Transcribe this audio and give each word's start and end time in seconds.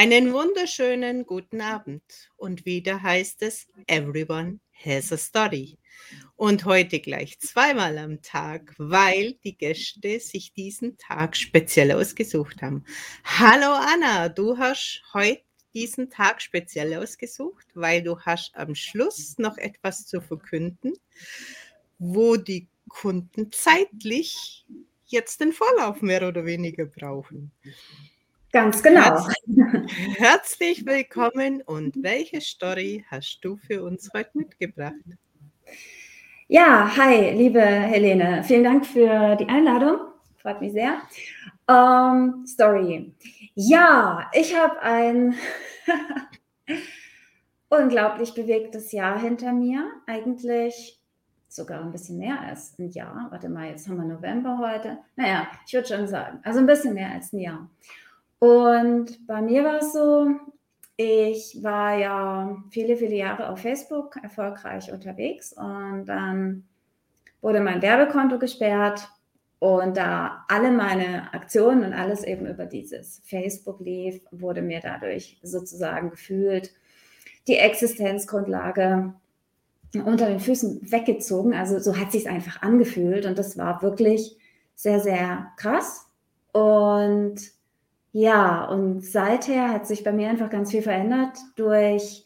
Einen 0.00 0.32
wunderschönen 0.32 1.26
guten 1.26 1.60
Abend. 1.60 2.04
Und 2.36 2.64
wieder 2.64 3.02
heißt 3.02 3.42
es, 3.42 3.66
everyone 3.88 4.60
has 4.72 5.10
a 5.10 5.16
story. 5.16 5.76
Und 6.36 6.64
heute 6.64 7.00
gleich 7.00 7.40
zweimal 7.40 7.98
am 7.98 8.22
Tag, 8.22 8.76
weil 8.78 9.32
die 9.42 9.58
Gäste 9.58 10.20
sich 10.20 10.52
diesen 10.52 10.98
Tag 10.98 11.36
speziell 11.36 11.90
ausgesucht 11.90 12.62
haben. 12.62 12.84
Hallo 13.24 13.72
Anna, 13.72 14.28
du 14.28 14.56
hast 14.56 15.02
heute 15.14 15.42
diesen 15.74 16.10
Tag 16.10 16.42
speziell 16.42 16.94
ausgesucht, 16.94 17.66
weil 17.74 18.00
du 18.00 18.20
hast 18.20 18.54
am 18.54 18.76
Schluss 18.76 19.36
noch 19.38 19.58
etwas 19.58 20.06
zu 20.06 20.20
verkünden, 20.20 20.92
wo 21.98 22.36
die 22.36 22.68
Kunden 22.88 23.50
zeitlich 23.50 24.64
jetzt 25.06 25.40
den 25.40 25.52
Vorlauf 25.52 26.02
mehr 26.02 26.28
oder 26.28 26.44
weniger 26.44 26.86
brauchen. 26.86 27.50
Ganz 28.50 28.82
genau. 28.82 29.26
Herzlich 30.16 30.86
willkommen 30.86 31.60
und 31.60 32.02
welche 32.02 32.40
Story 32.40 33.04
hast 33.10 33.40
du 33.42 33.58
für 33.58 33.82
uns 33.82 34.08
heute 34.14 34.30
mitgebracht? 34.32 34.94
Ja, 36.46 36.96
hi, 36.96 37.32
liebe 37.32 37.60
Helene. 37.60 38.42
Vielen 38.42 38.64
Dank 38.64 38.86
für 38.86 39.36
die 39.36 39.46
Einladung. 39.50 39.98
Freut 40.38 40.62
mich 40.62 40.72
sehr. 40.72 41.02
Ähm, 41.68 42.46
Story. 42.46 43.12
Ja, 43.54 44.30
ich 44.32 44.56
habe 44.56 44.80
ein 44.80 45.34
unglaublich 47.68 48.32
bewegtes 48.32 48.92
Jahr 48.92 49.20
hinter 49.20 49.52
mir. 49.52 49.90
Eigentlich 50.06 50.98
sogar 51.48 51.82
ein 51.82 51.92
bisschen 51.92 52.16
mehr 52.16 52.40
als 52.40 52.78
ein 52.78 52.88
Jahr. 52.88 53.26
Warte 53.28 53.50
mal, 53.50 53.68
jetzt 53.68 53.86
haben 53.88 53.98
wir 53.98 54.04
November 54.04 54.56
heute. 54.56 54.96
Naja, 55.16 55.48
ich 55.66 55.74
würde 55.74 55.88
schon 55.88 56.08
sagen, 56.08 56.40
also 56.44 56.60
ein 56.60 56.66
bisschen 56.66 56.94
mehr 56.94 57.12
als 57.12 57.34
ein 57.34 57.40
Jahr. 57.40 57.68
Und 58.38 59.26
bei 59.26 59.42
mir 59.42 59.64
war 59.64 59.78
es 59.78 59.92
so, 59.92 60.28
ich 60.96 61.62
war 61.62 61.96
ja 61.96 62.56
viele, 62.70 62.96
viele 62.96 63.14
Jahre 63.14 63.50
auf 63.50 63.60
Facebook 63.60 64.16
erfolgreich 64.22 64.92
unterwegs 64.92 65.52
und 65.52 66.06
dann 66.06 66.64
wurde 67.40 67.60
mein 67.60 67.82
Werbekonto 67.82 68.38
gesperrt 68.38 69.08
und 69.60 69.96
da 69.96 70.44
alle 70.48 70.70
meine 70.70 71.32
Aktionen 71.34 71.84
und 71.84 71.92
alles 71.92 72.24
eben 72.24 72.46
über 72.46 72.66
dieses 72.66 73.22
Facebook 73.24 73.80
lief, 73.80 74.20
wurde 74.30 74.62
mir 74.62 74.80
dadurch 74.80 75.38
sozusagen 75.42 76.10
gefühlt 76.10 76.72
die 77.48 77.56
Existenzgrundlage 77.56 79.14
unter 80.04 80.26
den 80.26 80.40
Füßen 80.40 80.92
weggezogen. 80.92 81.54
Also 81.54 81.78
so 81.78 81.96
hat 81.96 82.12
sich 82.12 82.26
es 82.26 82.30
einfach 82.30 82.62
angefühlt 82.62 83.24
und 83.26 83.38
das 83.38 83.56
war 83.56 83.82
wirklich 83.82 84.36
sehr, 84.74 85.00
sehr 85.00 85.52
krass. 85.56 86.08
Und 86.52 87.57
ja, 88.20 88.64
und 88.64 89.00
seither 89.02 89.70
hat 89.70 89.86
sich 89.86 90.02
bei 90.02 90.12
mir 90.12 90.28
einfach 90.28 90.50
ganz 90.50 90.72
viel 90.72 90.82
verändert 90.82 91.38
durch 91.54 92.24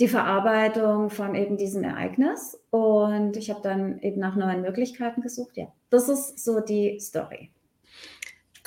die 0.00 0.08
Verarbeitung 0.08 1.10
von 1.10 1.34
eben 1.34 1.58
diesem 1.58 1.84
Ereignis. 1.84 2.58
Und 2.70 3.36
ich 3.36 3.50
habe 3.50 3.60
dann 3.62 3.98
eben 4.00 4.18
nach 4.18 4.34
neuen 4.34 4.62
Möglichkeiten 4.62 5.20
gesucht. 5.20 5.58
Ja, 5.58 5.66
das 5.90 6.08
ist 6.08 6.42
so 6.42 6.60
die 6.60 6.98
Story. 7.00 7.50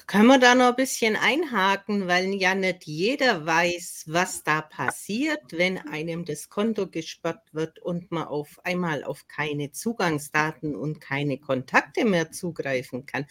Können 0.06 0.28
wir 0.28 0.38
da 0.38 0.54
noch 0.54 0.68
ein 0.68 0.76
bisschen 0.76 1.16
einhaken, 1.16 2.08
weil 2.08 2.36
ja 2.36 2.54
nicht 2.54 2.84
jeder 2.84 3.44
weiß, 3.44 4.04
was 4.08 4.44
da 4.44 4.62
passiert, 4.62 5.42
wenn 5.54 5.80
einem 5.80 6.26
das 6.26 6.50
Konto 6.50 6.86
gesperrt 6.86 7.48
wird 7.52 7.80
und 7.80 8.12
man 8.12 8.26
auf 8.28 8.60
einmal 8.64 9.04
auf 9.04 9.28
keine 9.28 9.72
Zugangsdaten 9.72 10.76
und 10.76 11.02
keine 11.02 11.40
Kontakte 11.40 12.06
mehr 12.06 12.32
zugreifen 12.32 13.08
kann. 13.08 13.26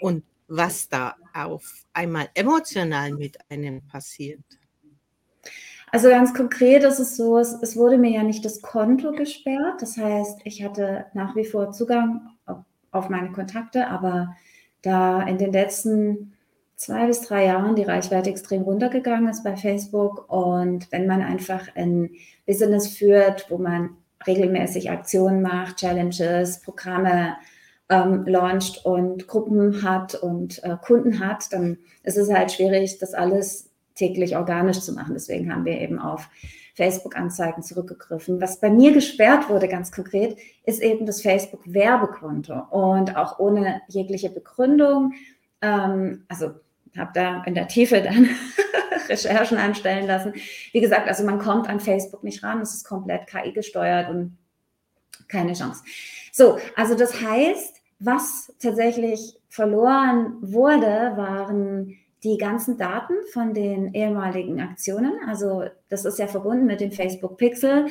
Und 0.00 0.22
was 0.50 0.88
da 0.88 1.14
auf 1.32 1.86
einmal 1.92 2.28
emotional 2.34 3.12
mit 3.12 3.38
einem 3.48 3.86
passiert? 3.86 4.40
Also 5.92 6.08
ganz 6.08 6.34
konkret 6.34 6.84
ist 6.84 6.98
es 6.98 7.16
so, 7.16 7.38
es, 7.38 7.52
es, 7.62 7.76
wurde 7.76 7.98
mir 7.98 8.10
ja 8.10 8.22
nicht 8.22 8.44
das 8.44 8.60
Konto 8.60 9.12
gesperrt. 9.12 9.80
Das 9.80 9.96
heißt, 9.96 10.40
ich 10.44 10.62
hatte 10.62 11.06
nach 11.14 11.34
wie 11.34 11.44
vor 11.44 11.72
Zugang 11.72 12.28
auf, 12.46 12.58
auf 12.90 13.08
meine 13.08 13.32
Kontakte, 13.32 13.88
aber 13.88 14.36
da 14.82 15.22
in 15.22 15.38
den 15.38 15.52
letzten 15.52 16.32
zwei 16.76 17.06
bis 17.06 17.22
drei 17.22 17.46
Jahren 17.46 17.76
die 17.76 17.82
Reichweite 17.82 18.30
extrem 18.30 18.62
runtergegangen 18.62 19.28
ist 19.28 19.44
bei 19.44 19.56
Facebook 19.56 20.30
und 20.32 20.90
wenn 20.92 21.06
man 21.06 21.22
einfach 21.22 21.68
ein 21.74 22.10
Business 22.46 22.88
führt, 22.88 23.50
wo 23.50 23.58
man 23.58 23.96
regelmäßig 24.26 24.90
Aktionen 24.90 25.42
macht, 25.42 25.76
Challenges, 25.76 26.60
Programme, 26.60 27.36
ähm, 27.90 28.24
launcht 28.26 28.84
und 28.86 29.26
Gruppen 29.26 29.82
hat 29.82 30.14
und 30.14 30.62
äh, 30.64 30.76
Kunden 30.80 31.18
hat, 31.18 31.52
dann 31.52 31.78
ist 32.04 32.16
es 32.16 32.32
halt 32.32 32.52
schwierig, 32.52 32.98
das 32.98 33.14
alles 33.14 33.70
täglich 33.94 34.36
organisch 34.36 34.80
zu 34.80 34.92
machen. 34.92 35.14
Deswegen 35.14 35.52
haben 35.52 35.64
wir 35.64 35.78
eben 35.80 35.98
auf 35.98 36.28
Facebook-Anzeigen 36.74 37.62
zurückgegriffen. 37.62 38.40
Was 38.40 38.60
bei 38.60 38.70
mir 38.70 38.92
gesperrt 38.92 39.50
wurde, 39.50 39.68
ganz 39.68 39.92
konkret, 39.92 40.38
ist 40.64 40.80
eben 40.80 41.04
das 41.04 41.20
Facebook-Werbekonto 41.20 42.54
und 42.70 43.16
auch 43.16 43.38
ohne 43.38 43.82
jegliche 43.88 44.30
Begründung. 44.30 45.12
Ähm, 45.60 46.24
also 46.28 46.52
habe 46.96 47.10
da 47.12 47.42
in 47.44 47.54
der 47.54 47.68
Tiefe 47.68 48.00
dann 48.00 48.28
Recherchen 49.08 49.58
anstellen 49.58 50.06
lassen. 50.06 50.32
Wie 50.72 50.80
gesagt, 50.80 51.08
also 51.08 51.24
man 51.24 51.38
kommt 51.38 51.68
an 51.68 51.80
Facebook 51.80 52.22
nicht 52.24 52.42
ran, 52.42 52.60
es 52.60 52.74
ist 52.74 52.84
komplett 52.84 53.26
KI 53.26 53.52
gesteuert 53.52 54.08
und 54.08 54.38
keine 55.28 55.52
Chance. 55.52 55.82
So, 56.32 56.58
also 56.76 56.94
das 56.94 57.20
heißt, 57.20 57.79
was 58.00 58.52
tatsächlich 58.58 59.38
verloren 59.48 60.38
wurde, 60.40 61.12
waren 61.16 61.96
die 62.24 62.38
ganzen 62.38 62.76
Daten 62.76 63.14
von 63.32 63.54
den 63.54 63.94
ehemaligen 63.94 64.60
Aktionen. 64.60 65.12
Also 65.26 65.64
das 65.88 66.04
ist 66.04 66.18
ja 66.18 66.26
verbunden 66.26 66.66
mit 66.66 66.80
dem 66.80 66.92
Facebook 66.92 67.36
Pixel. 67.36 67.86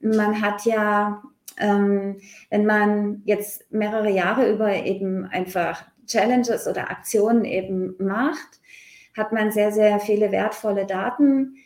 Man 0.00 0.40
hat 0.40 0.64
ja, 0.64 1.22
ähm, 1.58 2.18
wenn 2.50 2.66
man 2.66 3.22
jetzt 3.24 3.70
mehrere 3.72 4.10
Jahre 4.10 4.50
über 4.50 4.74
eben 4.74 5.26
einfach 5.26 5.84
Challenges 6.06 6.66
oder 6.66 6.90
Aktionen 6.90 7.44
eben 7.44 7.94
macht, 7.98 8.60
hat 9.16 9.32
man 9.32 9.50
sehr, 9.50 9.72
sehr 9.72 9.98
viele 10.00 10.30
wertvolle 10.32 10.86
Daten, 10.86 11.56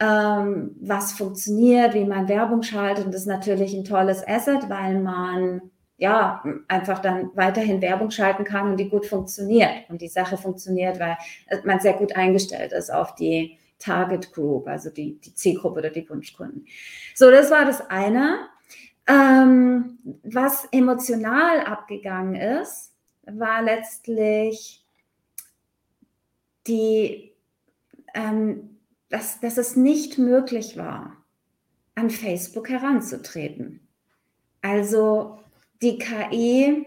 ähm, 0.00 0.76
was 0.80 1.12
funktioniert, 1.12 1.94
wie 1.94 2.04
man 2.04 2.28
Werbung 2.28 2.62
schaltet. 2.62 3.06
Und 3.06 3.14
das 3.14 3.22
ist 3.22 3.28
natürlich 3.28 3.74
ein 3.74 3.84
tolles 3.84 4.26
Asset, 4.26 4.68
weil 4.68 5.00
man 5.00 5.62
ja, 5.98 6.44
einfach 6.68 7.00
dann 7.00 7.30
weiterhin 7.34 7.82
Werbung 7.82 8.10
schalten 8.10 8.44
kann 8.44 8.70
und 8.70 8.76
die 8.78 8.88
gut 8.88 9.04
funktioniert. 9.04 9.90
Und 9.90 10.00
die 10.00 10.08
Sache 10.08 10.38
funktioniert, 10.38 11.00
weil 11.00 11.18
man 11.64 11.80
sehr 11.80 11.94
gut 11.94 12.14
eingestellt 12.14 12.72
ist 12.72 12.90
auf 12.90 13.16
die 13.16 13.58
Target 13.80 14.32
Group, 14.32 14.68
also 14.68 14.90
die, 14.90 15.18
die 15.20 15.34
Zielgruppe 15.34 15.80
oder 15.80 15.90
die 15.90 16.08
Wunschkunden. 16.08 16.66
So, 17.14 17.30
das 17.30 17.50
war 17.50 17.64
das 17.64 17.80
eine. 17.90 18.48
Ähm, 19.08 19.98
was 20.22 20.68
emotional 20.70 21.60
abgegangen 21.60 22.36
ist, 22.36 22.92
war 23.24 23.62
letztlich 23.62 24.84
die, 26.66 27.32
ähm, 28.14 28.78
dass, 29.08 29.40
dass 29.40 29.58
es 29.58 29.74
nicht 29.74 30.18
möglich 30.18 30.76
war, 30.76 31.16
an 31.94 32.10
Facebook 32.10 32.68
heranzutreten. 32.68 33.80
Also 34.60 35.38
die 35.82 35.98
KI 35.98 36.86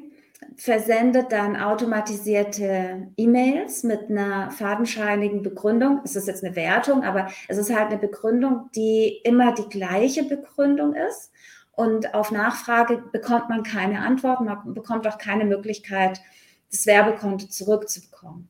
versendet 0.57 1.31
dann 1.31 1.55
automatisierte 1.55 3.07
E-Mails 3.17 3.83
mit 3.83 4.09
einer 4.09 4.51
fadenscheinigen 4.51 5.43
Begründung. 5.43 6.01
Es 6.03 6.15
ist 6.15 6.27
jetzt 6.27 6.43
eine 6.43 6.55
Wertung, 6.55 7.03
aber 7.03 7.29
es 7.47 7.57
ist 7.57 7.73
halt 7.73 7.89
eine 7.89 7.97
Begründung, 7.97 8.69
die 8.75 9.21
immer 9.23 9.53
die 9.53 9.69
gleiche 9.69 10.23
Begründung 10.23 10.93
ist. 10.93 11.31
Und 11.71 12.13
auf 12.13 12.31
Nachfrage 12.31 13.01
bekommt 13.11 13.49
man 13.49 13.63
keine 13.63 14.01
Antwort, 14.01 14.41
man 14.41 14.73
bekommt 14.73 15.07
auch 15.07 15.17
keine 15.17 15.45
Möglichkeit, 15.45 16.21
das 16.69 16.85
Werbekonto 16.85 17.47
zurückzubekommen. 17.47 18.49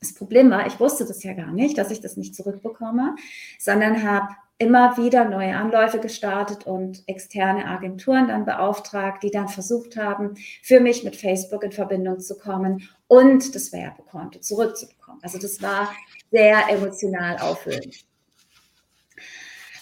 Das 0.00 0.14
Problem 0.14 0.50
war, 0.50 0.66
ich 0.66 0.80
wusste 0.80 1.06
das 1.06 1.22
ja 1.22 1.32
gar 1.32 1.52
nicht, 1.52 1.78
dass 1.78 1.92
ich 1.92 2.00
das 2.00 2.16
nicht 2.16 2.34
zurückbekomme, 2.34 3.14
sondern 3.58 4.02
habe 4.02 4.34
immer 4.62 4.96
wieder 4.96 5.24
neue 5.24 5.56
Anläufe 5.56 5.98
gestartet 5.98 6.66
und 6.66 7.02
externe 7.08 7.66
Agenturen 7.66 8.28
dann 8.28 8.44
beauftragt, 8.44 9.24
die 9.24 9.32
dann 9.32 9.48
versucht 9.48 9.96
haben, 9.96 10.34
für 10.62 10.78
mich 10.78 11.02
mit 11.02 11.16
Facebook 11.16 11.64
in 11.64 11.72
Verbindung 11.72 12.20
zu 12.20 12.38
kommen 12.38 12.88
und 13.08 13.56
das 13.56 13.72
Werbekonto 13.72 14.38
zurückzubekommen. 14.38 15.20
Also 15.20 15.38
das 15.38 15.60
war 15.60 15.92
sehr 16.30 16.68
emotional 16.68 17.38
auffüllend. 17.38 18.04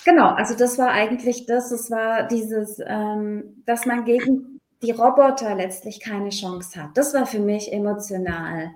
Genau, 0.06 0.31
also 0.31 0.56
das 0.56 0.79
war 0.79 0.91
eigentlich 0.93 1.44
das, 1.44 1.71
es 1.73 1.91
war 1.91 2.27
dieses, 2.27 2.81
ähm, 2.82 3.62
dass 3.67 3.85
man 3.85 4.06
gegen 4.06 4.61
die 4.82 4.93
Roboter 4.93 5.55
letztlich 5.55 6.00
keine 6.00 6.31
Chance 6.31 6.82
hat. 6.82 6.97
Das 6.97 7.12
war 7.12 7.27
für 7.27 7.38
mich 7.38 7.71
emotional 7.71 8.71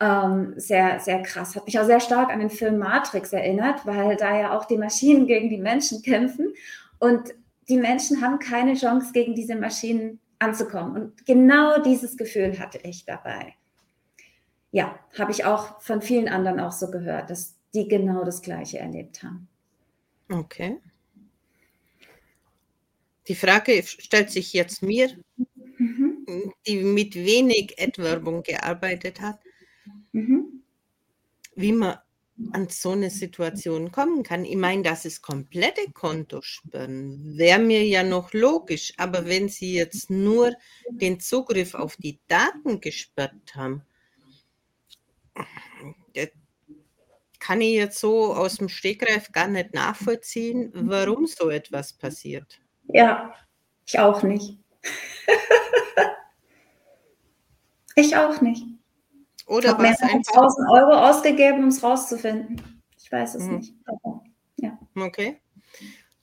ähm, 0.00 0.54
sehr, 0.56 1.00
sehr 1.00 1.22
krass. 1.22 1.56
Hat 1.56 1.66
mich 1.66 1.78
auch 1.78 1.84
sehr 1.86 2.00
stark 2.00 2.30
an 2.30 2.40
den 2.40 2.50
Film 2.50 2.78
Matrix 2.78 3.32
erinnert, 3.32 3.84
weil 3.84 4.16
da 4.16 4.38
ja 4.38 4.56
auch 4.56 4.64
die 4.64 4.78
Maschinen 4.78 5.26
gegen 5.26 5.50
die 5.50 5.58
Menschen 5.58 6.02
kämpfen 6.02 6.52
und 6.98 7.34
die 7.68 7.76
Menschen 7.76 8.22
haben 8.22 8.38
keine 8.38 8.74
Chance, 8.74 9.12
gegen 9.12 9.34
diese 9.34 9.56
Maschinen 9.56 10.20
anzukommen. 10.38 11.02
Und 11.02 11.26
genau 11.26 11.82
dieses 11.82 12.16
Gefühl 12.16 12.58
hatte 12.58 12.78
ich 12.82 13.04
dabei. 13.04 13.54
Ja, 14.70 14.98
habe 15.18 15.32
ich 15.32 15.44
auch 15.44 15.80
von 15.80 16.00
vielen 16.00 16.28
anderen 16.28 16.60
auch 16.60 16.72
so 16.72 16.90
gehört, 16.90 17.30
dass 17.30 17.56
die 17.74 17.88
genau 17.88 18.24
das 18.24 18.42
Gleiche 18.42 18.78
erlebt 18.78 19.22
haben. 19.22 19.48
Okay. 20.30 20.78
Die 23.26 23.34
Frage 23.34 23.82
stellt 23.84 24.30
sich 24.30 24.52
jetzt 24.52 24.82
mir, 24.82 25.10
mhm. 25.78 26.52
die 26.66 26.82
mit 26.82 27.14
wenig 27.14 27.76
Ad-Werbung 27.78 28.42
gearbeitet 28.42 29.20
hat, 29.20 29.38
mhm. 30.12 30.62
wie 31.54 31.72
man 31.72 31.98
an 32.52 32.68
so 32.68 32.92
eine 32.92 33.10
Situation 33.10 33.90
kommen 33.90 34.22
kann. 34.22 34.44
Ich 34.44 34.56
meine, 34.56 34.82
das 34.82 35.04
ist 35.04 35.22
komplette 35.22 35.90
Kontosperren. 35.92 37.36
Wäre 37.36 37.58
mir 37.58 37.84
ja 37.84 38.04
noch 38.04 38.32
logisch, 38.32 38.92
aber 38.96 39.26
wenn 39.26 39.48
Sie 39.48 39.74
jetzt 39.74 40.08
nur 40.08 40.52
den 40.88 41.18
Zugriff 41.18 41.74
auf 41.74 41.96
die 41.96 42.20
Daten 42.28 42.80
gesperrt 42.80 43.56
haben, 43.56 43.82
kann 47.40 47.60
ich 47.60 47.74
jetzt 47.74 47.98
so 47.98 48.34
aus 48.34 48.56
dem 48.56 48.68
Stegreif 48.68 49.32
gar 49.32 49.48
nicht 49.48 49.72
nachvollziehen, 49.72 50.70
warum 50.74 51.26
so 51.26 51.50
etwas 51.50 51.92
passiert. 51.92 52.60
Ja, 52.88 53.34
ich 53.86 53.98
auch 53.98 54.22
nicht. 54.22 54.58
ich 57.94 58.16
auch 58.16 58.40
nicht. 58.40 58.64
Oder 59.48 59.72
ich 59.72 59.78
was 59.78 60.02
einfach 60.02 60.32
1000 60.34 60.70
Euro 60.70 60.92
ausgegeben, 60.92 61.64
um 61.64 61.68
es 61.68 61.82
rauszufinden. 61.82 62.82
Ich 62.96 63.10
weiß 63.10 63.34
es 63.34 63.44
mhm. 63.44 63.56
nicht. 63.56 63.74
Aber, 63.86 64.22
ja. 64.56 64.78
Okay. 64.94 65.40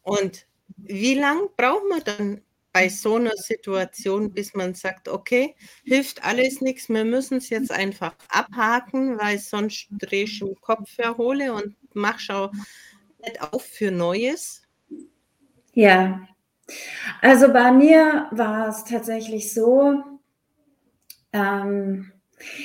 Und 0.04 0.45
wie 0.77 1.16
lange 1.16 1.50
braucht 1.57 1.89
man 1.89 2.01
dann 2.04 2.42
bei 2.72 2.89
so 2.89 3.16
einer 3.16 3.36
Situation, 3.36 4.33
bis 4.33 4.54
man 4.54 4.74
sagt, 4.74 5.07
okay, 5.07 5.56
hilft 5.86 6.24
alles 6.25 6.60
nichts, 6.60 6.89
wir 6.89 7.06
müssen 7.06 7.38
es 7.38 7.50
jetzt 7.50 7.72
einfach 7.72 8.13
abhaken, 8.30 9.18
weil 9.18 9.39
sonst 9.39 9.88
drehe 9.92 10.25
ich 10.25 10.42
im 10.42 10.56
Kopf 10.60 10.98
herhole 10.98 11.54
und 11.54 11.75
mach 11.94 12.19
schau 12.19 12.51
nicht 13.24 13.42
auf 13.42 13.63
für 13.63 13.92
Neues? 13.92 14.62
Ja, 15.74 16.27
also 17.22 17.51
bei 17.51 17.72
mir 17.72 18.27
war 18.31 18.68
es 18.69 18.83
tatsächlich 18.83 19.54
so, 19.54 20.04
ähm, 21.31 22.12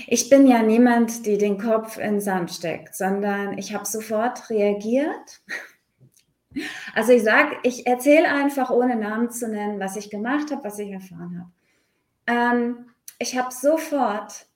ich 0.06 0.28
bin 0.28 0.46
ja 0.46 0.62
niemand, 0.62 1.26
die 1.26 1.38
den 1.38 1.58
Kopf 1.58 1.96
in 1.99 2.14
den 2.14 2.20
Sand 2.20 2.50
steckt, 2.50 2.94
sondern 2.94 3.58
ich 3.58 3.75
habe 3.75 3.87
sofort 3.87 4.50
reagiert. 4.50 5.43
Also 6.94 7.12
ich 7.12 7.22
sage, 7.22 7.56
ich 7.62 7.87
erzähle 7.87 8.28
einfach, 8.28 8.70
ohne 8.70 8.96
Namen 8.96 9.31
zu 9.31 9.49
nennen, 9.49 9.78
was 9.78 9.94
ich 9.94 10.11
gemacht 10.11 10.50
habe, 10.50 10.64
was 10.64 10.81
ich 10.81 10.90
erfahren 10.90 11.38
habe. 11.38 11.50
Ähm, 12.26 12.87
ich 13.20 13.38
habe 13.38 13.52
sofort 13.52 14.46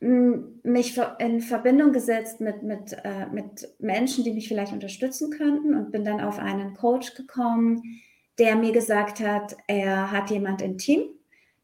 mich 0.00 1.00
in 1.18 1.40
Verbindung 1.40 1.92
gesetzt 1.92 2.40
mit, 2.40 2.62
mit, 2.62 2.92
äh, 3.02 3.26
mit 3.32 3.68
Menschen, 3.78 4.24
die 4.24 4.32
mich 4.32 4.46
vielleicht 4.46 4.72
unterstützen 4.72 5.30
könnten 5.30 5.74
und 5.74 5.90
bin 5.90 6.04
dann 6.04 6.20
auf 6.20 6.38
einen 6.38 6.74
Coach 6.74 7.14
gekommen, 7.14 7.82
der 8.38 8.56
mir 8.56 8.72
gesagt 8.72 9.20
hat, 9.20 9.56
er 9.66 10.10
hat 10.12 10.30
jemand 10.30 10.60
im 10.60 10.76
Team, 10.76 11.08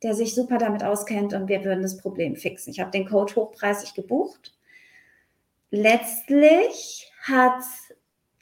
der 0.03 0.15
sich 0.15 0.35
super 0.35 0.59
damit 0.59 0.83
auskennt 0.83 1.33
und 1.33 1.49
wir 1.49 1.65
würden 1.65 1.83
das 1.83 1.97
Problem 1.97 2.37
fixen. 2.37 2.71
Ich 2.71 2.81
habe 2.81 2.91
den 2.91 3.09
Coach 3.09 3.37
hochpreisig 3.37 3.95
gebucht. 3.95 4.55
Letztlich 5.71 7.11
hat, 7.23 7.63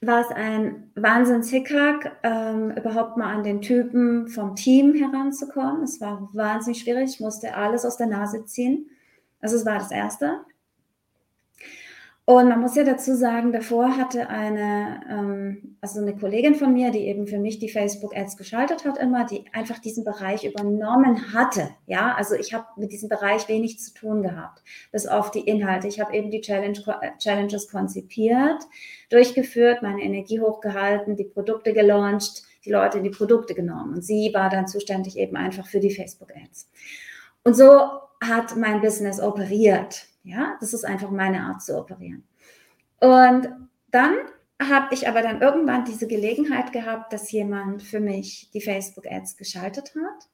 war 0.01 0.23
es 0.23 0.31
ein 0.35 0.91
Wahnsinns-Hickhack, 0.95 2.19
ähm, 2.23 2.73
überhaupt 2.73 3.17
mal 3.17 3.35
an 3.35 3.45
den 3.45 3.61
Typen 3.61 4.29
vom 4.29 4.57
Team 4.57 4.95
heranzukommen. 4.95 5.83
Es 5.83 6.01
war 6.01 6.29
wahnsinnig 6.33 6.81
schwierig, 6.81 7.11
ich 7.15 7.21
musste 7.21 7.55
alles 7.55 7.85
aus 7.85 7.97
der 7.97 8.07
Nase 8.07 8.45
ziehen. 8.47 8.91
Also 9.41 9.57
es 9.57 9.67
war 9.67 9.79
das 9.79 9.91
Erste. 9.91 10.41
Und 12.27 12.49
man 12.49 12.61
muss 12.61 12.77
ja 12.77 12.85
dazu 12.85 13.17
sagen, 13.17 13.51
davor 13.51 13.97
hatte 13.97 14.29
eine, 14.29 15.01
ähm, 15.11 15.77
also 15.81 16.01
eine 16.01 16.15
Kollegin 16.15 16.55
von 16.55 16.73
mir, 16.73 16.93
die 16.93 17.07
eben 17.09 17.27
für 17.27 17.39
mich 17.39 17.59
die 17.59 17.69
Facebook-Ads 17.69 18.37
geschaltet 18.37 18.85
hat, 18.85 18.99
immer, 18.99 19.27
die 19.27 19.45
einfach 19.53 19.81
diesen 19.81 20.05
Bereich 20.05 20.45
übernommen 20.45 21.35
hatte. 21.35 21.71
Ja, 21.87 22.15
also 22.15 22.37
ich 22.37 22.55
habe 22.55 22.67
mit 22.77 22.93
diesem 22.93 23.09
Bereich 23.09 23.49
wenig 23.49 23.81
zu 23.81 23.95
tun 23.95 24.23
gehabt, 24.23 24.63
bis 24.93 25.09
auf 25.09 25.33
die 25.33 25.41
Inhalte. 25.41 25.89
Ich 25.89 25.99
habe 25.99 26.15
eben 26.15 26.31
die 26.31 26.41
Challenge, 26.41 26.79
Challenges 27.19 27.69
konzipiert, 27.69 28.63
durchgeführt, 29.09 29.83
meine 29.83 30.03
Energie 30.03 30.41
hochgehalten, 30.41 31.17
die 31.17 31.25
Produkte 31.25 31.73
gelauncht, 31.73 32.45
die 32.65 32.71
Leute 32.71 32.99
in 32.99 33.05
die 33.05 33.11
Produkte 33.11 33.55
genommen. 33.55 33.95
Und 33.95 34.05
sie 34.05 34.31
war 34.33 34.51
dann 34.51 34.69
zuständig 34.69 35.17
eben 35.19 35.37
einfach 35.37 35.67
für 35.67 35.81
die 35.81 35.91
Facebook-Ads. 35.91 36.71
Und 37.43 37.57
so 37.57 37.89
hat 38.23 38.57
mein 38.57 38.81
Business 38.81 39.21
operiert. 39.21 40.07
Ja, 40.23 40.57
das 40.61 40.75
ist 40.75 40.85
einfach 40.85 41.11
meine 41.11 41.43
Art 41.43 41.63
zu 41.63 41.79
operieren. 41.79 42.25
Und 43.01 43.49
dann 43.91 44.15
habe 44.61 44.95
ich 44.95 45.09
aber 45.09 45.23
dann 45.23 45.41
irgendwann 45.41 45.87
diese 45.87 46.07
Gelegenheit 46.07 46.73
gehabt, 46.73 47.13
dass 47.13 47.33
jemand 47.33 47.83
für 47.83 48.01
mich 48.01 48.51
die 48.53 48.61
Facebook-Ads 48.61 49.37
geschaltet 49.37 49.95
hat. 49.97 50.29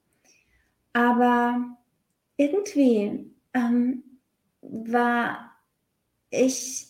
Aber 0.93 1.77
irgendwie 2.37 3.31
ähm, 3.55 4.03
war 4.63 5.53
ich 6.31 6.89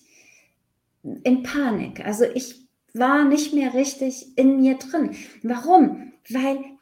in 1.02 1.42
Panik. 1.42 2.04
Also 2.04 2.24
ich 2.24 2.66
war 2.94 3.24
nicht 3.24 3.52
mehr 3.52 3.74
richtig 3.74 4.38
in 4.38 4.60
mir 4.60 4.76
drin. 4.78 5.14
Warum? 5.42 6.12
Weil 6.30 6.75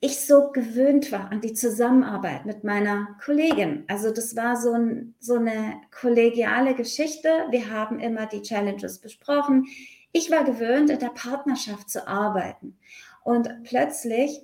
ich 0.00 0.26
so 0.26 0.50
gewöhnt 0.50 1.12
war 1.12 1.30
an 1.30 1.42
die 1.42 1.52
Zusammenarbeit 1.52 2.46
mit 2.46 2.64
meiner 2.64 3.18
Kollegin. 3.22 3.84
Also 3.86 4.10
das 4.10 4.34
war 4.34 4.56
so, 4.56 4.72
ein, 4.72 5.14
so 5.20 5.34
eine 5.34 5.74
kollegiale 5.90 6.74
Geschichte. 6.74 7.28
Wir 7.50 7.70
haben 7.70 8.00
immer 8.00 8.26
die 8.26 8.40
Challenges 8.40 8.98
besprochen. 8.98 9.66
Ich 10.12 10.30
war 10.30 10.44
gewöhnt, 10.44 10.88
in 10.88 10.98
der 10.98 11.10
Partnerschaft 11.10 11.90
zu 11.90 12.08
arbeiten. 12.08 12.78
Und 13.22 13.62
plötzlich 13.64 14.40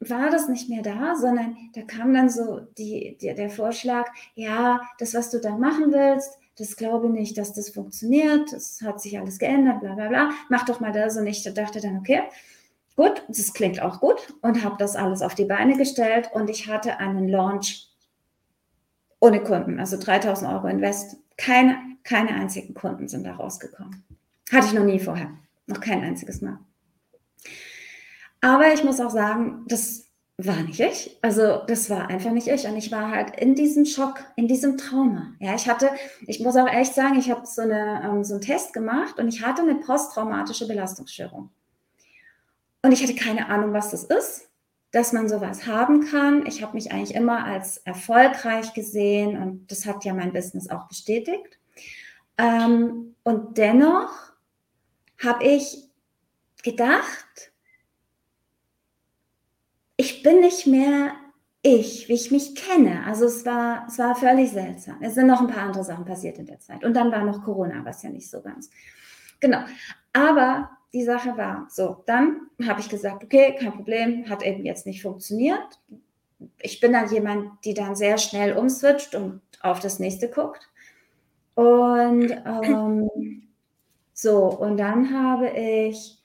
war 0.00 0.30
das 0.30 0.48
nicht 0.48 0.68
mehr 0.68 0.82
da, 0.82 1.16
sondern 1.16 1.56
da 1.74 1.82
kam 1.82 2.12
dann 2.12 2.28
so 2.28 2.60
die, 2.76 3.16
die, 3.20 3.34
der 3.34 3.50
Vorschlag, 3.50 4.06
ja, 4.34 4.80
das, 4.98 5.14
was 5.14 5.30
du 5.30 5.40
da 5.40 5.56
machen 5.56 5.90
willst, 5.90 6.38
das 6.56 6.76
glaube 6.76 7.06
ich 7.06 7.12
nicht, 7.12 7.38
dass 7.38 7.52
das 7.52 7.70
funktioniert, 7.70 8.52
das 8.52 8.80
hat 8.82 9.00
sich 9.00 9.18
alles 9.18 9.38
geändert, 9.38 9.80
bla 9.80 9.94
bla 9.94 10.08
bla, 10.08 10.30
mach 10.50 10.66
doch 10.66 10.80
mal 10.80 10.92
das. 10.92 11.16
Und 11.16 11.26
ich 11.26 11.42
dachte 11.54 11.80
dann, 11.80 11.98
okay, 11.98 12.22
Gut, 12.98 13.22
das 13.28 13.52
klingt 13.52 13.80
auch 13.80 14.00
gut 14.00 14.34
und 14.42 14.64
habe 14.64 14.74
das 14.76 14.96
alles 14.96 15.22
auf 15.22 15.36
die 15.36 15.44
Beine 15.44 15.76
gestellt 15.76 16.30
und 16.32 16.50
ich 16.50 16.66
hatte 16.66 16.98
einen 16.98 17.28
Launch 17.28 17.86
ohne 19.20 19.40
Kunden, 19.40 19.78
also 19.78 19.96
3000 19.96 20.50
Euro 20.50 20.66
Invest. 20.66 21.16
Keine, 21.36 21.78
keine 22.02 22.30
einzigen 22.30 22.74
Kunden 22.74 23.06
sind 23.06 23.22
da 23.22 23.36
rausgekommen. 23.36 24.02
Hatte 24.50 24.66
ich 24.66 24.72
noch 24.72 24.82
nie 24.82 24.98
vorher, 24.98 25.30
noch 25.68 25.78
kein 25.78 26.02
einziges 26.02 26.40
Mal. 26.40 26.58
Aber 28.40 28.72
ich 28.72 28.82
muss 28.82 29.00
auch 29.00 29.10
sagen, 29.10 29.62
das 29.68 30.08
war 30.36 30.60
nicht 30.64 30.80
ich. 30.80 31.16
Also 31.22 31.62
das 31.68 31.90
war 31.90 32.08
einfach 32.08 32.32
nicht 32.32 32.48
ich. 32.48 32.66
Und 32.66 32.76
ich 32.76 32.90
war 32.90 33.12
halt 33.12 33.38
in 33.40 33.54
diesem 33.54 33.84
Schock, 33.84 34.24
in 34.34 34.48
diesem 34.48 34.76
Trauma. 34.76 35.34
Ja, 35.38 35.54
ich 35.54 35.68
hatte, 35.68 35.90
ich 36.26 36.40
muss 36.40 36.56
auch 36.56 36.66
echt 36.66 36.94
sagen, 36.94 37.16
ich 37.16 37.30
habe 37.30 37.46
so, 37.46 37.62
eine, 37.62 38.02
ähm, 38.04 38.24
so 38.24 38.34
einen 38.34 38.42
Test 38.42 38.72
gemacht 38.72 39.20
und 39.20 39.28
ich 39.28 39.46
hatte 39.46 39.62
eine 39.62 39.76
posttraumatische 39.76 40.66
Belastungsstörung. 40.66 41.50
Und 42.82 42.92
ich 42.92 43.02
hatte 43.02 43.14
keine 43.14 43.48
Ahnung, 43.48 43.72
was 43.72 43.90
das 43.90 44.04
ist, 44.04 44.48
dass 44.92 45.12
man 45.12 45.28
sowas 45.28 45.66
haben 45.66 46.06
kann. 46.06 46.46
Ich 46.46 46.62
habe 46.62 46.74
mich 46.74 46.92
eigentlich 46.92 47.14
immer 47.14 47.44
als 47.44 47.78
erfolgreich 47.78 48.72
gesehen 48.74 49.36
und 49.36 49.70
das 49.70 49.86
hat 49.86 50.04
ja 50.04 50.14
mein 50.14 50.32
Business 50.32 50.70
auch 50.70 50.88
bestätigt. 50.88 51.58
Ähm, 52.38 53.16
und 53.24 53.58
dennoch 53.58 54.10
habe 55.22 55.44
ich 55.44 55.88
gedacht, 56.62 57.52
ich 59.96 60.22
bin 60.22 60.40
nicht 60.40 60.66
mehr 60.66 61.12
ich, 61.62 62.08
wie 62.08 62.14
ich 62.14 62.30
mich 62.30 62.54
kenne. 62.54 63.04
Also 63.04 63.26
es 63.26 63.44
war, 63.44 63.86
es 63.88 63.98
war 63.98 64.14
völlig 64.14 64.50
seltsam. 64.52 65.02
Es 65.02 65.14
sind 65.14 65.26
noch 65.26 65.40
ein 65.40 65.48
paar 65.48 65.64
andere 65.64 65.84
Sachen 65.84 66.04
passiert 66.04 66.38
in 66.38 66.46
der 66.46 66.60
Zeit. 66.60 66.84
Und 66.84 66.94
dann 66.94 67.10
war 67.10 67.24
noch 67.24 67.42
Corona, 67.44 67.84
was 67.84 68.02
ja 68.02 68.10
nicht 68.10 68.30
so 68.30 68.40
ganz. 68.40 68.70
Genau. 69.40 69.64
Aber 70.12 70.70
die 70.92 71.04
Sache 71.04 71.36
war. 71.36 71.66
So, 71.70 72.02
dann 72.06 72.48
habe 72.66 72.80
ich 72.80 72.88
gesagt, 72.88 73.22
okay, 73.22 73.56
kein 73.58 73.72
Problem, 73.72 74.28
hat 74.28 74.42
eben 74.42 74.64
jetzt 74.64 74.86
nicht 74.86 75.02
funktioniert. 75.02 75.80
Ich 76.60 76.80
bin 76.80 76.92
dann 76.92 77.12
jemand, 77.12 77.64
die 77.64 77.74
dann 77.74 77.96
sehr 77.96 78.18
schnell 78.18 78.56
umswitcht 78.56 79.14
und 79.14 79.40
auf 79.60 79.80
das 79.80 79.98
nächste 79.98 80.28
guckt. 80.30 80.68
Und 81.54 82.30
ähm, 82.30 83.42
so, 84.12 84.44
und 84.44 84.76
dann 84.76 85.12
habe 85.12 85.48
ich, 85.50 86.18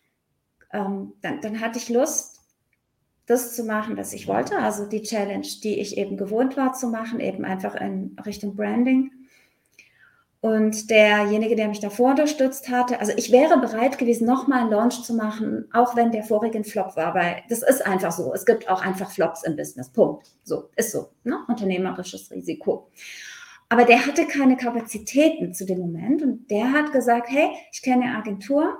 ähm, 0.72 1.13
dann, 1.22 1.41
dann 1.41 1.60
hatte 1.60 1.79
ich 1.79 1.89
Lust, 1.89 2.41
das 3.25 3.55
zu 3.55 3.63
machen, 3.63 3.98
was 3.98 4.13
ich 4.13 4.27
wollte. 4.27 4.58
Also 4.58 4.86
die 4.86 5.01
Challenge, 5.01 5.48
die 5.63 5.79
ich 5.79 5.98
eben 5.98 6.17
gewohnt 6.17 6.58
war 6.58 6.74
zu 6.74 6.88
machen, 6.88 7.20
eben 7.20 7.46
einfach 7.46 7.75
in 7.75 8.15
Richtung 8.25 8.55
Branding. 8.55 9.12
Und 10.43 10.89
derjenige, 10.89 11.55
der 11.55 11.69
mich 11.69 11.79
davor 11.79 12.09
unterstützt 12.09 12.67
hatte, 12.67 13.00
also 13.00 13.13
ich 13.15 13.31
wäre 13.31 13.57
bereit 13.62 13.97
gewesen, 13.97 14.27
nochmal 14.27 14.59
einen 14.59 14.71
Launch 14.71 15.01
zu 15.01 15.13
machen, 15.13 15.69
auch 15.71 15.95
wenn 15.95 16.12
der 16.12 16.25
vorige 16.25 16.57
ein 16.57 16.65
Flop 16.65 16.97
war, 16.97 17.15
weil 17.15 17.38
das 17.47 17.63
ist 17.63 17.85
einfach 17.85 18.12
so. 18.12 18.33
Es 18.33 18.45
gibt 18.45 18.67
auch 18.67 18.81
einfach 18.81 19.09
Flops 19.09 19.43
im 19.43 19.55
Business. 19.55 19.89
Punkt. 19.89 20.27
So, 20.43 20.69
ist 20.75 20.91
so. 20.91 21.12
Ne? 21.23 21.38
Unternehmerisches 21.47 22.29
Risiko. 22.29 22.89
aber 23.69 23.85
der 23.85 24.05
hatte 24.05 24.27
keine 24.27 24.57
Kapazitäten 24.57 25.53
zu 25.53 25.65
dem 25.65 25.79
Moment 25.79 26.21
und 26.21 26.51
der 26.51 26.73
hat 26.73 26.91
gesagt, 26.91 27.29
hey, 27.29 27.51
ich 27.71 27.81
kenne 27.81 28.03
eine 28.03 28.17
Agentur, 28.17 28.77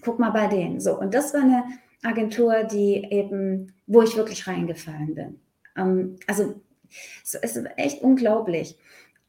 guck 0.00 0.18
mal 0.18 0.30
bei 0.30 0.48
denen. 0.48 0.80
So, 0.80 0.98
und 0.98 1.14
das 1.14 1.32
war 1.32 1.42
eine 1.42 1.62
Agentur, 2.02 2.64
die 2.64 3.06
eben, 3.08 3.72
wo 3.86 4.02
ich 4.02 4.16
wirklich 4.16 4.48
reingefallen 4.48 5.14
bin. 5.14 5.40
Ähm, 5.76 6.16
also 6.26 6.60
es 7.22 7.34
ist 7.34 7.56
echt 7.76 8.02
unglaublich. 8.02 8.76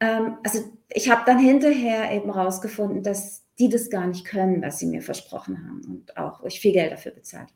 Ähm, 0.04 0.38
also 0.44 0.60
ich 0.90 1.10
habe 1.10 1.24
dann 1.26 1.40
hinterher 1.40 2.12
eben 2.12 2.30
rausgefunden, 2.30 3.04
dass 3.04 3.46
die 3.58 3.70
das 3.70 3.90
gar 3.90 4.06
nicht 4.06 4.26
können, 4.26 4.62
was 4.62 4.80
sie 4.80 4.88
mir 4.88 5.02
versprochen 5.02 5.58
haben 5.58 5.82
und 5.88 6.18
auch, 6.18 6.44
ich 6.44 6.60
viel 6.60 6.74
Geld 6.74 6.92
dafür 6.92 7.14
bezahlt. 7.14 7.50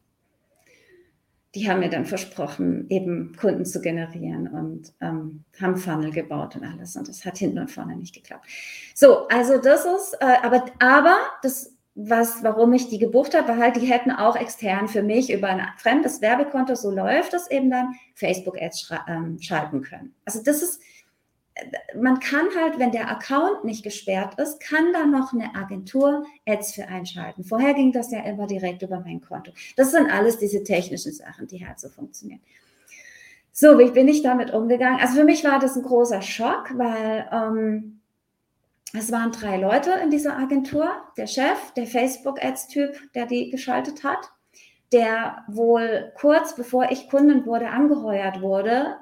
Die 1.55 1.69
haben 1.69 1.79
mir 1.79 1.89
dann 1.89 2.05
versprochen, 2.05 2.85
eben 2.89 3.35
Kunden 3.35 3.65
zu 3.65 3.81
generieren 3.81 4.47
und 4.47 4.93
ähm, 5.01 5.43
haben 5.59 5.75
Funnel 5.75 6.11
gebaut 6.11 6.55
und 6.55 6.63
alles. 6.63 6.95
Und 6.95 7.07
das 7.07 7.25
hat 7.25 7.37
hinten 7.37 7.59
und 7.59 7.71
vorne 7.71 7.95
nicht 7.95 8.13
geklappt. 8.13 8.45
So, 8.93 9.27
also 9.27 9.57
das 9.57 9.85
ist, 9.85 10.17
äh, 10.21 10.37
aber, 10.43 10.65
aber 10.79 11.17
das 11.41 11.77
was, 11.99 12.43
warum 12.43 12.73
ich 12.73 12.89
die 12.89 12.99
gebucht 12.99 13.35
habe, 13.35 13.47
war 13.47 13.57
halt, 13.57 13.75
die 13.75 13.87
hätten 13.87 14.11
auch 14.11 14.35
extern 14.35 14.87
für 14.87 15.01
mich 15.01 15.33
über 15.33 15.47
ein 15.47 15.65
fremdes 15.77 16.21
Werbekonto, 16.21 16.75
so 16.75 16.91
läuft 16.91 17.33
das 17.33 17.49
eben 17.49 17.71
dann, 17.71 17.95
Facebook-Ads 18.13 18.93
ähm, 19.07 19.39
schalten 19.41 19.81
können. 19.81 20.13
Also 20.23 20.43
das 20.43 20.61
ist, 20.61 20.79
man 21.95 22.19
kann 22.19 22.47
halt, 22.55 22.79
wenn 22.79 22.91
der 22.91 23.09
Account 23.09 23.63
nicht 23.63 23.83
gesperrt 23.83 24.39
ist, 24.39 24.59
kann 24.59 24.93
da 24.93 25.05
noch 25.05 25.33
eine 25.33 25.55
Agentur 25.55 26.25
Ads 26.45 26.73
für 26.73 26.87
einschalten. 26.87 27.43
Vorher 27.43 27.73
ging 27.73 27.91
das 27.91 28.11
ja 28.11 28.21
immer 28.21 28.47
direkt 28.47 28.81
über 28.81 28.99
mein 28.99 29.21
Konto. 29.21 29.51
Das 29.75 29.91
sind 29.91 30.11
alles 30.11 30.37
diese 30.37 30.63
technischen 30.63 31.13
Sachen, 31.13 31.47
die 31.47 31.65
halt 31.65 31.79
so 31.79 31.89
funktionieren. 31.89 32.41
So, 33.51 33.79
wie 33.79 33.89
bin 33.89 34.07
ich 34.07 34.21
damit 34.21 34.53
umgegangen? 34.53 34.99
Also 34.99 35.15
für 35.15 35.23
mich 35.23 35.43
war 35.43 35.59
das 35.59 35.75
ein 35.75 35.83
großer 35.83 36.21
Schock, 36.21 36.77
weil 36.77 37.27
ähm, 37.31 38.01
es 38.93 39.11
waren 39.11 39.31
drei 39.31 39.57
Leute 39.57 39.91
in 40.03 40.11
dieser 40.11 40.37
Agentur. 40.37 40.89
Der 41.17 41.27
Chef, 41.27 41.71
der 41.75 41.87
Facebook-Ads-Typ, 41.87 43.13
der 43.13 43.25
die 43.25 43.49
geschaltet 43.49 44.03
hat, 44.03 44.31
der 44.91 45.43
wohl 45.47 46.11
kurz 46.19 46.55
bevor 46.55 46.91
ich 46.91 47.09
Kundin 47.09 47.45
wurde, 47.45 47.69
angeheuert 47.69 48.41
wurde, 48.41 48.97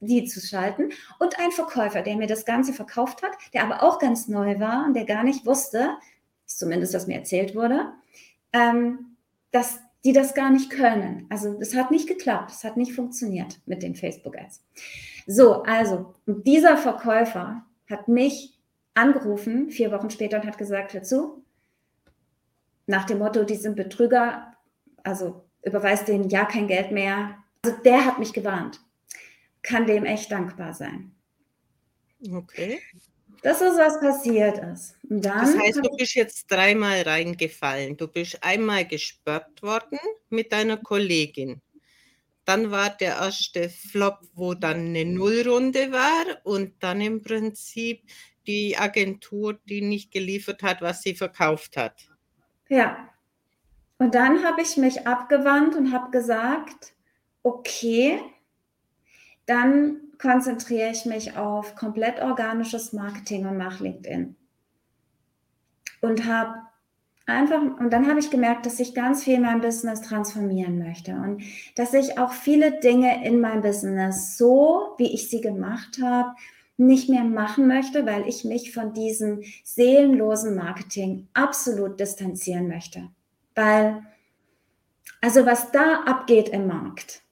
die 0.00 0.24
zu 0.24 0.40
schalten 0.40 0.90
und 1.18 1.38
ein 1.38 1.50
Verkäufer, 1.52 2.02
der 2.02 2.16
mir 2.16 2.26
das 2.26 2.44
Ganze 2.44 2.72
verkauft 2.72 3.22
hat, 3.22 3.32
der 3.54 3.62
aber 3.62 3.82
auch 3.82 3.98
ganz 3.98 4.28
neu 4.28 4.60
war 4.60 4.86
und 4.86 4.94
der 4.94 5.04
gar 5.04 5.24
nicht 5.24 5.46
wusste, 5.46 5.96
zumindest 6.44 6.94
was 6.94 7.06
mir 7.06 7.16
erzählt 7.16 7.54
wurde, 7.54 7.92
ähm, 8.52 9.16
dass 9.50 9.80
die 10.04 10.12
das 10.12 10.34
gar 10.34 10.50
nicht 10.50 10.70
können. 10.70 11.26
Also 11.30 11.58
das 11.58 11.74
hat 11.74 11.90
nicht 11.90 12.08
geklappt, 12.08 12.52
es 12.52 12.62
hat 12.62 12.76
nicht 12.76 12.92
funktioniert 12.92 13.58
mit 13.66 13.82
den 13.82 13.96
Facebook-Ads. 13.96 14.62
So, 15.26 15.62
also 15.64 16.14
dieser 16.26 16.76
Verkäufer 16.76 17.64
hat 17.90 18.06
mich 18.06 18.56
angerufen, 18.94 19.70
vier 19.70 19.90
Wochen 19.90 20.10
später, 20.10 20.40
und 20.40 20.46
hat 20.46 20.58
gesagt, 20.58 20.94
hör 20.94 21.02
zu, 21.02 21.42
nach 22.86 23.04
dem 23.04 23.18
Motto, 23.18 23.44
die 23.44 23.56
sind 23.56 23.76
Betrüger, 23.76 24.54
also 25.02 25.44
überweist 25.62 26.06
denen 26.06 26.28
ja 26.28 26.44
kein 26.44 26.68
Geld 26.68 26.92
mehr. 26.92 27.36
Also 27.64 27.76
der 27.84 28.04
hat 28.04 28.18
mich 28.18 28.32
gewarnt. 28.32 28.80
Kann 29.66 29.86
dem 29.86 30.04
echt 30.04 30.30
dankbar 30.30 30.72
sein. 30.72 31.12
Okay. 32.32 32.80
Das 33.42 33.60
ist, 33.60 33.76
was 33.76 34.00
passiert 34.00 34.58
ist. 34.58 34.96
das 35.02 35.56
heißt, 35.56 35.84
du 35.84 35.96
bist 35.96 36.14
jetzt 36.14 36.50
dreimal 36.50 37.02
reingefallen. 37.02 37.96
Du 37.96 38.08
bist 38.08 38.42
einmal 38.42 38.86
gesperrt 38.86 39.62
worden 39.62 39.98
mit 40.30 40.52
deiner 40.52 40.76
Kollegin. 40.76 41.60
Dann 42.44 42.70
war 42.70 42.90
der 42.90 43.16
erste 43.16 43.68
Flop, 43.68 44.20
wo 44.34 44.54
dann 44.54 44.86
eine 44.86 45.04
Nullrunde 45.04 45.90
war 45.90 46.24
und 46.44 46.74
dann 46.80 47.00
im 47.00 47.22
Prinzip 47.22 48.02
die 48.46 48.76
Agentur, 48.76 49.58
die 49.68 49.82
nicht 49.82 50.12
geliefert 50.12 50.62
hat, 50.62 50.80
was 50.80 51.02
sie 51.02 51.14
verkauft 51.14 51.76
hat. 51.76 52.08
Ja. 52.68 53.10
Und 53.98 54.14
dann 54.14 54.44
habe 54.44 54.62
ich 54.62 54.76
mich 54.76 55.06
abgewandt 55.06 55.74
und 55.74 55.92
habe 55.92 56.10
gesagt, 56.10 56.94
okay, 57.42 58.20
dann 59.46 59.98
konzentriere 60.18 60.90
ich 60.90 61.04
mich 61.04 61.36
auf 61.36 61.74
komplett 61.76 62.20
organisches 62.20 62.92
Marketing 62.92 63.46
und 63.46 63.56
mache 63.56 63.84
LinkedIn. 63.84 64.36
Und 66.00 66.26
habe 66.26 66.54
einfach, 67.26 67.60
und 67.60 67.90
dann 67.92 68.08
habe 68.08 68.20
ich 68.20 68.30
gemerkt, 68.30 68.66
dass 68.66 68.80
ich 68.80 68.94
ganz 68.94 69.24
viel 69.24 69.40
mein 69.40 69.60
Business 69.60 70.02
transformieren 70.02 70.78
möchte 70.78 71.12
und 71.12 71.42
dass 71.74 71.92
ich 71.94 72.18
auch 72.18 72.32
viele 72.32 72.78
Dinge 72.80 73.26
in 73.26 73.40
meinem 73.40 73.62
Business 73.62 74.36
so, 74.38 74.94
wie 74.98 75.12
ich 75.12 75.28
sie 75.28 75.40
gemacht 75.40 76.00
habe, 76.02 76.34
nicht 76.76 77.08
mehr 77.08 77.24
machen 77.24 77.66
möchte, 77.66 78.04
weil 78.06 78.28
ich 78.28 78.44
mich 78.44 78.72
von 78.72 78.92
diesem 78.92 79.42
seelenlosen 79.64 80.54
Marketing 80.54 81.28
absolut 81.32 81.98
distanzieren 81.98 82.68
möchte. 82.68 83.08
Weil, 83.54 84.02
also 85.22 85.46
was 85.46 85.72
da 85.72 86.02
abgeht 86.04 86.50
im 86.50 86.66
Markt, 86.66 87.22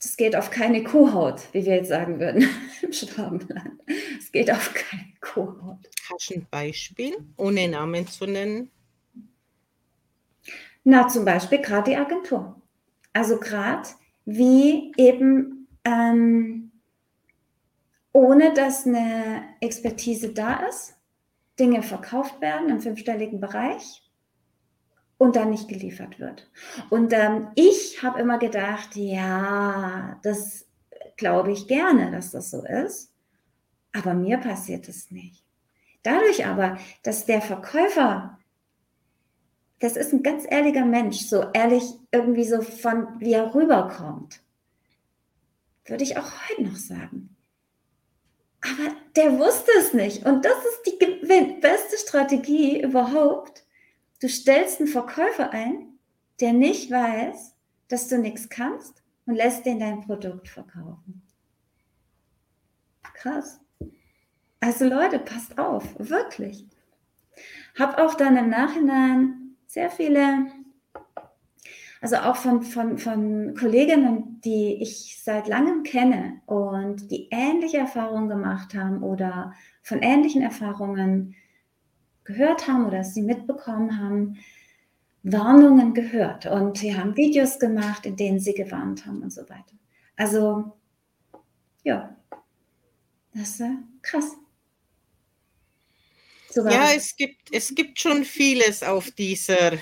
das 0.00 0.16
geht 0.16 0.36
auf 0.36 0.50
keine 0.50 0.84
Kuhhaut, 0.84 1.42
wie 1.52 1.64
wir 1.64 1.76
jetzt 1.76 1.88
sagen 1.88 2.20
würden 2.20 2.48
im 2.82 2.92
Schwabenland. 2.92 3.80
Es 4.18 4.30
geht 4.30 4.50
auf 4.50 4.72
keine 4.74 5.12
Kuhhaut. 5.20 5.88
Hast 6.10 6.30
du 6.30 6.34
ein 6.34 6.46
Beispiel, 6.50 7.16
ohne 7.36 7.68
Namen 7.68 8.06
zu 8.06 8.26
nennen? 8.26 8.70
Na, 10.84 11.08
zum 11.08 11.24
Beispiel 11.24 11.60
gerade 11.60 11.90
die 11.90 11.96
Agentur. 11.96 12.60
Also 13.12 13.38
gerade 13.38 13.88
wie 14.24 14.92
eben 14.96 15.66
ähm, 15.84 16.70
ohne 18.12 18.52
dass 18.54 18.86
eine 18.86 19.44
Expertise 19.60 20.32
da 20.32 20.66
ist, 20.66 20.96
Dinge 21.58 21.82
verkauft 21.82 22.40
werden 22.40 22.68
im 22.68 22.80
fünfstelligen 22.80 23.40
Bereich 23.40 24.07
und 25.18 25.36
dann 25.36 25.50
nicht 25.50 25.68
geliefert 25.68 26.18
wird. 26.18 26.48
Und 26.90 27.12
ähm, 27.12 27.48
ich 27.56 28.02
habe 28.02 28.20
immer 28.20 28.38
gedacht, 28.38 28.96
ja, 28.96 30.18
das 30.22 30.66
glaube 31.16 31.52
ich 31.52 31.66
gerne, 31.66 32.10
dass 32.10 32.30
das 32.30 32.50
so 32.50 32.64
ist, 32.64 33.12
aber 33.92 34.14
mir 34.14 34.38
passiert 34.38 34.88
es 34.88 35.10
nicht. 35.10 35.44
Dadurch 36.04 36.46
aber, 36.46 36.78
dass 37.02 37.26
der 37.26 37.42
Verkäufer, 37.42 38.38
das 39.80 39.96
ist 39.96 40.12
ein 40.12 40.22
ganz 40.22 40.44
ehrlicher 40.48 40.84
Mensch, 40.84 41.18
so 41.26 41.44
ehrlich 41.52 41.84
irgendwie 42.12 42.44
so 42.44 42.62
von, 42.62 43.08
wie 43.18 43.32
er 43.32 43.54
rüberkommt, 43.54 44.40
würde 45.84 46.04
ich 46.04 46.16
auch 46.16 46.30
heute 46.48 46.62
noch 46.62 46.76
sagen. 46.76 47.36
Aber 48.60 48.94
der 49.16 49.38
wusste 49.38 49.70
es 49.78 49.94
nicht. 49.94 50.24
Und 50.26 50.44
das 50.44 50.58
ist 50.64 50.82
die 50.86 51.60
beste 51.60 51.96
Strategie 51.96 52.82
überhaupt. 52.82 53.64
Du 54.20 54.28
stellst 54.28 54.80
einen 54.80 54.88
Verkäufer 54.88 55.50
ein, 55.50 55.98
der 56.40 56.52
nicht 56.52 56.90
weiß, 56.90 57.54
dass 57.88 58.08
du 58.08 58.18
nichts 58.18 58.48
kannst 58.48 59.02
und 59.26 59.34
lässt 59.34 59.64
den 59.66 59.78
dein 59.80 60.00
Produkt 60.00 60.48
verkaufen. 60.48 61.22
Krass. 63.14 63.60
Also 64.60 64.86
Leute, 64.86 65.18
passt 65.18 65.58
auf, 65.58 65.84
wirklich. 65.98 66.66
Hab 67.78 67.98
auch 67.98 68.14
dann 68.14 68.36
im 68.36 68.48
Nachhinein 68.48 69.56
sehr 69.66 69.90
viele 69.90 70.46
also 72.00 72.16
auch 72.16 72.36
von, 72.36 72.62
von, 72.62 72.98
von 72.98 73.54
Kolleginnen, 73.54 74.40
die 74.44 74.80
ich 74.80 75.20
seit 75.22 75.48
langem 75.48 75.82
kenne 75.82 76.40
und 76.46 77.10
die 77.10 77.28
ähnliche 77.30 77.78
Erfahrungen 77.78 78.28
gemacht 78.28 78.74
haben 78.74 79.02
oder 79.02 79.52
von 79.82 80.00
ähnlichen 80.00 80.42
Erfahrungen 80.42 81.34
gehört 82.28 82.68
haben 82.68 82.84
oder 82.84 83.04
sie 83.04 83.22
mitbekommen 83.22 83.98
haben, 83.98 84.38
Warnungen 85.22 85.94
gehört 85.94 86.44
und 86.44 86.76
sie 86.76 86.94
haben 86.94 87.16
Videos 87.16 87.58
gemacht, 87.58 88.04
in 88.04 88.16
denen 88.16 88.38
sie 88.38 88.52
gewarnt 88.52 89.06
haben 89.06 89.22
und 89.22 89.32
so 89.32 89.40
weiter. 89.48 89.72
Also 90.14 90.76
ja, 91.84 92.14
das 93.32 93.60
ist 93.60 93.62
krass. 94.02 94.36
So 96.50 96.66
ja, 96.68 96.92
es 96.94 97.16
gibt, 97.16 97.48
es 97.50 97.74
gibt 97.74 97.98
schon 97.98 98.24
vieles 98.24 98.82
auf 98.82 99.10
dieser 99.10 99.78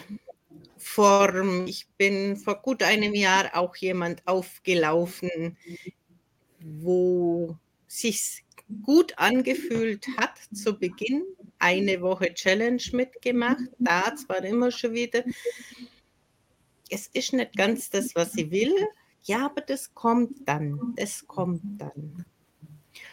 Form. 0.76 1.66
Ich 1.66 1.88
bin 1.96 2.36
vor 2.36 2.62
gut 2.62 2.84
einem 2.84 3.14
Jahr 3.14 3.56
auch 3.56 3.74
jemand 3.74 4.22
aufgelaufen, 4.26 5.56
wo 6.60 7.56
sich 7.88 8.44
gut 8.84 9.18
angefühlt 9.18 10.06
hat 10.16 10.38
zu 10.54 10.78
Beginn. 10.78 11.24
Eine 11.58 12.00
Woche 12.00 12.32
Challenge 12.34 12.82
mitgemacht, 12.92 13.64
da 13.78 14.14
zwar 14.14 14.44
immer 14.44 14.70
schon 14.70 14.92
wieder. 14.92 15.24
Es 16.90 17.08
ist 17.08 17.32
nicht 17.32 17.56
ganz 17.56 17.90
das, 17.90 18.14
was 18.14 18.36
ich 18.36 18.50
will. 18.50 18.74
Ja, 19.22 19.46
aber 19.46 19.60
das 19.60 19.92
kommt 19.94 20.48
dann. 20.48 20.94
Das 20.96 21.26
kommt 21.26 21.62
dann. 21.78 22.24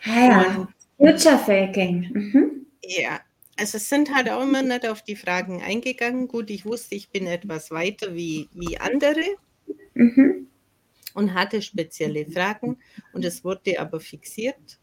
Ja, 0.06 0.68
Future 0.98 1.40
Faking. 1.40 2.10
Mhm. 2.14 2.66
Ja, 2.84 3.20
also 3.58 3.78
es 3.78 3.90
sind 3.90 4.14
halt 4.14 4.30
auch 4.30 4.42
immer 4.44 4.62
nicht 4.62 4.88
auf 4.88 5.02
die 5.02 5.16
Fragen 5.16 5.62
eingegangen. 5.62 6.28
Gut, 6.28 6.50
ich 6.50 6.66
wusste, 6.66 6.96
ich 6.96 7.10
bin 7.10 7.28
etwas 7.28 7.72
weiter 7.72 8.14
wie, 8.14 8.50
wie 8.54 8.78
andere 8.78 9.24
mhm. 9.94 10.48
und 11.14 11.34
hatte 11.34 11.62
spezielle 11.62 12.26
Fragen 12.26 12.78
und 13.14 13.26
es 13.26 13.44
wurde 13.44 13.80
aber 13.80 14.00
fixiert. 14.00 14.80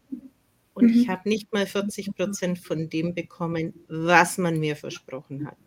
Und 0.73 0.85
mhm. 0.85 1.01
ich 1.01 1.09
habe 1.09 1.27
nicht 1.27 1.51
mal 1.51 1.65
40 1.65 2.15
Prozent 2.15 2.59
von 2.59 2.89
dem 2.89 3.13
bekommen, 3.13 3.73
was 3.87 4.37
man 4.37 4.59
mir 4.59 4.75
versprochen 4.75 5.45
hat. 5.45 5.57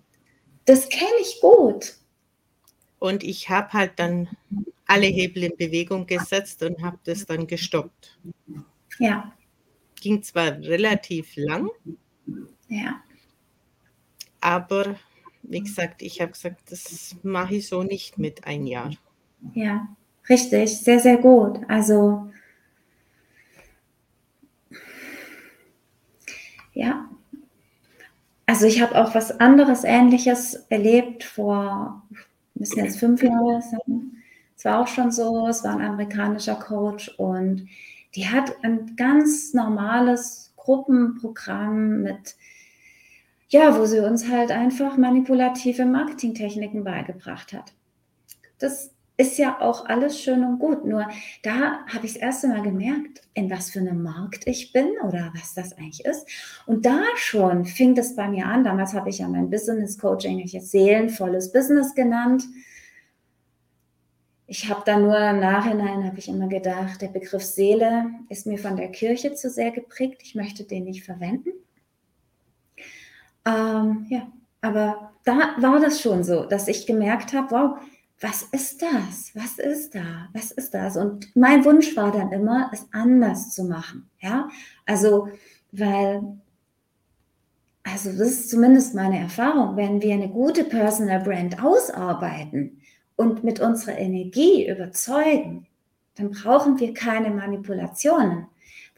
Das 0.65 0.89
kenne 0.89 1.21
ich 1.21 1.41
gut. 1.41 1.97
Und 2.99 3.23
ich 3.23 3.51
habe 3.51 3.73
halt 3.73 3.93
dann 3.97 4.29
alle 4.87 5.07
Hebel 5.07 5.45
in 5.45 5.57
Bewegung 5.57 6.07
gesetzt 6.07 6.63
und 6.63 6.83
habe 6.83 6.99
das 7.05 7.27
dann 7.27 7.47
gestoppt. 7.47 8.19
Ja. 8.99 9.33
Ging 10.01 10.23
zwar 10.23 10.59
relativ 10.59 11.37
lang. 11.37 11.69
Ja. 12.69 13.03
Aber 14.41 14.97
wie 15.43 15.61
gesagt, 15.61 16.03
ich 16.03 16.21
habe 16.21 16.33
gesagt, 16.33 16.71
das 16.71 17.17
mache 17.23 17.57
ich 17.57 17.69
so 17.69 17.83
nicht 17.83 18.19
mit 18.19 18.47
ein 18.47 18.67
Jahr. 18.67 18.93
Ja, 19.55 19.89
richtig, 20.29 20.79
sehr, 20.79 21.01
sehr 21.01 21.19
gut. 21.19 21.61
Also 21.69 22.31
ja, 26.75 27.09
also 28.47 28.67
ich 28.67 28.83
habe 28.83 28.95
auch 28.97 29.15
was 29.15 29.41
anderes 29.41 29.85
Ähnliches 29.85 30.55
erlebt 30.69 31.25
vor, 31.25 32.03
müssen 32.55 32.85
jetzt 32.85 32.99
fünf 32.99 33.23
Jahre 33.23 33.63
sein. 33.63 34.23
Es 34.57 34.65
war 34.65 34.81
auch 34.81 34.87
schon 34.87 35.11
so, 35.11 35.49
es 35.49 35.65
war 35.65 35.75
ein 35.75 35.85
amerikanischer 35.85 36.55
Coach 36.55 37.09
und 37.19 37.67
die 38.15 38.29
hat 38.29 38.55
ein 38.63 38.97
ganz 38.97 39.55
normales 39.55 40.53
Gruppenprogramm 40.57 42.03
mit, 42.03 42.37
ja, 43.49 43.77
wo 43.79 43.87
sie 43.87 44.01
uns 44.01 44.31
halt 44.31 44.51
einfach 44.51 44.97
manipulative 44.97 45.85
Marketingtechniken 45.85 46.85
beigebracht 46.85 47.53
hat. 47.53 47.73
Das 48.59 48.94
ist 49.17 49.39
ja 49.39 49.61
auch 49.61 49.87
alles 49.87 50.21
schön 50.21 50.45
und 50.45 50.59
gut. 50.59 50.85
Nur 50.85 51.07
da 51.43 51.87
habe 51.87 52.07
ich 52.07 52.15
das 52.15 52.23
erste 52.23 52.49
Mal 52.49 52.63
gemerkt, 52.63 53.23
in 53.35 53.49
was 53.51 53.71
für 53.71 53.79
einem 53.79 54.03
Markt 54.03 54.47
ich 54.47 54.73
bin 54.73 54.89
oder 55.05 55.33
was 55.35 55.55
das 55.55 55.73
eigentlich 55.79 56.05
ist. 56.05 56.27
Und 56.67 56.85
da 56.85 57.03
schon 57.17 57.65
fing 57.65 57.95
das 57.95 58.17
bei 58.17 58.29
mir 58.29 58.47
an. 58.47 58.65
Damals 58.65 58.93
habe 58.93 59.11
ich 59.11 59.19
ja 59.19 59.29
mein 59.29 59.51
Business 59.51 59.99
Coaching, 59.99 60.41
ich 60.41 60.53
jetzt 60.53 60.71
seelenvolles 60.71 61.53
Business 61.53 61.95
genannt. 61.95 62.45
Ich 64.47 64.69
habe 64.69 64.83
da 64.85 64.99
nur 64.99 65.17
im 65.17 65.41
Nachhinein, 65.41 66.05
habe 66.05 66.19
ich 66.19 66.29
immer 66.29 66.49
gedacht, 66.49 67.01
der 67.01 67.09
Begriff 67.09 67.45
Seele 67.45 68.07
ist 68.29 68.47
mir 68.47 68.59
von 68.59 68.77
der 68.77 68.89
Kirche 68.89 69.35
zu 69.35 69.49
sehr 69.49 69.71
geprägt. 69.71 70.23
Ich 70.23 70.35
möchte 70.35 70.65
den 70.65 70.85
nicht 70.85 71.05
verwenden. 71.05 71.51
Ähm, 73.47 74.07
ja, 74.11 74.27
aber 74.61 75.13
da 75.25 75.55
war 75.59 75.81
das 75.81 76.01
schon 76.01 76.25
so, 76.25 76.45
dass 76.45 76.69
ich 76.69 76.87
gemerkt 76.87 77.33
habe, 77.33 77.51
wow, 77.51 77.79
was 78.21 78.43
ist 78.43 78.81
das? 78.81 79.33
Was 79.35 79.59
ist 79.59 79.95
da? 79.95 80.29
Was 80.33 80.51
ist 80.51 80.73
das? 80.73 80.97
Und 80.97 81.35
mein 81.37 81.65
Wunsch 81.65 81.97
war 81.97 82.13
dann 82.13 82.33
immer, 82.33 82.71
es 82.73 82.87
anders 82.93 83.51
zu 83.51 83.65
machen. 83.65 84.09
Ja, 84.21 84.49
also, 84.87 85.29
weil, 85.73 86.23
also 87.83 88.11
das 88.11 88.29
ist 88.29 88.51
zumindest 88.51 88.95
meine 88.95 89.19
Erfahrung, 89.19 89.77
wenn 89.77 90.01
wir 90.01 90.15
eine 90.15 90.29
gute 90.29 90.65
Personal 90.65 91.21
Brand 91.21 91.63
ausarbeiten 91.63 92.81
und 93.17 93.45
mit 93.45 93.61
unserer 93.61 93.99
Energie 93.99 94.69
überzeugen, 94.69 95.67
dann 96.17 96.31
brauchen 96.31 96.79
wir 96.79 96.95
keine 96.95 97.31
Manipulationen, 97.31 98.47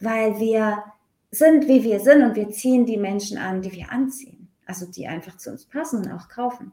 weil 0.00 0.38
wir 0.38 0.84
sind, 1.30 1.66
wie 1.66 1.82
wir 1.82 2.00
sind 2.00 2.22
und 2.22 2.36
wir 2.36 2.50
ziehen 2.50 2.86
die 2.86 2.98
Menschen 2.98 3.38
an, 3.38 3.62
die 3.62 3.72
wir 3.72 3.90
anziehen. 3.90 4.48
Also 4.66 4.86
die 4.86 5.06
einfach 5.06 5.36
zu 5.36 5.50
uns 5.50 5.64
passen 5.64 6.04
und 6.04 6.12
auch 6.12 6.28
kaufen. 6.28 6.72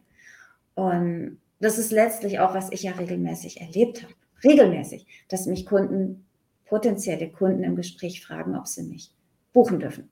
Und 0.75 1.37
das 1.63 1.77
ist 1.77 1.91
letztlich 1.91 2.39
auch, 2.39 2.53
was 2.53 2.71
ich 2.71 2.83
ja 2.83 2.91
regelmäßig 2.91 3.61
erlebt 3.61 4.03
habe. 4.03 4.13
Regelmäßig, 4.43 5.05
dass 5.29 5.45
mich 5.45 5.65
Kunden, 5.65 6.25
potenzielle 6.65 7.29
Kunden 7.29 7.63
im 7.63 7.77
Gespräch 7.77 8.25
fragen, 8.25 8.57
ob 8.57 8.67
sie 8.67 8.83
mich 8.83 9.13
buchen 9.53 9.79
dürfen. 9.79 10.11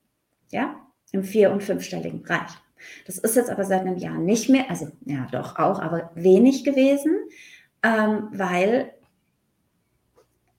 Ja, 0.50 0.80
im 1.12 1.22
vier- 1.22 1.52
und 1.52 1.62
fünfstelligen 1.62 2.22
Bereich. 2.22 2.50
Das 3.06 3.18
ist 3.18 3.36
jetzt 3.36 3.50
aber 3.50 3.64
seit 3.64 3.82
einem 3.82 3.98
Jahr 3.98 4.18
nicht 4.18 4.48
mehr, 4.48 4.70
also 4.70 4.88
ja 5.04 5.28
doch 5.30 5.58
auch, 5.58 5.78
aber 5.78 6.10
wenig 6.14 6.64
gewesen, 6.64 7.16
ähm, 7.82 8.28
weil 8.32 8.92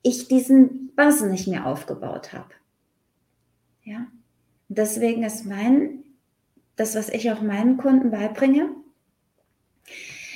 ich 0.04 0.28
diesen 0.28 0.94
Buzz 0.96 1.22
nicht 1.22 1.48
mehr 1.48 1.66
aufgebaut 1.66 2.34
habe. 2.34 2.54
Ja, 3.84 4.06
deswegen 4.68 5.24
ist 5.24 5.46
mein, 5.46 6.04
das, 6.76 6.96
was 6.96 7.10
ich 7.10 7.32
auch 7.32 7.42
meinen 7.42 7.78
Kunden 7.78 8.12
beibringe, 8.12 8.70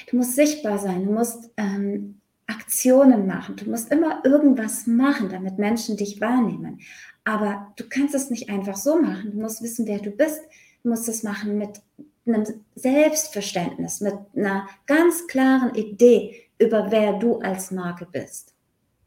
Du 0.07 0.15
musst 0.15 0.35
sichtbar 0.35 0.79
sein, 0.79 1.05
du 1.05 1.11
musst 1.11 1.51
ähm, 1.57 2.21
Aktionen 2.47 3.27
machen, 3.27 3.57
du 3.57 3.69
musst 3.69 3.91
immer 3.91 4.21
irgendwas 4.23 4.87
machen, 4.87 5.29
damit 5.29 5.57
Menschen 5.57 5.97
dich 5.97 6.21
wahrnehmen. 6.21 6.79
Aber 7.25 7.73
du 7.75 7.83
kannst 7.89 8.15
es 8.15 8.29
nicht 8.29 8.49
einfach 8.49 8.77
so 8.77 9.01
machen. 9.01 9.31
Du 9.31 9.37
musst 9.37 9.61
wissen, 9.61 9.85
wer 9.85 9.99
du 9.99 10.11
bist. 10.11 10.39
Du 10.81 10.89
musst 10.89 11.09
es 11.09 11.23
machen 11.23 11.57
mit 11.57 11.81
einem 12.25 12.45
Selbstverständnis, 12.75 13.99
mit 13.99 14.15
einer 14.33 14.67
ganz 14.85 15.27
klaren 15.27 15.75
Idee 15.75 16.49
über 16.57 16.89
wer 16.89 17.19
du 17.19 17.39
als 17.39 17.71
Marke 17.71 18.07
bist. 18.09 18.55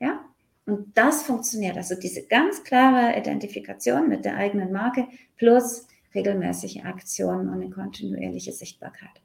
Ja? 0.01 0.21
Und 0.67 0.97
das 0.97 1.23
funktioniert. 1.23 1.79
Also 1.79 1.95
diese 1.95 2.27
ganz 2.27 2.63
klare 2.63 3.19
Identifikation 3.19 4.07
mit 4.07 4.27
der 4.27 4.37
eigenen 4.37 4.71
Marke 4.71 5.09
plus 5.39 5.87
regelmäßige 6.15 6.85
Aktionen 6.85 7.49
und 7.49 7.55
eine 7.63 7.71
kontinuierliche 7.71 8.53
Sichtbarkeit 8.53 9.23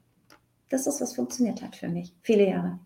das 0.68 0.86
ist, 0.86 1.00
was 1.00 1.14
funktioniert 1.14 1.62
hat 1.62 1.76
für 1.76 1.88
mich, 1.88 2.12
viele 2.22 2.48
Jahre. 2.48 2.78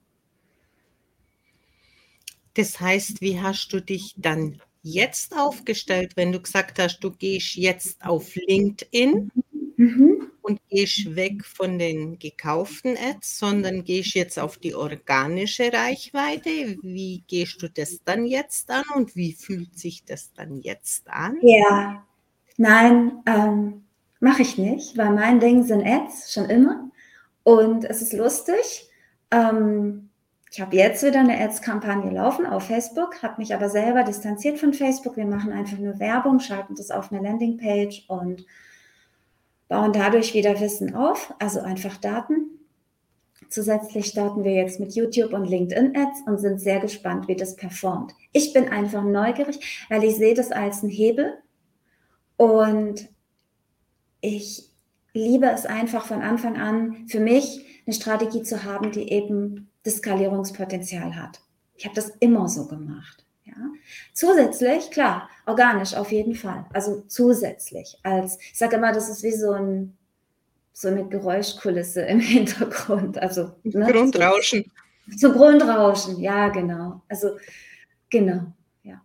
Das 2.55 2.81
heißt, 2.81 3.21
wie 3.21 3.41
hast 3.41 3.73
du 3.73 3.81
dich 3.81 4.15
dann 4.17 4.61
jetzt 4.83 5.37
aufgestellt, 5.37 6.13
wenn 6.17 6.33
du 6.33 6.41
gesagt 6.41 6.79
hast, 6.79 7.01
du 7.01 7.11
gehst 7.11 7.55
jetzt 7.55 8.05
auf 8.05 8.35
LinkedIn 8.35 9.31
mhm. 9.77 10.31
und 10.43 10.61
gehst 10.69 11.15
weg 11.15 11.45
von 11.45 11.79
den 11.79 12.19
gekauften 12.19 12.97
Ads, 12.97 13.39
sondern 13.39 13.85
gehst 13.85 14.15
jetzt 14.15 14.39
auf 14.39 14.59
die 14.59 14.75
organische 14.75 15.73
Reichweite? 15.73 16.77
Wie 16.83 17.23
gehst 17.27 17.63
du 17.63 17.69
das 17.69 18.03
dann 18.05 18.27
jetzt 18.27 18.71
an 18.71 18.85
und 18.95 19.15
wie 19.17 19.33
fühlt 19.33 19.79
sich 19.79 20.05
das 20.05 20.33
dann 20.33 20.61
jetzt 20.61 21.09
an? 21.09 21.37
Ja, 21.43 22.05
nein, 22.57 23.23
ähm, 23.27 23.85
mache 24.19 24.43
ich 24.43 24.59
nicht, 24.59 24.97
weil 24.97 25.11
mein 25.13 25.41
Ding 25.41 25.63
sind 25.65 25.87
Ads 25.87 26.33
schon 26.33 26.51
immer. 26.51 26.90
Und 27.43 27.85
es 27.85 28.03
ist 28.03 28.13
lustig. 28.13 28.91
Ähm, 29.31 30.11
ich 30.53 30.61
habe 30.61 30.77
jetzt 30.77 31.05
wieder 31.05 31.21
eine 31.21 31.41
Ads-Kampagne 31.41 32.11
laufen 32.11 32.45
auf 32.45 32.65
Facebook, 32.65 33.23
habe 33.23 33.37
mich 33.39 33.55
aber 33.55 33.69
selber 33.69 34.03
distanziert 34.03 34.59
von 34.59 34.75
Facebook. 34.75 35.17
Wir 35.17 35.27
machen 35.27 35.53
einfach 35.53 35.79
nur 35.79 36.01
Werbung, 36.01 36.41
schalten 36.41 36.75
das 36.75 36.91
auf 36.91 37.13
eine 37.13 37.23
Landingpage 37.23 38.07
und 38.09 38.45
bauen 39.69 39.93
dadurch 39.93 40.35
wieder 40.35 40.59
Wissen 40.61 40.97
auf, 40.97 41.33
also 41.39 41.61
einfach 41.61 41.97
Daten. 41.99 42.59
Zusätzlich 43.49 44.07
starten 44.07 44.43
wir 44.43 44.53
jetzt 44.53 44.81
mit 44.81 44.95
YouTube 44.95 45.33
und 45.33 45.45
LinkedIn 45.45 45.97
Ads 45.97 46.23
und 46.27 46.39
sind 46.39 46.61
sehr 46.61 46.81
gespannt, 46.81 47.29
wie 47.29 47.37
das 47.37 47.55
performt. 47.55 48.13
Ich 48.33 48.53
bin 48.53 48.69
einfach 48.69 49.05
neugierig, 49.05 49.87
weil 49.89 50.03
ich 50.03 50.17
sehe 50.17 50.35
das 50.35 50.51
als 50.51 50.83
einen 50.83 50.91
Hebel 50.91 51.35
und 52.37 53.09
ich 54.21 54.70
liebe 55.13 55.47
es 55.47 55.67
einfach 55.67 56.07
von 56.07 56.23
Anfang 56.23 56.57
an 56.57 57.09
für 57.09 57.21
mich 57.21 57.67
eine 57.87 57.95
Strategie 57.95 58.43
zu 58.43 58.65
haben, 58.65 58.93
die 58.93 59.11
eben 59.11 59.71
das 59.83 59.97
Skalierungspotenzial 59.97 61.17
hat. 61.17 61.41
Ich 61.77 61.85
habe 61.85 61.95
das 61.95 62.11
immer 62.21 62.49
so 62.49 62.67
gemacht. 62.67 63.25
Ja. 63.45 63.55
Zusätzlich, 64.13 64.91
klar, 64.91 65.29
organisch 65.47 65.95
auf 65.95 66.13
jeden 66.13 66.35
Fall. 66.35 66.67
Also 66.73 67.03
zusätzlich 67.09 67.99
als, 68.03 68.39
ich 68.41 68.59
sage 68.59 68.77
immer, 68.77 68.93
das 68.93 69.09
ist 69.09 69.23
wie 69.23 69.33
so 69.33 69.53
ein 69.53 69.97
so 70.73 70.89
eine 70.89 71.07
Geräuschkulisse 71.07 72.01
im 72.07 72.21
Hintergrund. 72.21 73.19
Also 73.19 73.53
ne, 73.63 73.87
Grundrauschen. 73.93 74.71
So, 75.09 75.29
so 75.29 75.33
Grundrauschen, 75.33 76.21
ja, 76.21 76.49
genau. 76.49 77.03
Also 77.09 77.37
genau, 78.09 78.53
ja. 78.83 79.03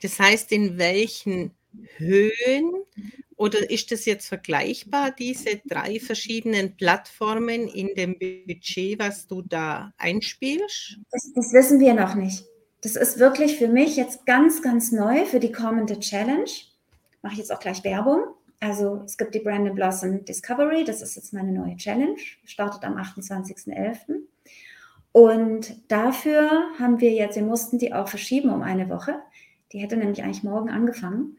Das 0.00 0.18
heißt, 0.18 0.52
in 0.52 0.78
welchen 0.78 1.52
Höhen 1.96 2.72
oder 3.42 3.68
ist 3.68 3.90
das 3.90 4.04
jetzt 4.04 4.28
vergleichbar, 4.28 5.10
diese 5.10 5.60
drei 5.66 5.98
verschiedenen 5.98 6.76
Plattformen 6.76 7.66
in 7.66 7.92
dem 7.96 8.16
Budget, 8.46 9.00
was 9.00 9.26
du 9.26 9.42
da 9.42 9.92
einspielst? 9.98 10.98
Das, 11.10 11.32
das, 11.34 11.52
wissen 11.52 11.80
wir 11.80 11.92
noch 11.94 12.14
nicht. 12.14 12.44
Das 12.82 12.94
ist 12.94 13.18
wirklich 13.18 13.56
für 13.56 13.66
mich 13.66 13.96
jetzt 13.96 14.26
ganz, 14.26 14.62
ganz 14.62 14.92
neu 14.92 15.24
für 15.24 15.40
die 15.40 15.50
kommende 15.50 15.98
Challenge. 15.98 16.50
Mache 17.22 17.32
ich 17.32 17.38
jetzt 17.40 17.52
auch 17.52 17.58
gleich 17.58 17.82
Werbung. 17.82 18.22
Also 18.60 19.02
es 19.04 19.18
gibt 19.18 19.34
die 19.34 19.40
Brandon 19.40 19.74
Blossom 19.74 20.24
Discovery, 20.24 20.84
das 20.84 21.02
ist 21.02 21.16
jetzt 21.16 21.32
meine 21.32 21.50
neue 21.50 21.76
Challenge, 21.76 22.14
startet 22.44 22.84
am 22.84 22.96
28.11. 22.96 24.20
Und 25.10 25.90
dafür 25.90 26.48
haben 26.78 27.00
wir 27.00 27.10
jetzt, 27.10 27.34
wir 27.34 27.42
mussten 27.42 27.78
die 27.78 27.92
auch 27.92 28.06
verschieben 28.06 28.50
um 28.50 28.62
eine 28.62 28.88
Woche. 28.88 29.18
Die 29.72 29.78
hätte 29.78 29.96
nämlich 29.96 30.22
eigentlich 30.22 30.44
morgen 30.44 30.70
angefangen. 30.70 31.38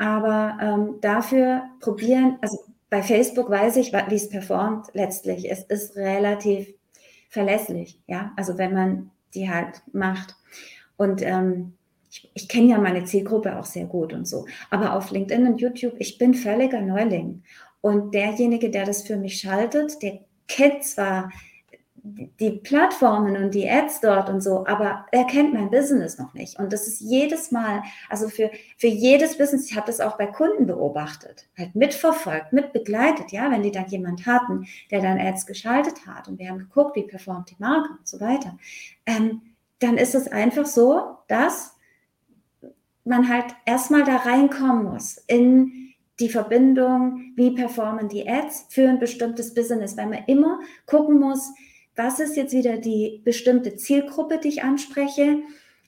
Aber 0.00 0.56
ähm, 0.62 0.94
dafür 1.02 1.64
probieren, 1.78 2.38
also 2.40 2.58
bei 2.88 3.02
Facebook 3.02 3.50
weiß 3.50 3.76
ich, 3.76 3.92
wie 3.92 4.14
es 4.14 4.30
performt 4.30 4.86
letztlich. 4.94 5.50
Es 5.50 5.62
ist 5.64 5.94
relativ 5.94 6.72
verlässlich, 7.28 8.00
ja. 8.06 8.32
Also 8.34 8.56
wenn 8.56 8.72
man 8.72 9.10
die 9.34 9.50
halt 9.50 9.82
macht. 9.92 10.36
Und 10.96 11.20
ähm, 11.20 11.74
ich, 12.10 12.30
ich 12.32 12.48
kenne 12.48 12.68
ja 12.68 12.78
meine 12.78 13.04
Zielgruppe 13.04 13.58
auch 13.58 13.66
sehr 13.66 13.84
gut 13.84 14.14
und 14.14 14.26
so. 14.26 14.46
Aber 14.70 14.94
auf 14.94 15.10
LinkedIn 15.10 15.46
und 15.46 15.60
YouTube, 15.60 15.96
ich 15.98 16.16
bin 16.16 16.32
völliger 16.32 16.80
Neuling. 16.80 17.42
Und 17.82 18.14
derjenige, 18.14 18.70
der 18.70 18.86
das 18.86 19.02
für 19.02 19.18
mich 19.18 19.38
schaltet, 19.38 20.02
der 20.02 20.20
kennt 20.48 20.82
zwar 20.82 21.30
die 22.02 22.52
Plattformen 22.52 23.36
und 23.36 23.54
die 23.54 23.68
Ads 23.68 24.00
dort 24.00 24.30
und 24.30 24.40
so, 24.40 24.66
aber 24.66 25.06
er 25.12 25.24
kennt 25.24 25.52
mein 25.52 25.70
Business 25.70 26.18
noch 26.18 26.32
nicht. 26.34 26.58
Und 26.58 26.72
das 26.72 26.86
ist 26.86 27.00
jedes 27.00 27.50
Mal, 27.50 27.82
also 28.08 28.28
für, 28.28 28.50
für 28.78 28.86
jedes 28.86 29.36
Business, 29.36 29.70
ich 29.70 29.76
habe 29.76 29.86
das 29.86 30.00
auch 30.00 30.16
bei 30.16 30.26
Kunden 30.26 30.66
beobachtet, 30.66 31.48
halt 31.58 31.74
mitverfolgt, 31.74 32.52
mitbegleitet, 32.52 33.32
ja, 33.32 33.50
wenn 33.50 33.62
die 33.62 33.72
dann 33.72 33.86
jemand 33.88 34.26
hatten, 34.26 34.66
der 34.90 35.02
dann 35.02 35.18
Ads 35.18 35.46
geschaltet 35.46 36.06
hat 36.06 36.28
und 36.28 36.38
wir 36.38 36.48
haben 36.48 36.58
geguckt, 36.58 36.96
wie 36.96 37.02
performt 37.02 37.50
die 37.50 37.56
Marke 37.58 37.90
und 37.98 38.08
so 38.08 38.20
weiter, 38.20 38.56
ähm, 39.06 39.42
dann 39.80 39.98
ist 39.98 40.14
es 40.14 40.28
einfach 40.28 40.66
so, 40.66 41.16
dass 41.28 41.76
man 43.04 43.28
halt 43.28 43.46
erstmal 43.66 44.04
da 44.04 44.16
reinkommen 44.16 44.84
muss 44.84 45.18
in 45.26 45.94
die 46.18 46.28
Verbindung, 46.28 47.32
wie 47.34 47.50
performen 47.50 48.08
die 48.08 48.28
Ads 48.28 48.66
für 48.68 48.88
ein 48.88 48.98
bestimmtes 48.98 49.54
Business, 49.54 49.96
weil 49.96 50.06
man 50.06 50.24
immer 50.26 50.60
gucken 50.86 51.18
muss, 51.18 51.50
was 52.02 52.18
ist 52.18 52.36
jetzt 52.36 52.54
wieder 52.54 52.78
die 52.78 53.20
bestimmte 53.24 53.76
Zielgruppe, 53.76 54.38
die 54.38 54.48
ich 54.48 54.62
anspreche, 54.62 55.42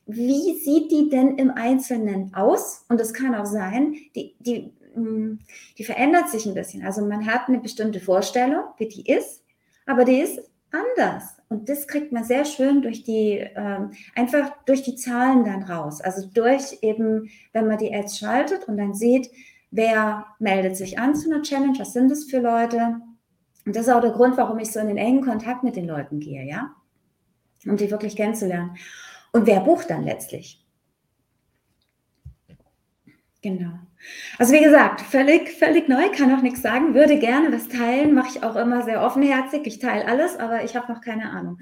wie 0.07 0.59
sieht 0.59 0.90
die 0.90 1.09
denn 1.09 1.38
im 1.38 1.51
Einzelnen 1.51 2.35
aus? 2.35 2.85
Und 2.88 3.01
es 3.01 3.14
kann 3.14 3.35
auch 3.35 3.46
sein, 3.46 3.94
die, 4.14 4.35
die, 4.40 4.72
hm, 4.94 5.38
die 5.79 5.85
verändert 5.85 6.29
sich 6.29 6.44
ein 6.44 6.55
bisschen. 6.55 6.85
Also 6.85 7.03
man 7.07 7.27
hat 7.27 7.48
eine 7.48 7.61
bestimmte 7.61 8.01
Vorstellung, 8.01 8.64
wie 8.77 8.88
die 8.88 9.11
ist, 9.11 9.42
aber 9.87 10.05
die 10.05 10.20
ist 10.20 10.40
anders. 10.70 11.37
Und 11.48 11.68
das 11.70 11.87
kriegt 11.87 12.12
man 12.12 12.25
sehr 12.25 12.44
schön 12.44 12.83
durch 12.83 13.05
die, 13.05 13.46
ähm, 13.55 13.92
einfach 14.14 14.53
durch 14.66 14.83
die 14.83 14.96
Zahlen 14.96 15.44
dann 15.44 15.62
raus. 15.62 16.03
Also 16.03 16.27
durch 16.27 16.79
eben, 16.83 17.31
wenn 17.53 17.68
man 17.68 17.79
die 17.79 17.94
Ads 17.94 18.18
schaltet 18.18 18.68
und 18.68 18.77
dann 18.77 18.94
sieht, 18.94 19.31
wer 19.70 20.27
meldet 20.38 20.77
sich 20.77 20.98
an 20.98 21.14
zu 21.14 21.31
einer 21.31 21.42
Challenge, 21.42 21.79
was 21.79 21.94
sind 21.94 22.11
das 22.11 22.25
für 22.25 22.40
Leute. 22.40 23.01
Und 23.64 23.77
das 23.77 23.87
ist 23.87 23.92
auch 23.92 24.01
der 24.01 24.11
Grund, 24.11 24.37
warum 24.37 24.59
ich 24.59 24.72
so 24.72 24.81
in 24.81 24.88
den 24.88 24.96
engen 24.96 25.25
Kontakt 25.25 25.62
mit 25.62 25.77
den 25.77 25.87
Leuten 25.87 26.20
gehe, 26.20 26.44
ja, 26.44 26.75
um 27.66 27.77
die 27.77 27.90
wirklich 27.90 28.16
kennenzulernen. 28.16 28.77
Und 29.33 29.46
wer 29.46 29.61
bucht 29.61 29.88
dann 29.90 30.05
letztlich? 30.05 30.62
Genau. 33.42 33.72
Also 34.38 34.53
wie 34.53 34.62
gesagt, 34.62 35.01
völlig, 35.01 35.51
völlig 35.51 35.88
neu, 35.88 36.09
kann 36.11 36.35
auch 36.35 36.42
nichts 36.42 36.62
sagen, 36.62 36.94
würde 36.94 37.18
gerne 37.18 37.53
was 37.53 37.68
teilen, 37.68 38.14
mache 38.14 38.37
ich 38.37 38.42
auch 38.42 38.57
immer 38.57 38.83
sehr 38.83 39.03
offenherzig. 39.03 39.66
Ich 39.66 39.79
teile 39.79 40.07
alles, 40.07 40.37
aber 40.37 40.64
ich 40.64 40.75
habe 40.75 40.92
noch 40.92 41.01
keine 41.01 41.31
Ahnung. 41.31 41.59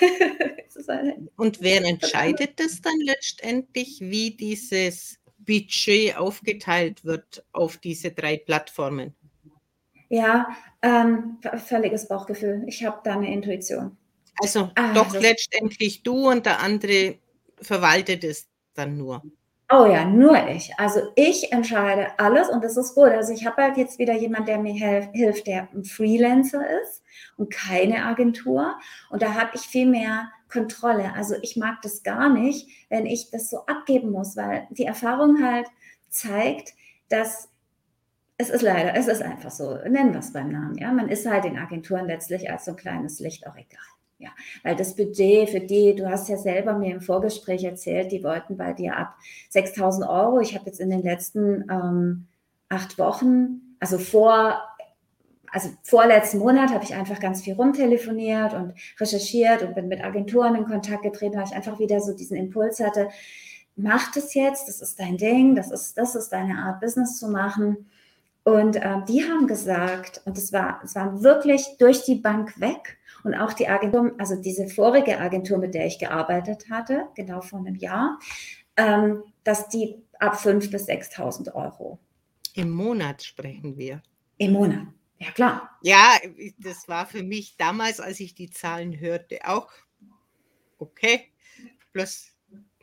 Und 1.36 1.60
wer 1.60 1.84
entscheidet 1.84 2.60
das 2.60 2.80
dann 2.80 2.98
letztendlich, 3.00 4.00
wie 4.00 4.30
dieses 4.30 5.18
Budget 5.38 6.16
aufgeteilt 6.16 7.04
wird 7.04 7.44
auf 7.52 7.78
diese 7.78 8.10
drei 8.10 8.36
Plattformen? 8.36 9.14
Ja, 10.12 10.54
ähm, 10.82 11.38
völliges 11.66 12.06
Bauchgefühl. 12.06 12.64
Ich 12.66 12.84
habe 12.84 13.00
da 13.02 13.14
eine 13.14 13.32
Intuition. 13.32 13.96
Also 14.42 14.70
ah, 14.74 14.92
doch 14.92 15.14
letztendlich 15.14 16.02
du 16.02 16.28
und 16.28 16.44
der 16.44 16.60
andere 16.60 17.16
verwaltet 17.62 18.22
es 18.22 18.46
dann 18.74 18.98
nur. 18.98 19.22
Oh 19.72 19.86
ja, 19.86 20.04
nur 20.04 20.36
ich. 20.48 20.70
Also 20.76 21.00
ich 21.14 21.50
entscheide 21.50 22.08
alles 22.18 22.50
und 22.50 22.62
das 22.62 22.76
ist 22.76 22.94
gut. 22.94 23.08
Also 23.08 23.32
ich 23.32 23.46
habe 23.46 23.62
halt 23.62 23.78
jetzt 23.78 23.98
wieder 23.98 24.12
jemand, 24.12 24.48
der 24.48 24.58
mir 24.58 24.74
hilft, 25.14 25.46
der 25.46 25.70
ein 25.72 25.84
Freelancer 25.84 26.62
ist 26.82 27.02
und 27.38 27.50
keine 27.50 28.04
Agentur. 28.04 28.74
Und 29.08 29.22
da 29.22 29.32
habe 29.32 29.52
ich 29.54 29.62
viel 29.62 29.86
mehr 29.86 30.30
Kontrolle. 30.52 31.14
Also 31.14 31.36
ich 31.40 31.56
mag 31.56 31.80
das 31.80 32.02
gar 32.02 32.28
nicht, 32.28 32.68
wenn 32.90 33.06
ich 33.06 33.30
das 33.30 33.48
so 33.48 33.64
abgeben 33.64 34.10
muss, 34.10 34.36
weil 34.36 34.66
die 34.72 34.84
Erfahrung 34.84 35.42
halt 35.42 35.68
zeigt, 36.10 36.74
dass 37.08 37.48
es 38.42 38.50
ist 38.50 38.62
leider, 38.62 38.94
es 38.96 39.06
ist 39.06 39.22
einfach 39.22 39.50
so, 39.50 39.76
nennen 39.88 40.12
wir 40.12 40.20
es 40.20 40.32
beim 40.32 40.50
Namen. 40.50 40.76
Ja, 40.76 40.92
man 40.92 41.08
ist 41.08 41.26
halt 41.26 41.44
in 41.44 41.56
Agenturen 41.56 42.06
letztlich 42.06 42.50
als 42.50 42.64
so 42.64 42.72
ein 42.72 42.76
kleines 42.76 43.20
Licht 43.20 43.46
auch 43.46 43.56
egal. 43.56 43.80
Ja, 44.18 44.30
weil 44.62 44.76
das 44.76 44.94
Budget 44.94 45.50
für 45.50 45.60
die, 45.60 45.94
du 45.96 46.08
hast 46.08 46.28
ja 46.28 46.36
selber 46.36 46.74
mir 46.74 46.94
im 46.94 47.00
Vorgespräch 47.00 47.64
erzählt, 47.64 48.12
die 48.12 48.22
wollten 48.22 48.56
bei 48.56 48.72
dir 48.72 48.96
ab 48.96 49.14
6000 49.50 50.08
Euro. 50.08 50.40
Ich 50.40 50.54
habe 50.54 50.66
jetzt 50.66 50.80
in 50.80 50.90
den 50.90 51.02
letzten 51.02 51.68
ähm, 51.70 52.26
acht 52.68 52.98
Wochen, 52.98 53.76
also 53.80 53.98
vor, 53.98 54.60
also 55.50 55.70
vorletzten 55.82 56.38
Monat 56.38 56.72
habe 56.72 56.84
ich 56.84 56.94
einfach 56.94 57.18
ganz 57.18 57.42
viel 57.42 57.54
rumtelefoniert 57.54 58.54
und 58.54 58.74
recherchiert 59.00 59.62
und 59.62 59.74
bin 59.74 59.88
mit 59.88 60.04
Agenturen 60.04 60.54
in 60.54 60.66
Kontakt 60.66 61.02
getreten, 61.02 61.36
weil 61.36 61.46
ich 61.46 61.54
einfach 61.54 61.78
wieder 61.80 62.00
so 62.00 62.14
diesen 62.14 62.36
Impuls 62.36 62.78
hatte, 62.78 63.08
mach 63.76 64.12
das 64.12 64.34
jetzt, 64.34 64.68
das 64.68 64.80
ist 64.82 65.00
dein 65.00 65.16
Ding, 65.16 65.56
das 65.56 65.70
ist, 65.70 65.98
das 65.98 66.14
ist 66.14 66.30
deine 66.30 66.58
Art, 66.58 66.80
Business 66.80 67.18
zu 67.18 67.28
machen. 67.28 67.88
Und 68.44 68.76
äh, 68.76 69.04
die 69.08 69.22
haben 69.22 69.46
gesagt, 69.46 70.20
und 70.24 70.36
es 70.36 70.52
war, 70.52 70.80
es 70.84 70.94
war 70.94 71.22
wirklich 71.22 71.64
durch 71.78 72.04
die 72.04 72.16
Bank 72.16 72.60
weg, 72.60 72.98
und 73.24 73.34
auch 73.34 73.52
die 73.52 73.68
Agentur, 73.68 74.12
also 74.18 74.36
diese 74.36 74.68
vorige 74.68 75.18
Agentur, 75.18 75.58
mit 75.58 75.74
der 75.74 75.86
ich 75.86 75.98
gearbeitet 75.98 76.68
hatte, 76.70 77.06
genau 77.14 77.40
vor 77.40 77.60
einem 77.60 77.76
Jahr, 77.76 78.18
ähm, 78.76 79.22
dass 79.44 79.68
die 79.68 80.02
ab 80.18 80.34
5.000 80.34 80.70
bis 80.70 80.88
6.000 80.88 81.54
Euro. 81.54 81.98
Im 82.54 82.70
Monat 82.70 83.22
sprechen 83.22 83.76
wir. 83.76 84.02
Im 84.38 84.52
Monat, 84.52 84.86
ja 85.18 85.30
klar. 85.30 85.70
Ja, 85.82 86.18
das 86.58 86.88
war 86.88 87.06
für 87.06 87.22
mich 87.22 87.56
damals, 87.56 88.00
als 88.00 88.20
ich 88.20 88.34
die 88.34 88.50
Zahlen 88.50 88.98
hörte, 88.98 89.38
auch 89.44 89.70
okay. 90.78 91.28
Plus 91.92 92.32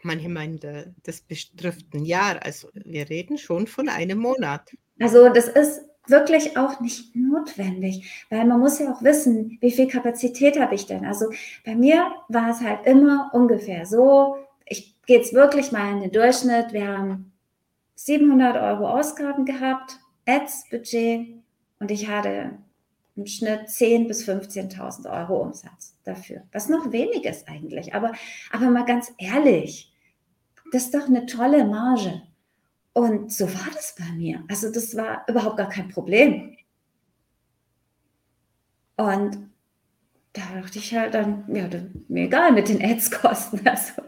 manche 0.03 0.29
meinen, 0.29 0.95
das 1.03 1.21
betrifft 1.21 1.93
ein 1.93 2.05
Jahr. 2.05 2.41
Also 2.43 2.69
wir 2.73 3.09
reden 3.09 3.37
schon 3.37 3.67
von 3.67 3.89
einem 3.89 4.19
Monat. 4.19 4.71
Also 4.99 5.29
das 5.29 5.47
ist 5.47 5.81
wirklich 6.07 6.57
auch 6.57 6.79
nicht 6.79 7.15
notwendig, 7.15 8.25
weil 8.29 8.45
man 8.45 8.59
muss 8.59 8.79
ja 8.79 8.91
auch 8.91 9.03
wissen, 9.03 9.57
wie 9.61 9.71
viel 9.71 9.87
Kapazität 9.87 10.59
habe 10.59 10.75
ich 10.75 10.85
denn. 10.85 11.05
Also 11.05 11.27
bei 11.65 11.75
mir 11.75 12.07
war 12.27 12.49
es 12.49 12.61
halt 12.61 12.85
immer 12.85 13.29
ungefähr 13.33 13.85
so, 13.85 14.37
ich 14.65 14.95
gehe 15.05 15.17
jetzt 15.17 15.33
wirklich 15.33 15.71
mal 15.71 15.91
in 15.91 16.01
den 16.01 16.11
Durchschnitt, 16.11 16.73
wir 16.73 16.87
haben 16.87 17.31
700 17.95 18.57
Euro 18.57 18.89
Ausgaben 18.89 19.45
gehabt, 19.45 19.99
Ads-Budget 20.25 21.27
und 21.79 21.91
ich 21.91 22.07
hatte 22.07 22.51
im 23.15 23.25
Schnitt 23.25 23.67
10.000 23.67 24.07
bis 24.07 24.27
15.000 24.27 25.11
Euro 25.11 25.41
Umsatz 25.41 25.97
dafür, 26.05 26.43
was 26.51 26.69
noch 26.69 26.91
wenig 26.91 27.25
ist 27.25 27.47
eigentlich, 27.47 27.93
aber, 27.93 28.13
aber 28.51 28.69
mal 28.69 28.85
ganz 28.85 29.11
ehrlich, 29.17 29.93
das 30.71 30.85
ist 30.85 30.93
doch 30.93 31.07
eine 31.07 31.25
tolle 31.25 31.65
Marge. 31.65 32.21
Und 32.99 33.31
so 33.31 33.45
war 33.45 33.69
das 33.73 33.95
bei 33.97 34.11
mir. 34.11 34.43
Also 34.49 34.69
das 34.69 34.93
war 34.93 35.23
überhaupt 35.29 35.55
gar 35.55 35.69
kein 35.69 35.87
Problem. 35.87 36.57
Und 38.97 39.49
da 40.33 40.41
dachte 40.59 40.79
ich 40.79 40.93
halt 40.93 41.13
dann, 41.13 41.45
ja, 41.47 41.69
mir 42.09 42.25
egal 42.25 42.51
mit 42.51 42.67
den 42.67 42.83
Ads-Kosten. 42.83 43.61
Also, 43.65 44.01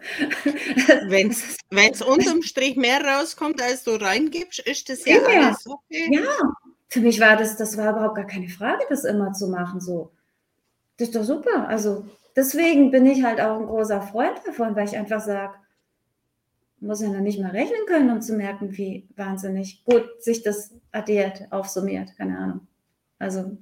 Wenn 1.08 1.30
es 1.30 2.02
unterm 2.02 2.42
Strich 2.42 2.76
mehr 2.76 3.00
rauskommt, 3.02 3.62
als 3.62 3.86
du 3.86 3.92
reingibst, 3.92 4.60
ist 4.60 4.90
das 4.90 5.06
ja, 5.06 5.16
ja 5.16 5.48
alles 5.48 5.66
okay. 5.66 6.10
Ja, 6.12 6.38
für 6.90 7.00
mich 7.00 7.22
war 7.22 7.38
das, 7.38 7.56
das 7.56 7.78
war 7.78 7.92
überhaupt 7.92 8.16
gar 8.16 8.28
keine 8.28 8.50
Frage, 8.50 8.84
das 8.90 9.06
immer 9.06 9.32
zu 9.32 9.48
machen. 9.48 9.80
So, 9.80 10.12
das 10.98 11.08
ist 11.08 11.16
doch 11.16 11.24
super. 11.24 11.70
Also 11.70 12.10
deswegen 12.36 12.92
bin 12.92 13.06
ich 13.06 13.24
halt 13.24 13.40
auch 13.40 13.58
ein 13.58 13.68
großer 13.68 14.02
Freund 14.02 14.42
davon, 14.46 14.76
weil 14.76 14.90
ich 14.90 14.98
einfach 14.98 15.22
sage, 15.22 15.54
muss 16.82 17.02
ja 17.02 17.10
noch 17.10 17.22
nicht 17.22 17.40
mal 17.40 17.52
rechnen 17.52 17.86
können, 17.86 18.10
um 18.10 18.22
zu 18.22 18.34
merken, 18.34 18.76
wie 18.76 19.08
wahnsinnig 19.16 19.84
gut 19.86 20.22
sich 20.22 20.42
das 20.42 20.74
addiert, 20.92 21.52
aufsummiert. 21.52 22.18
Keine 22.18 22.38
Ahnung. 22.38 22.68
Also. 23.20 23.58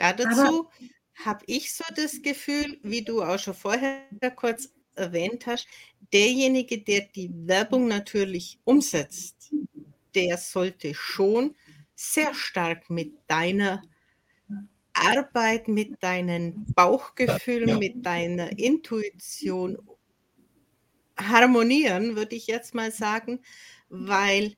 Ja, 0.00 0.12
dazu 0.12 0.68
habe 1.24 1.44
ich 1.46 1.74
so 1.74 1.84
das 1.94 2.22
Gefühl, 2.22 2.78
wie 2.82 3.02
du 3.02 3.22
auch 3.22 3.38
schon 3.38 3.54
vorher 3.54 4.02
kurz 4.36 4.72
erwähnt 4.94 5.46
hast, 5.46 5.66
derjenige, 6.12 6.78
der 6.78 7.02
die 7.14 7.30
Werbung 7.32 7.88
natürlich 7.88 8.58
umsetzt, 8.64 9.52
der 10.14 10.38
sollte 10.38 10.94
schon 10.94 11.54
sehr 11.94 12.32
stark 12.34 12.88
mit 12.90 13.14
deiner 13.26 13.82
Arbeit, 14.92 15.68
mit 15.68 16.02
deinen 16.02 16.64
Bauchgefühlen, 16.74 17.78
mit 17.78 18.04
deiner 18.04 18.58
Intuition 18.58 19.78
harmonieren, 21.18 22.16
würde 22.16 22.36
ich 22.36 22.46
jetzt 22.46 22.74
mal 22.74 22.90
sagen, 22.90 23.40
weil 23.88 24.56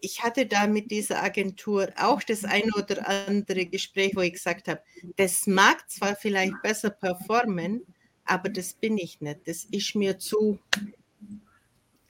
ich 0.00 0.22
hatte 0.22 0.46
da 0.46 0.66
mit 0.66 0.90
dieser 0.90 1.22
Agentur 1.22 1.88
auch 1.98 2.22
das 2.22 2.44
ein 2.44 2.70
oder 2.76 3.08
andere 3.08 3.64
Gespräch, 3.64 4.14
wo 4.14 4.20
ich 4.20 4.34
gesagt 4.34 4.68
habe, 4.68 4.80
das 5.16 5.46
mag 5.46 5.88
zwar 5.90 6.14
vielleicht 6.14 6.60
besser 6.62 6.90
performen, 6.90 7.82
aber 8.26 8.50
das 8.50 8.74
bin 8.74 8.98
ich 8.98 9.20
nicht. 9.20 9.40
Das 9.46 9.64
ist 9.64 9.94
mir 9.94 10.18
zu. 10.18 10.58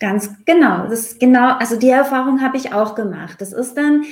Ganz 0.00 0.30
genau. 0.44 0.88
Das 0.88 1.00
ist 1.00 1.20
genau, 1.20 1.56
also 1.56 1.78
die 1.78 1.90
Erfahrung 1.90 2.42
habe 2.42 2.56
ich 2.56 2.72
auch 2.72 2.94
gemacht. 2.96 3.40
Das 3.40 3.52
ist 3.52 3.74
dann, 3.74 4.04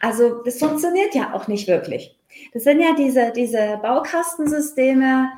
also 0.00 0.42
das 0.42 0.58
funktioniert 0.58 1.14
ja 1.14 1.32
auch 1.32 1.46
nicht 1.46 1.68
wirklich. 1.68 2.16
Das 2.52 2.64
sind 2.64 2.80
ja 2.80 2.94
diese, 2.96 3.32
diese 3.34 3.78
Baukastensysteme, 3.82 5.28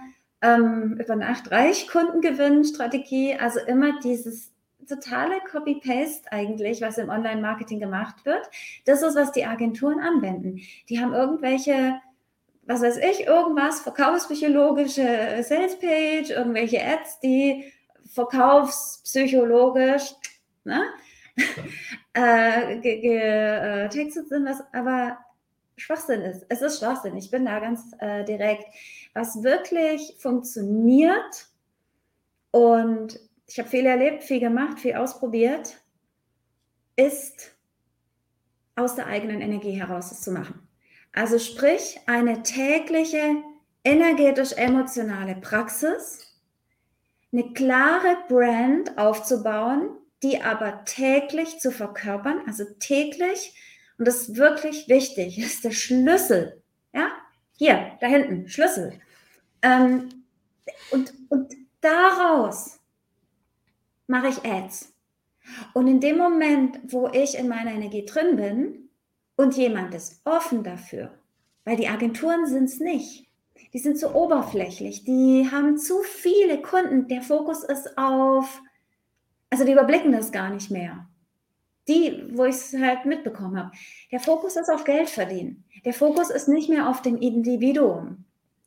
ähm, 0.43 0.99
über 1.01 1.17
Nacht 1.17 1.51
reich 1.51 1.89
Kunden 1.89 2.21
gewinnen 2.21 2.65
Strategie. 2.65 3.37
Also 3.39 3.61
immer 3.61 3.99
dieses 4.01 4.53
totale 4.89 5.41
Copy-Paste 5.51 6.33
eigentlich, 6.33 6.81
was 6.81 6.99
im 6.99 7.09
Online-Marketing 7.09 7.81
gemacht 7.81 8.25
wird. 8.25 8.49
Das 8.85 9.03
ist, 9.03 9.15
was 9.15 9.33
die 9.33 9.45
Agenturen 9.45 10.01
anwenden. 10.01 10.61
Die 10.89 11.01
haben 11.01 11.13
irgendwelche, 11.13 12.01
was 12.67 12.83
weiß 12.83 12.99
ich, 12.99 13.27
irgendwas, 13.27 13.81
verkaufspsychologische 13.81 15.43
Salespage, 15.43 16.33
irgendwelche 16.33 16.85
Ads, 16.85 17.21
die 17.21 17.73
verkaufspsychologisch 18.13 20.15
ne, 20.65 20.83
äh, 22.15 22.81
getextet 22.81 24.29
sind, 24.29 24.47
was 24.47 24.63
aber 24.73 25.19
Schwachsinn 25.77 26.23
ist. 26.23 26.45
Es 26.49 26.63
ist 26.63 26.79
Schwachsinn. 26.79 27.17
Ich 27.17 27.31
bin 27.31 27.47
da 27.47 27.59
ganz 27.59 27.93
äh, 27.99 28.25
direkt. 28.25 28.65
Was 29.15 29.43
wirklich 29.43 30.17
funktioniert 30.19 31.49
und 32.51 33.19
ich 33.47 33.59
habe 33.59 33.69
viel 33.69 33.87
erlebt, 33.87 34.23
viel 34.23 34.41
gemacht, 34.41 34.79
viel 34.79 34.95
ausprobiert, 34.95 35.77
ist 36.97 37.53
aus 38.77 38.95
der 38.95 39.07
eigenen 39.07 39.41
Energie 39.41 39.73
heraus 39.73 40.13
es 40.13 40.21
zu 40.21 40.31
machen. 40.31 40.67
Also 41.13 41.39
sprich, 41.39 41.99
eine 42.07 42.43
tägliche 42.43 43.43
energetisch-emotionale 43.85 45.37
Praxis, 45.37 46.27
eine 47.33 47.53
klare 47.53 48.19
Brand 48.29 48.97
aufzubauen, 48.99 49.97
die 50.23 50.43
aber 50.43 50.85
täglich 50.85 51.59
zu 51.59 51.73
verkörpern, 51.73 52.43
also 52.47 52.65
täglich, 52.79 53.55
und 53.99 54.07
das 54.07 54.29
ist 54.29 54.37
wirklich 54.37 54.89
wichtig, 54.89 55.37
das 55.41 55.55
ist 55.55 55.65
der 55.65 55.71
Schlüssel, 55.73 56.63
ja, 56.93 57.11
hier, 57.61 57.93
da 58.01 58.07
hinten, 58.07 58.49
Schlüssel. 58.49 58.95
Ähm, 59.61 60.09
und, 60.93 61.13
und 61.29 61.55
daraus 61.83 62.81
mache 64.07 64.29
ich 64.29 64.43
Ads. 64.47 64.95
Und 65.75 65.87
in 65.87 66.01
dem 66.01 66.17
Moment, 66.17 66.79
wo 66.85 67.09
ich 67.09 67.37
in 67.37 67.49
meiner 67.49 67.73
Energie 67.73 68.07
drin 68.07 68.37
bin 68.37 68.89
und 69.37 69.59
jemand 69.59 69.93
ist 69.95 70.23
offen 70.25 70.65
dafür, 70.65 71.13
weil 71.67 71.77
die 71.77 71.89
Agenturen 71.89 72.47
sind 72.47 72.65
es 72.65 72.81
nicht. 72.81 73.29
Die 73.75 73.79
sind 73.79 73.99
zu 73.99 74.15
oberflächlich, 74.15 75.05
die 75.05 75.51
haben 75.53 75.77
zu 75.77 76.03
viele 76.03 76.63
Kunden. 76.63 77.09
Der 77.09 77.21
Fokus 77.21 77.63
ist 77.63 77.99
auf, 77.99 78.63
also 79.51 79.67
die 79.67 79.73
überblicken 79.73 80.13
das 80.13 80.33
gar 80.33 80.49
nicht 80.49 80.71
mehr. 80.71 81.10
Die, 81.91 82.23
wo 82.37 82.45
ich 82.45 82.55
es 82.55 82.73
halt 82.75 83.05
mitbekommen 83.05 83.57
habe. 83.59 83.73
Der 84.13 84.21
Fokus 84.21 84.55
ist 84.57 84.69
auf 84.69 84.85
Geld 84.85 85.11
verdienen. 85.11 85.65
Der 85.85 85.93
Fokus 85.93 86.31
ist 86.31 86.47
nicht 86.47 86.69
mehr 86.69 86.89
auf 86.89 87.03
dem 87.03 87.17
Individuum. 87.17 88.25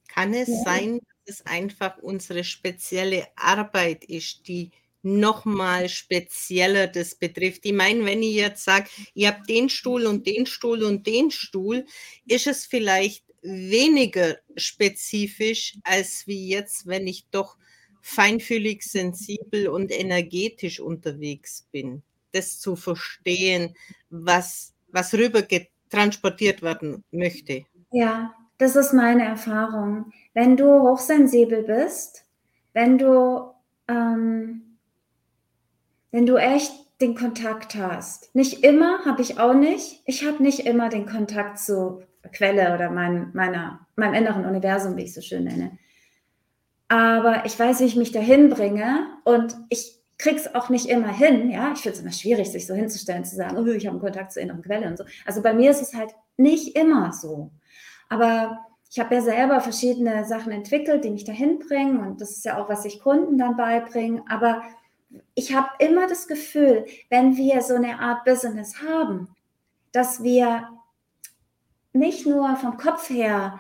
Kann 0.09 0.33
es 0.33 0.49
ja. 0.49 0.63
sein, 0.65 0.99
dass 0.99 1.38
es 1.38 1.45
einfach 1.45 1.97
unsere 1.99 2.43
spezielle 2.43 3.27
Arbeit 3.36 4.03
ist, 4.03 4.47
die 4.47 4.71
nochmal 5.03 5.89
spezieller 5.89 6.88
das 6.88 7.15
betrifft. 7.15 7.65
Ich 7.65 7.73
meine, 7.73 8.05
wenn 8.05 8.23
ich 8.23 8.36
jetzt 8.36 8.63
sage, 8.63 8.89
ihr 9.13 9.29
habt 9.29 9.49
den 9.49 9.69
Stuhl 9.69 10.05
und 10.05 10.27
den 10.27 10.45
Stuhl 10.45 10.83
und 10.83 11.07
den 11.07 11.31
Stuhl, 11.31 11.86
ist 12.25 12.47
es 12.47 12.65
vielleicht 12.65 13.23
weniger 13.41 14.38
spezifisch, 14.55 15.77
als 15.83 16.25
wie 16.25 16.47
jetzt, 16.49 16.88
wenn 16.88 17.07
ich 17.07 17.27
doch 17.31 17.57
feinfühlig, 18.01 18.83
sensibel 18.83 19.67
und 19.67 19.91
energetisch 19.91 20.79
unterwegs 20.79 21.67
bin. 21.71 22.03
Das 22.34 22.60
zu 22.60 22.76
verstehen, 22.76 23.76
was, 24.10 24.74
was 24.88 25.13
rüber 25.13 25.41
transportiert 25.89 26.62
werden 26.62 27.04
möchte. 27.12 27.63
Ja, 27.91 28.34
das 28.58 28.76
ist 28.76 28.93
meine 28.93 29.26
Erfahrung. 29.26 30.12
Wenn 30.34 30.58
du 30.58 30.82
hochsensibel 30.82 31.63
bist, 31.63 32.26
wenn 32.74 32.98
du 32.98 33.52
ähm, 33.88 34.74
wenn 36.13 36.28
du 36.28 36.38
echt 36.38 36.72
den 37.02 37.15
Kontakt 37.15 37.76
hast. 37.76 38.34
Nicht 38.36 38.63
immer, 38.63 39.04
habe 39.04 39.22
ich 39.22 39.39
auch 39.39 39.56
nicht. 39.56 40.02
Ich 40.06 40.26
habe 40.26 40.41
nicht 40.41 40.62
immer 40.62 40.89
den 40.89 41.08
Kontakt 41.08 41.60
zur 41.60 42.04
Quelle 42.32 42.74
oder 42.74 42.91
mein, 42.91 43.32
meiner, 43.34 43.86
meinem 43.96 44.13
inneren 44.13 44.46
Universum, 44.46 44.96
wie 44.96 45.02
ich 45.02 45.10
es 45.10 45.15
so 45.15 45.22
schön 45.22 45.43
nenne. 45.43 45.78
Aber 46.88 47.46
ich 47.46 47.60
weiß, 47.60 47.80
wie 47.80 47.86
ich 47.86 47.96
mich 47.96 48.12
dahin 48.12 48.50
bringe 48.50 49.08
und 49.26 49.56
ich 49.69 50.03
kriege 50.17 50.38
es 50.38 50.54
auch 50.56 50.69
nicht 50.69 50.88
immer 50.88 51.12
hin. 51.12 51.49
Ja, 51.49 51.73
ich 51.73 51.82
finde 51.82 51.97
es 51.97 52.02
immer 52.02 52.12
schwierig, 52.12 52.52
sich 52.52 52.67
so 52.67 52.73
hinzustellen, 52.73 53.26
zu 53.26 53.36
sagen, 53.36 53.58
oh, 53.58 53.65
ich 53.65 53.86
habe 53.86 53.95
einen 53.95 54.04
Kontakt 54.04 54.32
zur 54.32 54.41
inneren 54.41 54.62
Quelle 54.62 54.88
und 54.88 54.97
so. 54.97 55.04
Also 55.26 55.41
bei 55.41 55.54
mir 55.54 55.71
ist 55.71 55.82
es 55.82 55.93
halt 55.93 56.13
nicht 56.38 56.76
immer 56.76 57.12
so. 57.12 57.52
Aber 58.10 58.60
ich 58.89 58.99
habe 58.99 59.15
ja 59.15 59.21
selber 59.21 59.60
verschiedene 59.60 60.23
Sachen 60.26 60.52
entwickelt, 60.52 61.04
die 61.04 61.10
mich 61.10 61.23
dahin 61.23 61.60
bringen 61.60 61.99
und 61.99 62.21
das 62.21 62.32
ist 62.32 62.45
ja 62.45 62.62
auch, 62.62 62.69
was 62.69 62.86
ich 62.86 63.02
Kunden 63.02 63.39
dann 63.39 63.58
beibringe. 63.58 64.23
Aber 64.30 64.62
ich 65.34 65.56
habe 65.56 65.69
immer 65.80 66.08
das 66.08 66.28
Gefühl, 66.28 66.86
wenn 67.10 67.36
wir 67.36 67.62
so 67.62 67.76
eine 67.76 67.99
Art 67.99 68.23
Business 68.23 68.82
haben, 68.82 69.30
dass 69.91 70.21
wir 70.21 70.69
nicht 71.91 72.26
nur 72.26 72.56
vom 72.56 72.78
Kopf 72.78 73.10
her 73.10 73.60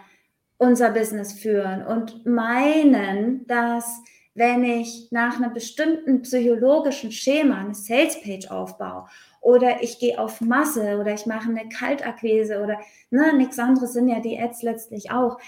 unser 0.57 0.91
Business 0.91 1.33
führen 1.33 1.85
und 1.85 2.25
meinen, 2.25 3.45
dass 3.47 4.01
wenn 4.35 4.63
ich 4.63 5.09
nach 5.11 5.37
einem 5.37 5.53
bestimmten 5.53 6.21
psychologischen 6.23 7.11
Schema 7.11 7.59
eine 7.59 7.75
Salespage 7.75 8.49
aufbaue 8.49 9.07
oder 9.41 9.83
ich 9.83 9.99
gehe 9.99 10.19
auf 10.19 10.41
Masse 10.41 10.97
oder 10.99 11.13
ich 11.13 11.25
mache 11.25 11.49
eine 11.49 11.69
Kaltakquise 11.69 12.61
oder 12.61 12.79
ne, 13.11 13.33
nichts 13.35 13.59
anderes 13.59 13.93
sind 13.93 14.07
ja 14.07 14.19
die 14.19 14.39
Ads 14.39 14.63
letztlich 14.63 15.11
auch, 15.11 15.39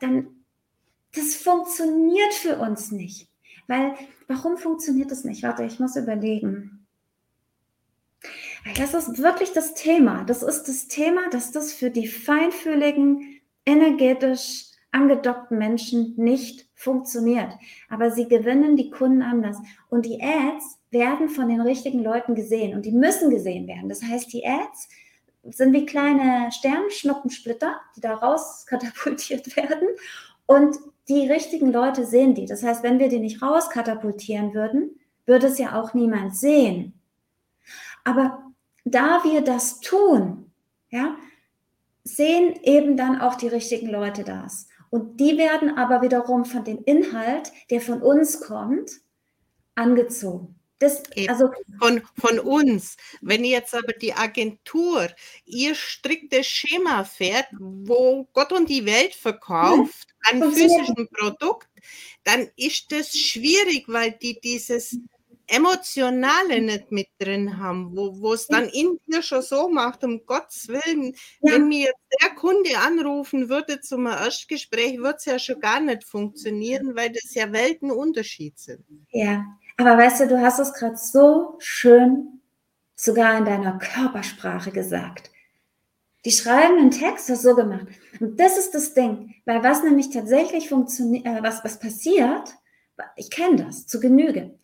dann 0.00 0.28
das 1.14 1.34
funktioniert 1.34 2.34
für 2.34 2.56
uns 2.58 2.92
nicht. 2.92 3.28
Weil, 3.66 3.94
warum 4.28 4.58
funktioniert 4.58 5.10
das 5.10 5.24
nicht? 5.24 5.42
Warte, 5.42 5.64
ich 5.64 5.80
muss 5.80 5.96
überlegen. 5.96 6.86
Das 8.76 8.94
ist 8.94 9.18
wirklich 9.18 9.52
das 9.52 9.74
Thema. 9.74 10.24
Das 10.24 10.42
ist 10.42 10.64
das 10.64 10.88
Thema, 10.88 11.28
dass 11.30 11.52
das 11.52 11.72
für 11.72 11.90
die 11.90 12.06
feinfühligen, 12.06 13.40
energetisch 13.64 14.66
angedockten 14.92 15.58
Menschen 15.58 16.14
nicht 16.16 16.65
funktioniert. 16.76 17.52
Aber 17.88 18.10
sie 18.12 18.28
gewinnen 18.28 18.76
die 18.76 18.90
Kunden 18.90 19.22
anders. 19.22 19.56
Und 19.88 20.06
die 20.06 20.22
Ads 20.22 20.78
werden 20.90 21.28
von 21.28 21.48
den 21.48 21.60
richtigen 21.60 22.02
Leuten 22.02 22.34
gesehen 22.34 22.74
und 22.74 22.86
die 22.86 22.92
müssen 22.92 23.30
gesehen 23.30 23.66
werden. 23.66 23.88
Das 23.88 24.02
heißt, 24.02 24.32
die 24.32 24.46
Ads 24.46 24.88
sind 25.50 25.72
wie 25.72 25.86
kleine 25.86 26.52
Sternschnuppensplitter, 26.52 27.80
die 27.96 28.00
da 28.00 28.14
raus 28.14 28.66
katapultiert 28.66 29.56
werden 29.56 29.88
und 30.46 30.76
die 31.08 31.30
richtigen 31.30 31.72
Leute 31.72 32.04
sehen 32.04 32.34
die. 32.34 32.46
Das 32.46 32.62
heißt, 32.62 32.82
wenn 32.82 32.98
wir 32.98 33.08
die 33.08 33.20
nicht 33.20 33.42
rauskatapultieren 33.42 34.54
würden, 34.54 34.98
würde 35.24 35.46
es 35.46 35.58
ja 35.58 35.80
auch 35.80 35.94
niemand 35.94 36.36
sehen. 36.36 37.00
Aber 38.04 38.42
da 38.84 39.22
wir 39.24 39.40
das 39.42 39.80
tun, 39.80 40.50
ja, 40.90 41.16
sehen 42.04 42.54
eben 42.62 42.96
dann 42.96 43.20
auch 43.20 43.34
die 43.34 43.48
richtigen 43.48 43.88
Leute 43.88 44.24
das. 44.24 44.68
Und 44.96 45.20
die 45.20 45.36
werden 45.36 45.76
aber 45.76 46.00
wiederum 46.00 46.46
von 46.46 46.64
dem 46.64 46.82
Inhalt, 46.86 47.52
der 47.68 47.82
von 47.82 48.00
uns 48.00 48.40
kommt, 48.40 48.92
angezogen. 49.74 50.54
Das, 50.78 51.02
also 51.28 51.50
von, 51.78 52.00
von 52.18 52.38
uns. 52.38 52.96
Wenn 53.20 53.44
jetzt 53.44 53.74
aber 53.74 53.92
die 53.92 54.14
Agentur 54.14 55.08
ihr 55.44 55.74
striktes 55.74 56.46
Schema 56.46 57.04
fährt, 57.04 57.46
wo 57.58 58.26
Gott 58.32 58.52
und 58.52 58.70
die 58.70 58.86
Welt 58.86 59.14
verkauft 59.14 60.08
hm. 60.30 60.42
an 60.42 60.50
physischem 60.50 61.08
Produkt, 61.12 61.68
dann 62.24 62.48
ist 62.56 62.90
das 62.90 63.14
schwierig, 63.14 63.84
weil 63.88 64.12
die 64.12 64.40
dieses 64.40 64.98
Emotionale 65.48 66.60
nicht 66.60 66.90
mit 66.90 67.08
drin 67.18 67.58
haben, 67.58 67.96
wo 67.96 68.32
es 68.32 68.48
dann 68.48 68.68
in 68.68 68.98
dir 69.06 69.22
schon 69.22 69.42
so 69.42 69.68
macht, 69.68 70.02
um 70.02 70.24
Gottes 70.26 70.68
Willen, 70.68 71.14
ja. 71.40 71.52
wenn 71.52 71.68
mir 71.68 71.86
jetzt 71.86 72.22
der 72.22 72.30
Kunde 72.30 72.70
anrufen 72.78 73.48
würde 73.48 73.80
zum 73.80 74.06
Erstgespräch, 74.06 74.98
würde 74.98 75.16
es 75.18 75.24
ja 75.24 75.38
schon 75.38 75.60
gar 75.60 75.80
nicht 75.80 76.04
funktionieren, 76.04 76.96
weil 76.96 77.10
das 77.10 77.34
ja 77.34 77.52
Weltenunterschied 77.52 78.58
sind. 78.58 78.84
Ja, 79.10 79.44
aber 79.76 79.96
weißt 79.96 80.20
du, 80.20 80.28
du 80.28 80.40
hast 80.40 80.58
es 80.58 80.72
gerade 80.72 80.96
so 80.96 81.54
schön 81.58 82.40
sogar 82.96 83.36
in 83.38 83.44
deiner 83.44 83.78
Körpersprache 83.78 84.72
gesagt. 84.72 85.30
Die 86.24 86.32
schreiben 86.32 86.78
einen 86.78 86.90
Text, 86.90 87.28
das 87.28 87.42
so 87.42 87.54
gemacht. 87.54 87.86
Und 88.18 88.40
das 88.40 88.58
ist 88.58 88.74
das 88.74 88.94
Ding, 88.94 89.34
weil 89.44 89.62
was 89.62 89.84
nämlich 89.84 90.10
tatsächlich 90.10 90.68
funktioniert, 90.68 91.24
äh, 91.24 91.42
was, 91.42 91.62
was 91.62 91.78
passiert, 91.78 92.54
ich 93.14 93.30
kenne 93.30 93.64
das 93.64 93.86
zu 93.86 94.00
Genüge. 94.00 94.58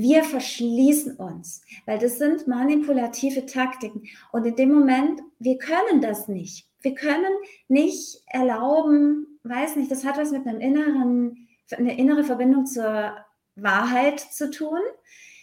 Wir 0.00 0.22
verschließen 0.22 1.16
uns, 1.16 1.62
weil 1.84 1.98
das 1.98 2.18
sind 2.18 2.46
manipulative 2.46 3.46
Taktiken. 3.46 4.04
Und 4.30 4.46
in 4.46 4.54
dem 4.54 4.72
Moment, 4.72 5.20
wir 5.40 5.58
können 5.58 6.00
das 6.00 6.28
nicht. 6.28 6.68
Wir 6.82 6.94
können 6.94 7.32
nicht 7.66 8.22
erlauben, 8.26 9.40
weiß 9.42 9.74
nicht, 9.74 9.90
das 9.90 10.04
hat 10.04 10.16
was 10.16 10.30
mit 10.30 10.46
einem 10.46 10.60
inneren, 10.60 11.48
eine 11.76 11.98
innere 11.98 12.22
Verbindung 12.22 12.66
zur 12.66 13.16
Wahrheit 13.56 14.20
zu 14.20 14.52
tun, 14.52 14.78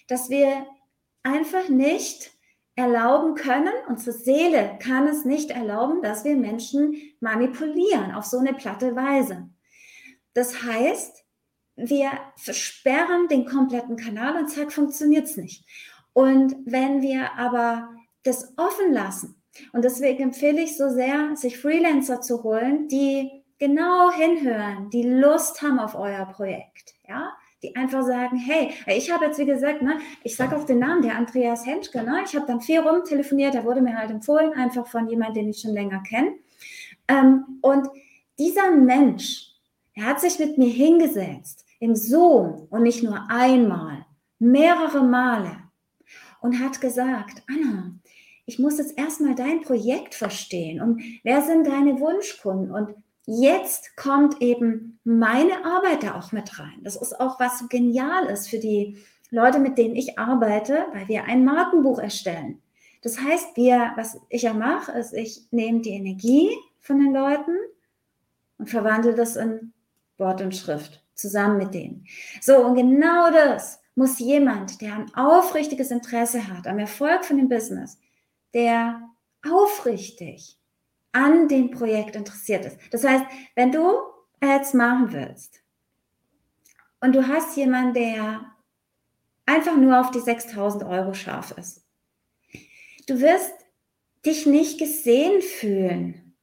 dass 0.08 0.30
wir 0.30 0.66
einfach 1.24 1.68
nicht 1.68 2.32
erlauben 2.76 3.36
können, 3.36 3.74
unsere 3.90 4.18
Seele 4.18 4.78
kann 4.82 5.06
es 5.08 5.26
nicht 5.26 5.52
erlauben, 5.52 6.02
dass 6.02 6.24
wir 6.24 6.38
Menschen 6.38 6.96
manipulieren 7.20 8.14
auf 8.14 8.24
so 8.24 8.38
eine 8.38 8.54
platte 8.54 8.96
Weise. 8.96 9.50
Das 10.34 10.64
heißt, 10.64 11.25
wir 11.76 12.12
versperren 12.38 13.28
den 13.28 13.46
kompletten 13.46 13.98
Kanal 13.98 14.38
und 14.38 14.50
zack, 14.50 14.72
funktioniert 14.72 15.26
es 15.26 15.38
nicht. 15.38 15.66
Und 16.14 16.56
wenn 16.66 17.02
wir 17.02 17.34
aber 17.38 17.90
das 18.24 18.54
offen 18.58 18.94
lassen, 18.94 19.36
und 19.72 19.84
deswegen 19.86 20.24
empfehle 20.24 20.62
ich 20.62 20.78
so 20.78 20.90
sehr, 20.90 21.36
sich 21.36 21.58
Freelancer 21.58 22.22
zu 22.22 22.44
holen, 22.44 22.88
die 22.88 23.44
genau 23.58 24.12
hinhören, 24.12 24.90
die 24.90 25.04
Lust 25.04 25.62
haben 25.62 25.80
auf 25.80 25.96
euer 25.96 26.26
Projekt, 26.26 26.96
ja, 27.08 27.32
die 27.64 27.76
einfach 27.76 28.04
sagen, 28.04 28.38
hey, 28.38 28.72
ich 28.88 29.12
habe 29.12 29.26
jetzt 29.26 29.40
wie 29.40 29.46
gesagt, 29.46 29.82
ne, 29.82 30.00
ich 30.24 30.36
sage 30.36 30.56
auch 30.58 30.66
den 30.66 30.80
Namen, 30.80 31.02
der 31.02 31.18
Andreas 31.18 31.66
Henschke, 31.66 32.04
ne, 32.04 32.22
ich 32.26 32.36
habe 32.36 32.46
dann 32.46 32.62
viel 32.62 32.80
rumtelefoniert, 32.80 33.54
der 33.54 33.64
wurde 33.64 33.82
mir 33.82 33.98
halt 33.98 34.12
empfohlen, 34.12 34.54
einfach 34.54 34.88
von 34.88 35.08
jemandem, 35.08 35.46
den 35.46 35.50
ich 35.52 35.62
schon 35.62 35.74
länger 35.74 36.04
kenne. 36.04 36.34
Ähm, 37.08 37.60
und 37.62 37.88
dieser 38.38 38.72
Mensch, 38.72 39.54
er 39.94 40.06
hat 40.08 40.20
sich 40.20 40.38
mit 40.38 40.58
mir 40.58 40.70
hingesetzt 40.70 41.65
im 41.80 41.96
Zoom 41.96 42.68
und 42.70 42.84
nicht 42.84 43.04
nur 43.04 43.30
einmal, 43.30 44.06
mehrere 44.40 45.04
Male 45.04 45.58
und 46.42 46.60
hat 46.60 46.82
gesagt, 46.82 47.44
Anna, 47.48 47.96
ich 48.46 48.60
muss 48.60 48.78
jetzt 48.78 48.98
erstmal 48.98 49.36
dein 49.36 49.62
Projekt 49.62 50.14
verstehen 50.14 50.82
und 50.82 51.02
wer 51.24 51.42
sind 51.42 51.66
deine 51.68 52.00
Wunschkunden 52.00 52.72
und 52.72 52.94
jetzt 53.26 53.98
kommt 53.98 54.42
eben 54.42 55.00
meine 55.04 55.66
Arbeit 55.66 56.04
da 56.04 56.16
auch 56.16 56.32
mit 56.32 56.60
rein. 56.60 56.82
Das 56.84 56.96
ist 56.96 57.20
auch 57.20 57.40
was 57.40 57.60
so 57.60 57.68
genial 57.68 58.26
ist 58.28 58.50
für 58.50 58.60
die 58.60 58.98
Leute, 59.32 59.60
mit 59.60 59.78
denen 59.78 59.96
ich 59.96 60.20
arbeite, 60.20 60.86
weil 60.94 61.08
wir 61.08 61.24
ein 61.24 61.44
Markenbuch 61.44 62.00
erstellen. 62.00 62.62
Das 63.02 63.20
heißt, 63.20 63.56
wir, 63.56 63.94
was 63.96 64.20
ich 64.30 64.44
ja 64.44 64.54
mache, 64.54 64.92
ist, 64.94 65.14
ich 65.14 65.48
nehme 65.52 65.82
die 65.82 65.92
Energie 65.92 66.50
von 66.80 67.00
den 67.00 67.14
Leuten 67.14 67.56
und 68.58 68.70
verwandle 68.70 69.16
das 69.16 69.36
in 69.36 69.74
Wort 70.18 70.42
und 70.42 70.56
Schrift 70.56 71.05
zusammen 71.16 71.58
mit 71.58 71.74
denen. 71.74 72.06
So, 72.42 72.58
und 72.58 72.76
genau 72.76 73.32
das 73.32 73.80
muss 73.96 74.20
jemand, 74.20 74.82
der 74.82 74.96
ein 74.96 75.14
aufrichtiges 75.16 75.92
Interesse 75.92 76.48
hat 76.48 76.68
am 76.68 76.80
Erfolg 76.80 77.26
von 77.26 77.38
dem 77.38 77.50
Business, 77.50 77.98
der 78.54 79.02
aufrichtig 79.50 80.58
an 81.12 81.48
dem 81.48 81.72
Projekt 81.72 82.16
interessiert 82.16 82.66
ist. 82.66 82.78
Das 82.92 83.04
heißt, 83.04 83.26
wenn 83.56 83.72
du 83.72 83.98
Ads 84.42 84.74
machen 84.74 85.14
willst 85.14 85.62
und 87.00 87.16
du 87.16 87.28
hast 87.28 87.56
jemanden, 87.56 87.94
der 87.94 88.52
einfach 89.46 89.78
nur 89.78 90.00
auf 90.00 90.12
die 90.12 90.20
6000 90.20 90.84
Euro 90.84 91.14
scharf 91.14 91.52
ist, 91.58 91.86
du 93.08 93.22
wirst 93.22 93.54
dich 94.26 94.46
nicht 94.46 94.80
gesehen 94.80 95.42
fühlen. 95.42 96.36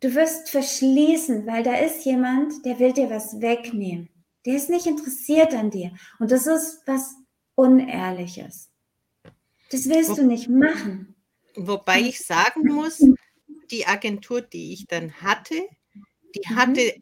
Du 0.00 0.14
wirst 0.14 0.50
verschließen, 0.50 1.46
weil 1.46 1.62
da 1.62 1.74
ist 1.74 2.04
jemand, 2.04 2.64
der 2.64 2.78
will 2.78 2.92
dir 2.92 3.10
was 3.10 3.40
wegnehmen. 3.40 4.08
Der 4.48 4.56
ist 4.56 4.70
nicht 4.70 4.86
interessiert 4.86 5.52
an 5.52 5.70
dir. 5.70 5.92
Und 6.18 6.30
das 6.30 6.46
ist 6.46 6.80
was 6.86 7.16
Unehrliches. 7.54 8.70
Das 9.70 9.86
willst 9.90 10.16
du 10.16 10.26
nicht 10.26 10.48
machen. 10.48 11.14
Wobei 11.54 12.00
ich 12.00 12.24
sagen 12.24 12.62
muss, 12.72 13.04
die 13.70 13.86
Agentur, 13.86 14.40
die 14.40 14.72
ich 14.72 14.86
dann 14.86 15.12
hatte, 15.20 15.54
die 16.34 16.48
mhm. 16.48 16.56
hatte 16.56 16.94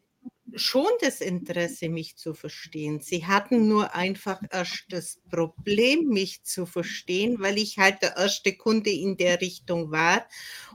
schon 0.55 0.89
das 0.99 1.21
Interesse, 1.21 1.87
mich 1.87 2.17
zu 2.17 2.33
verstehen. 2.33 2.99
Sie 2.99 3.25
hatten 3.25 3.69
nur 3.69 3.95
einfach 3.95 4.41
erst 4.51 4.83
das 4.89 5.21
Problem, 5.31 6.09
mich 6.09 6.43
zu 6.43 6.65
verstehen, 6.65 7.37
weil 7.39 7.57
ich 7.57 7.77
halt 7.77 8.01
der 8.01 8.17
erste 8.17 8.57
Kunde 8.57 8.89
in 8.89 9.15
der 9.15 9.39
Richtung 9.39 9.89
war 9.89 10.27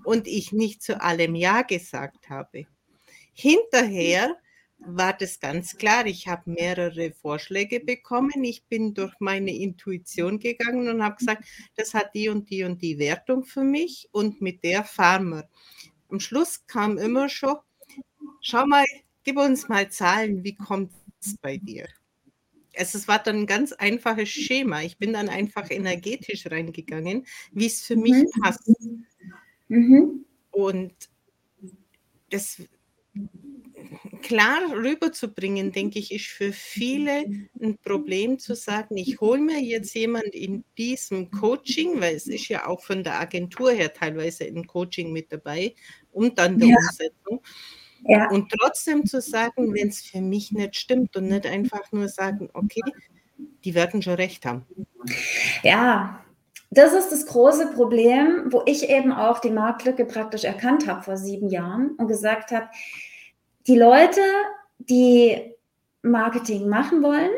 und 0.04 0.26
ich 0.26 0.52
nicht 0.52 0.82
zu 0.82 1.02
allem 1.02 1.34
Ja 1.34 1.60
gesagt 1.60 2.30
habe. 2.30 2.64
Hinterher 3.34 4.38
war 4.86 5.12
das 5.12 5.40
ganz 5.40 5.76
klar. 5.76 6.06
Ich 6.06 6.28
habe 6.28 6.50
mehrere 6.50 7.12
Vorschläge 7.12 7.80
bekommen. 7.80 8.44
Ich 8.44 8.64
bin 8.64 8.94
durch 8.94 9.14
meine 9.20 9.54
Intuition 9.54 10.38
gegangen 10.38 10.88
und 10.88 11.02
habe 11.02 11.16
gesagt, 11.16 11.44
das 11.76 11.94
hat 11.94 12.14
die 12.14 12.28
und 12.28 12.50
die 12.50 12.64
und 12.64 12.82
die 12.82 12.98
Wertung 12.98 13.44
für 13.44 13.64
mich 13.64 14.08
und 14.12 14.40
mit 14.40 14.64
der 14.64 14.84
fahren 14.84 15.28
wir. 15.30 15.48
Am 16.08 16.20
Schluss 16.20 16.66
kam 16.66 16.98
immer 16.98 17.28
schon, 17.28 17.56
schau 18.40 18.66
mal, 18.66 18.84
gib 19.24 19.36
uns 19.36 19.68
mal 19.68 19.90
Zahlen, 19.90 20.44
wie 20.44 20.54
kommt 20.54 20.92
es 21.20 21.36
bei 21.38 21.56
dir? 21.56 21.88
Also 22.76 22.98
es 22.98 23.06
war 23.06 23.18
dann 23.18 23.40
ein 23.40 23.46
ganz 23.46 23.72
einfaches 23.72 24.30
Schema. 24.30 24.82
Ich 24.82 24.98
bin 24.98 25.12
dann 25.12 25.28
einfach 25.28 25.70
energetisch 25.70 26.46
reingegangen, 26.46 27.26
wie 27.52 27.66
es 27.66 27.82
für 27.82 27.96
mich 27.96 28.12
mhm. 28.12 28.40
passt. 28.42 28.72
Mhm. 29.68 30.24
Und 30.50 30.94
das 32.30 32.62
klar 34.22 34.60
rüberzubringen, 34.72 35.72
denke 35.72 35.98
ich, 35.98 36.12
ist 36.12 36.26
für 36.26 36.52
viele 36.52 37.24
ein 37.60 37.78
Problem 37.84 38.38
zu 38.38 38.54
sagen, 38.54 38.96
ich 38.96 39.20
hole 39.20 39.40
mir 39.40 39.60
jetzt 39.60 39.94
jemand 39.94 40.34
in 40.34 40.64
diesem 40.78 41.30
Coaching, 41.30 42.00
weil 42.00 42.14
es 42.14 42.26
ist 42.26 42.48
ja 42.48 42.66
auch 42.66 42.82
von 42.82 43.04
der 43.04 43.20
Agentur 43.20 43.72
her 43.72 43.92
teilweise 43.92 44.44
ein 44.44 44.66
Coaching 44.66 45.12
mit 45.12 45.32
dabei 45.32 45.74
und 46.12 46.38
dann 46.38 46.58
der 46.58 46.68
ja. 46.68 46.76
Umsetzung. 46.76 47.42
Ja. 48.04 48.30
Und 48.30 48.50
trotzdem 48.50 49.06
zu 49.06 49.20
sagen, 49.20 49.72
wenn 49.74 49.88
es 49.88 50.02
für 50.02 50.20
mich 50.20 50.50
nicht 50.52 50.76
stimmt 50.76 51.16
und 51.16 51.28
nicht 51.28 51.46
einfach 51.46 51.92
nur 51.92 52.08
sagen, 52.08 52.50
okay, 52.52 52.82
die 53.64 53.74
werden 53.74 54.02
schon 54.02 54.14
recht 54.14 54.44
haben. 54.44 54.66
Ja, 55.62 56.24
das 56.70 56.94
ist 56.94 57.10
das 57.10 57.26
große 57.26 57.72
Problem, 57.74 58.46
wo 58.50 58.62
ich 58.64 58.88
eben 58.88 59.12
auch 59.12 59.40
die 59.40 59.50
Marktlücke 59.50 60.06
praktisch 60.06 60.44
erkannt 60.44 60.88
habe 60.88 61.02
vor 61.02 61.16
sieben 61.16 61.50
Jahren 61.50 61.90
und 61.96 62.08
gesagt 62.08 62.50
habe, 62.50 62.68
die 63.66 63.76
Leute, 63.76 64.20
die 64.78 65.54
Marketing 66.02 66.68
machen 66.68 67.02
wollen, 67.02 67.30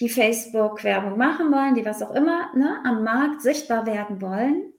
die 0.00 0.08
Facebook-Werbung 0.08 1.16
machen 1.16 1.50
wollen, 1.52 1.74
die 1.74 1.84
was 1.84 2.02
auch 2.02 2.14
immer 2.14 2.54
ne, 2.54 2.80
am 2.84 3.04
Markt 3.04 3.42
sichtbar 3.42 3.86
werden 3.86 4.20
wollen 4.20 4.72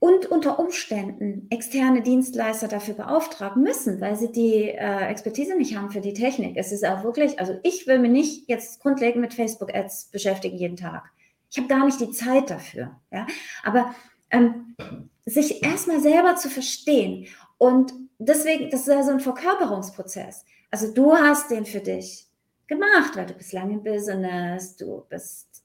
und 0.00 0.26
unter 0.26 0.58
Umständen 0.58 1.46
externe 1.50 2.02
Dienstleister 2.02 2.68
dafür 2.68 2.94
beauftragen 2.94 3.62
müssen, 3.62 4.00
weil 4.00 4.16
sie 4.16 4.30
die 4.30 4.68
äh, 4.68 5.06
Expertise 5.06 5.56
nicht 5.56 5.76
haben 5.76 5.90
für 5.90 6.00
die 6.00 6.12
Technik. 6.12 6.56
Es 6.56 6.70
ist 6.70 6.84
auch 6.84 7.02
wirklich, 7.02 7.40
also 7.40 7.58
ich 7.62 7.86
will 7.86 7.98
mich 7.98 8.10
nicht 8.10 8.48
jetzt 8.48 8.80
grundlegend 8.80 9.20
mit 9.20 9.34
Facebook-Ads 9.34 10.10
beschäftigen 10.12 10.56
jeden 10.56 10.76
Tag. 10.76 11.10
Ich 11.50 11.56
habe 11.56 11.68
gar 11.68 11.84
nicht 11.84 12.00
die 12.00 12.10
Zeit 12.10 12.50
dafür. 12.50 12.96
Ja? 13.10 13.26
Aber 13.64 13.94
ähm, 14.30 14.76
sich 15.24 15.64
erstmal 15.64 16.00
selber 16.00 16.36
zu 16.36 16.48
verstehen 16.48 17.26
und 17.58 17.92
deswegen, 18.18 18.70
das 18.70 18.82
ist 18.82 18.88
ja 18.88 19.02
so 19.02 19.10
ein 19.10 19.20
Verkörperungsprozess. 19.20 20.44
Also 20.70 20.92
du 20.92 21.14
hast 21.14 21.50
den 21.50 21.66
für 21.66 21.80
dich 21.80 22.26
gemacht, 22.66 23.16
weil 23.16 23.26
du 23.26 23.34
bist 23.34 23.52
lange 23.52 23.74
im 23.74 23.82
Business, 23.82 24.76
du 24.76 25.04
bist 25.08 25.64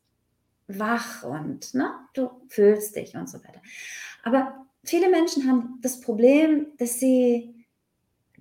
wach 0.68 1.24
und 1.24 1.74
ne, 1.74 1.92
du 2.14 2.30
fühlst 2.48 2.96
dich 2.96 3.16
und 3.16 3.30
so 3.30 3.38
weiter. 3.40 3.62
Aber 4.24 4.66
viele 4.84 5.10
Menschen 5.10 5.48
haben 5.48 5.80
das 5.82 6.00
Problem, 6.00 6.68
dass 6.78 7.00
sie 7.00 7.66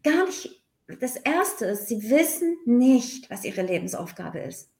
gar 0.02 0.26
nicht, 0.26 0.62
das 1.00 1.16
Erste 1.16 1.66
ist, 1.66 1.88
sie 1.88 2.10
wissen 2.10 2.56
nicht, 2.64 3.30
was 3.30 3.44
ihre 3.44 3.62
Lebensaufgabe 3.62 4.40
ist. 4.40 4.70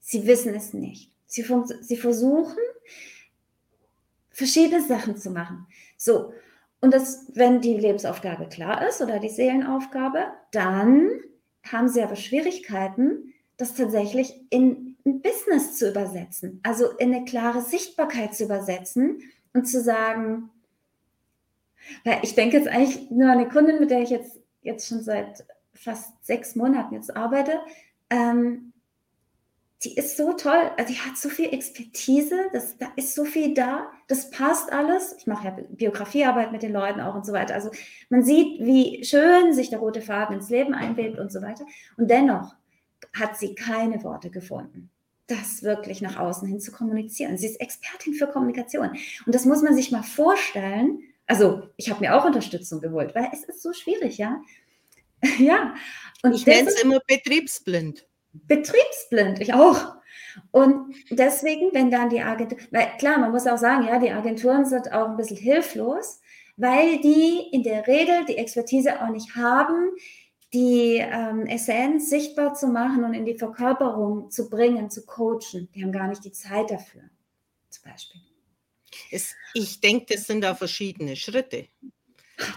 Sie 0.00 0.26
wissen 0.26 0.54
es 0.54 0.72
nicht. 0.72 1.12
Sie, 1.26 1.44
sie 1.82 1.96
versuchen, 1.96 2.58
verschiedene 4.30 4.82
Sachen 4.86 5.16
zu 5.16 5.30
machen. 5.30 5.66
So, 5.96 6.32
und 6.80 6.94
das, 6.94 7.26
wenn 7.34 7.60
die 7.60 7.74
Lebensaufgabe 7.74 8.48
klar 8.48 8.86
ist 8.86 9.00
oder 9.00 9.18
die 9.18 9.28
Seelenaufgabe, 9.28 10.26
dann 10.52 11.10
haben 11.70 11.88
sie 11.88 12.02
aber 12.02 12.16
Schwierigkeiten, 12.16 13.34
das 13.56 13.74
tatsächlich 13.74 14.40
in 14.50 14.96
ein 15.04 15.20
Business 15.20 15.76
zu 15.76 15.90
übersetzen, 15.90 16.60
also 16.62 16.90
in 16.98 17.12
eine 17.12 17.24
klare 17.24 17.62
Sichtbarkeit 17.62 18.34
zu 18.34 18.44
übersetzen 18.44 19.22
und 19.52 19.66
zu 19.66 19.82
sagen, 19.82 20.50
weil 22.04 22.18
ich 22.22 22.34
denke 22.34 22.56
jetzt 22.56 22.68
eigentlich 22.68 23.10
nur 23.10 23.30
an 23.30 23.38
eine 23.38 23.48
Kundin, 23.48 23.80
mit 23.80 23.90
der 23.90 24.02
ich 24.02 24.10
jetzt, 24.10 24.38
jetzt 24.62 24.88
schon 24.88 25.02
seit 25.02 25.44
fast 25.74 26.12
sechs 26.24 26.54
Monaten 26.54 26.94
jetzt 26.94 27.16
arbeite, 27.16 27.60
ähm, 28.10 28.72
die 29.84 29.96
ist 29.96 30.16
so 30.16 30.32
toll, 30.32 30.72
also 30.76 30.92
die 30.92 30.98
hat 30.98 31.16
so 31.16 31.28
viel 31.28 31.52
Expertise, 31.52 32.48
das, 32.52 32.76
da 32.78 32.88
ist 32.96 33.14
so 33.14 33.24
viel 33.24 33.54
da, 33.54 33.88
das 34.08 34.30
passt 34.30 34.72
alles. 34.72 35.14
Ich 35.18 35.28
mache 35.28 35.44
ja 35.46 35.56
Biografiearbeit 35.70 36.50
mit 36.50 36.62
den 36.62 36.72
Leuten 36.72 37.00
auch 37.00 37.14
und 37.14 37.24
so 37.24 37.32
weiter. 37.32 37.54
Also 37.54 37.70
man 38.08 38.24
sieht, 38.24 38.60
wie 38.60 39.04
schön 39.04 39.52
sich 39.52 39.70
der 39.70 39.78
rote 39.78 40.02
Faden 40.02 40.36
ins 40.36 40.50
Leben 40.50 40.74
einwebt 40.74 41.18
und 41.20 41.30
so 41.30 41.42
weiter. 41.42 41.64
Und 41.96 42.10
dennoch 42.10 42.56
hat 43.12 43.38
sie 43.38 43.54
keine 43.54 44.02
Worte 44.02 44.30
gefunden, 44.30 44.90
das 45.28 45.62
wirklich 45.62 46.02
nach 46.02 46.16
außen 46.16 46.48
hin 46.48 46.60
zu 46.60 46.72
kommunizieren. 46.72 47.38
Sie 47.38 47.46
ist 47.46 47.60
Expertin 47.60 48.14
für 48.14 48.26
Kommunikation. 48.26 48.90
Und 49.26 49.34
das 49.34 49.44
muss 49.44 49.62
man 49.62 49.76
sich 49.76 49.92
mal 49.92 50.02
vorstellen. 50.02 51.02
Also 51.28 51.68
ich 51.76 51.88
habe 51.88 52.00
mir 52.00 52.16
auch 52.16 52.24
Unterstützung 52.24 52.80
geholt, 52.80 53.14
weil 53.14 53.28
es 53.32 53.44
ist 53.44 53.62
so 53.62 53.72
schwierig, 53.72 54.18
ja. 54.18 54.42
ja. 55.38 55.74
Und 56.24 56.32
ich 56.32 56.44
nenne 56.46 56.68
es 56.68 56.82
immer 56.82 56.98
betriebsblind 57.06 58.07
betriebsblind, 58.46 59.40
ich 59.40 59.54
auch. 59.54 59.96
Und 60.50 60.94
deswegen, 61.10 61.72
wenn 61.72 61.90
dann 61.90 62.10
die 62.10 62.20
Agentur, 62.20 62.58
weil 62.70 62.88
klar, 62.98 63.18
man 63.18 63.32
muss 63.32 63.46
auch 63.46 63.58
sagen, 63.58 63.86
ja, 63.86 63.98
die 63.98 64.10
Agenturen 64.10 64.64
sind 64.64 64.92
auch 64.92 65.08
ein 65.08 65.16
bisschen 65.16 65.36
hilflos, 65.36 66.20
weil 66.56 67.00
die 67.00 67.48
in 67.52 67.62
der 67.62 67.86
Regel 67.86 68.24
die 68.26 68.36
Expertise 68.36 69.00
auch 69.02 69.10
nicht 69.10 69.36
haben, 69.36 69.90
die 70.52 70.96
ähm, 70.96 71.46
Essenz 71.46 72.08
sichtbar 72.08 72.54
zu 72.54 72.68
machen 72.68 73.04
und 73.04 73.14
in 73.14 73.26
die 73.26 73.36
Verkörperung 73.36 74.30
zu 74.30 74.48
bringen, 74.48 74.90
zu 74.90 75.04
coachen. 75.04 75.68
Die 75.74 75.82
haben 75.82 75.92
gar 75.92 76.08
nicht 76.08 76.24
die 76.24 76.32
Zeit 76.32 76.70
dafür, 76.70 77.02
zum 77.68 77.90
Beispiel. 77.90 78.20
Es, 79.10 79.34
ich 79.54 79.80
denke, 79.80 80.14
das 80.14 80.26
sind 80.26 80.42
da 80.42 80.54
verschiedene 80.54 81.16
Schritte. 81.16 81.68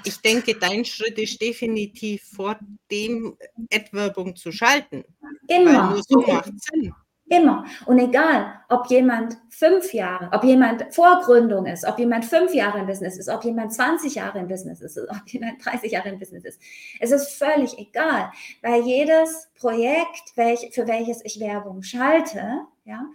Ich 0.03 0.21
denke, 0.21 0.55
dein 0.55 0.85
Schritt 0.85 1.17
ist 1.17 1.41
definitiv 1.41 2.23
vor 2.35 2.57
dem 2.91 3.37
Adverbum 3.73 4.35
zu 4.35 4.51
schalten. 4.51 5.03
Immer. 5.47 5.89
Weil 5.89 5.89
nur 5.89 6.03
so 6.03 6.19
macht 6.21 6.51
Sinn. 6.61 6.93
Immer. 7.31 7.63
Und 7.85 7.97
egal, 7.97 8.59
ob 8.67 8.87
jemand 8.87 9.37
fünf 9.47 9.93
Jahre, 9.93 10.29
ob 10.33 10.43
jemand 10.43 10.93
vor 10.93 11.21
Gründung 11.21 11.65
ist, 11.65 11.85
ob 11.85 11.97
jemand 11.97 12.25
fünf 12.25 12.53
Jahre 12.53 12.79
im 12.79 12.87
Business 12.87 13.17
ist, 13.17 13.29
ob 13.29 13.45
jemand 13.45 13.73
20 13.73 14.15
Jahre 14.15 14.39
im 14.39 14.49
Business 14.49 14.81
ist, 14.81 14.97
ob 15.09 15.27
jemand 15.27 15.65
30 15.65 15.93
Jahre 15.93 16.09
im 16.09 16.19
Business 16.19 16.43
ist. 16.43 16.61
Es 16.99 17.11
ist 17.11 17.29
völlig 17.29 17.77
egal, 17.79 18.31
weil 18.61 18.81
jedes 18.81 19.47
Projekt, 19.55 20.35
welch, 20.35 20.71
für 20.73 20.87
welches 20.87 21.23
ich 21.23 21.39
Werbung 21.39 21.83
schalte, 21.83 22.65
ja, 22.83 23.05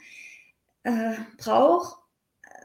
äh, 0.85 1.17
braucht 1.37 1.99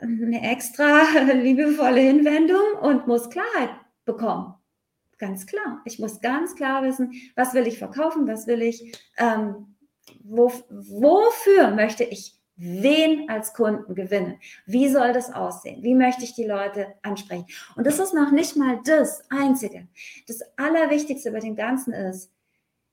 eine 0.01 0.49
extra 0.49 1.01
liebevolle 1.33 1.99
Hinwendung 1.99 2.79
und 2.79 3.07
muss 3.07 3.29
Klarheit 3.29 3.71
bekommen. 4.05 4.53
Ganz 5.17 5.45
klar. 5.45 5.81
Ich 5.85 5.99
muss 5.99 6.21
ganz 6.21 6.55
klar 6.55 6.83
wissen, 6.83 7.13
was 7.35 7.53
will 7.53 7.67
ich 7.67 7.77
verkaufen, 7.77 8.27
was 8.27 8.47
will 8.47 8.61
ich 8.61 8.91
ähm, 9.17 9.71
wo, 10.23 10.51
wofür 10.69 11.71
möchte 11.71 12.03
ich 12.03 12.35
wen 12.55 13.29
als 13.29 13.53
Kunden 13.53 13.95
gewinnen? 13.95 14.39
Wie 14.65 14.89
soll 14.89 15.13
das 15.13 15.33
aussehen? 15.33 15.83
Wie 15.83 15.95
möchte 15.95 16.23
ich 16.23 16.33
die 16.33 16.45
Leute 16.45 16.93
ansprechen? 17.01 17.45
Und 17.75 17.87
das 17.87 17.99
ist 17.99 18.13
noch 18.13 18.31
nicht 18.31 18.55
mal 18.55 18.79
das 18.83 19.23
Einzige. 19.31 19.87
Das 20.27 20.41
Allerwichtigste 20.57 21.31
bei 21.31 21.39
dem 21.39 21.55
Ganzen 21.55 21.93
ist, 21.93 22.31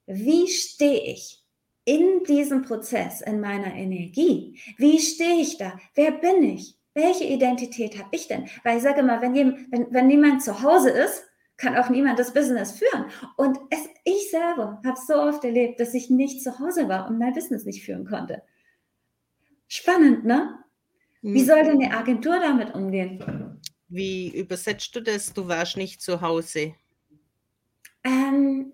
wie 0.06 0.48
stehe 0.48 1.12
ich 1.12 1.44
in 1.84 2.22
diesem 2.24 2.62
Prozess, 2.62 3.20
in 3.20 3.40
meiner 3.40 3.74
Energie? 3.74 4.58
Wie 4.78 4.98
stehe 4.98 5.40
ich 5.40 5.58
da? 5.58 5.78
Wer 5.94 6.12
bin 6.12 6.42
ich? 6.42 6.77
Welche 6.98 7.24
Identität 7.24 7.96
habe 7.96 8.08
ich 8.10 8.26
denn? 8.26 8.48
Weil 8.64 8.78
ich 8.78 8.82
sage 8.82 9.00
immer, 9.00 9.22
wenn, 9.22 9.34
jemand, 9.34 9.70
wenn, 9.70 9.86
wenn 9.92 10.08
niemand 10.08 10.42
zu 10.42 10.62
Hause 10.62 10.90
ist, 10.90 11.24
kann 11.56 11.76
auch 11.76 11.90
niemand 11.90 12.18
das 12.18 12.34
Business 12.34 12.72
führen. 12.72 13.06
Und 13.36 13.56
es, 13.70 13.88
ich 14.04 14.30
selber 14.30 14.80
habe 14.84 14.98
so 15.06 15.14
oft 15.14 15.44
erlebt, 15.44 15.78
dass 15.78 15.94
ich 15.94 16.10
nicht 16.10 16.42
zu 16.42 16.58
Hause 16.58 16.88
war 16.88 17.08
und 17.08 17.18
mein 17.18 17.34
Business 17.34 17.64
nicht 17.64 17.84
führen 17.84 18.04
konnte. 18.04 18.42
Spannend, 19.68 20.24
ne? 20.24 20.58
Wie 21.22 21.44
soll 21.44 21.62
denn 21.62 21.82
eine 21.82 21.96
Agentur 21.96 22.40
damit 22.40 22.74
umgehen? 22.74 23.60
Wie 23.88 24.36
übersetzt 24.36 24.94
du 24.96 25.00
das? 25.00 25.32
Du 25.32 25.46
warst 25.46 25.76
nicht 25.76 26.00
zu 26.00 26.20
Hause. 26.20 26.74
Ähm, 28.04 28.72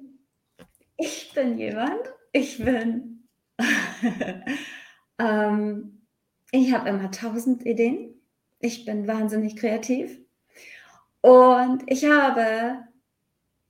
ich 0.97 1.31
bin 1.35 1.59
jemand, 1.59 2.01
ich 2.33 2.59
bin, 2.59 3.29
ähm, 5.19 6.07
ich 6.51 6.73
habe 6.73 6.89
immer 6.89 7.11
tausend 7.11 7.67
Ideen. 7.67 8.14
Ich 8.65 8.87
bin 8.87 9.07
wahnsinnig 9.07 9.57
kreativ. 9.57 10.19
Und 11.21 11.83
ich 11.87 12.07
habe 12.07 12.79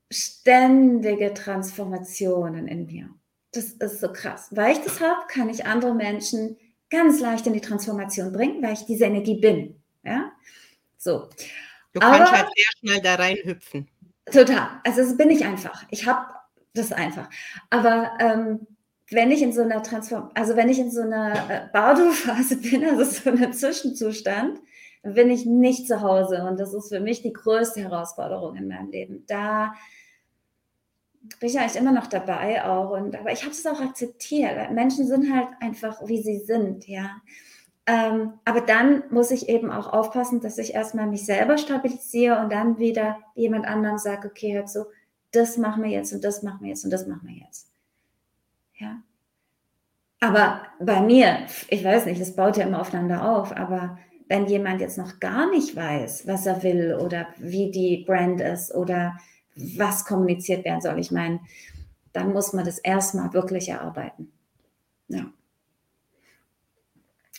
ständige 0.08 1.34
Transformationen 1.34 2.68
in 2.68 2.86
mir. 2.86 3.08
Das 3.50 3.72
ist 3.72 3.98
so 3.98 4.12
krass. 4.12 4.50
Weil 4.52 4.70
ich 4.70 4.78
das 4.82 5.00
habe, 5.00 5.26
kann 5.26 5.48
ich 5.48 5.66
andere 5.66 5.96
Menschen 5.96 6.56
ganz 6.90 7.18
leicht 7.18 7.44
in 7.48 7.54
die 7.54 7.60
Transformation 7.60 8.32
bringen, 8.32 8.62
weil 8.62 8.74
ich 8.74 8.86
diese 8.86 9.06
Energie 9.06 9.40
bin. 9.40 9.82
Ja, 10.04 10.30
so. 10.96 11.28
Du 11.92 11.98
kannst 11.98 12.20
Aber, 12.20 12.30
halt 12.30 12.48
sehr 12.56 12.66
schnell 12.78 13.02
da 13.02 13.16
reinhüpfen. 13.16 13.88
Total. 14.26 14.80
Also 14.84 15.02
das 15.02 15.16
bin 15.16 15.30
ich 15.30 15.44
einfach. 15.44 15.84
Ich 15.90 16.06
habe 16.06 16.32
das 16.72 16.92
einfach. 16.92 17.28
Aber 17.70 18.12
ähm, 18.20 18.64
wenn 19.10 19.32
ich 19.32 19.42
in 19.42 19.52
so 19.52 19.62
einer 19.62 19.82
Transform, 19.82 20.30
also 20.34 20.54
wenn 20.54 20.68
ich 20.68 20.78
in 20.78 20.92
so 20.92 21.00
einer 21.00 21.50
äh, 21.50 21.68
Bardo-Phase 21.72 22.56
bin, 22.62 22.84
also 22.84 23.04
so 23.04 23.30
einem 23.30 23.52
Zwischenzustand, 23.52 24.60
bin 25.04 25.30
ich 25.30 25.46
nicht 25.46 25.86
zu 25.86 26.00
Hause. 26.00 26.44
Und 26.44 26.58
das 26.58 26.72
ist 26.72 26.88
für 26.88 27.00
mich 27.00 27.22
die 27.22 27.32
größte 27.32 27.80
Herausforderung 27.80 28.56
in 28.56 28.68
meinem 28.68 28.90
Leben. 28.90 29.24
Da 29.26 29.74
bin 31.40 31.48
ich 31.48 31.58
eigentlich 31.58 31.76
immer 31.76 31.92
noch 31.92 32.06
dabei 32.06 32.64
auch. 32.64 32.90
Und, 32.90 33.16
aber 33.16 33.32
ich 33.32 33.42
habe 33.42 33.52
es 33.52 33.66
auch 33.66 33.80
akzeptiert. 33.80 34.70
Menschen 34.72 35.06
sind 35.06 35.32
halt 35.32 35.48
einfach, 35.60 36.06
wie 36.06 36.22
sie 36.22 36.38
sind, 36.38 36.88
ja. 36.88 37.10
Ähm, 37.86 38.34
aber 38.46 38.62
dann 38.62 39.04
muss 39.10 39.30
ich 39.30 39.50
eben 39.50 39.70
auch 39.70 39.92
aufpassen, 39.92 40.40
dass 40.40 40.56
ich 40.56 40.72
erstmal 40.72 41.06
mich 41.06 41.26
selber 41.26 41.58
stabilisiere 41.58 42.40
und 42.40 42.50
dann 42.50 42.78
wieder 42.78 43.18
jemand 43.34 43.66
anderem 43.66 43.98
sage, 43.98 44.28
okay, 44.28 44.54
hört 44.54 44.70
so, 44.70 44.86
das 45.32 45.58
machen 45.58 45.82
wir 45.82 45.90
jetzt 45.90 46.12
und 46.14 46.24
das 46.24 46.42
machen 46.42 46.60
wir 46.62 46.70
jetzt 46.70 46.84
und 46.84 46.90
das 46.90 47.06
machen 47.06 47.28
wir 47.28 47.44
jetzt. 47.44 47.70
Ja. 48.76 49.02
Aber 50.20 50.62
bei 50.80 51.02
mir, 51.02 51.40
ich 51.68 51.84
weiß 51.84 52.06
nicht, 52.06 52.20
es 52.20 52.34
baut 52.34 52.56
ja 52.56 52.64
immer 52.64 52.80
aufeinander 52.80 53.28
auf, 53.30 53.54
aber 53.54 53.98
wenn 54.28 54.46
jemand 54.46 54.80
jetzt 54.80 54.98
noch 54.98 55.20
gar 55.20 55.50
nicht 55.50 55.76
weiß, 55.76 56.26
was 56.26 56.46
er 56.46 56.62
will 56.62 56.98
oder 57.00 57.28
wie 57.38 57.70
die 57.70 58.04
Brand 58.06 58.40
ist 58.40 58.74
oder 58.74 59.18
was 59.56 60.04
kommuniziert 60.04 60.64
werden 60.64 60.80
soll, 60.80 60.98
ich 60.98 61.10
meine, 61.10 61.40
dann 62.12 62.32
muss 62.32 62.52
man 62.52 62.64
das 62.64 62.78
erstmal 62.78 63.32
wirklich 63.32 63.68
erarbeiten. 63.68 64.32
Ja. 65.08 65.26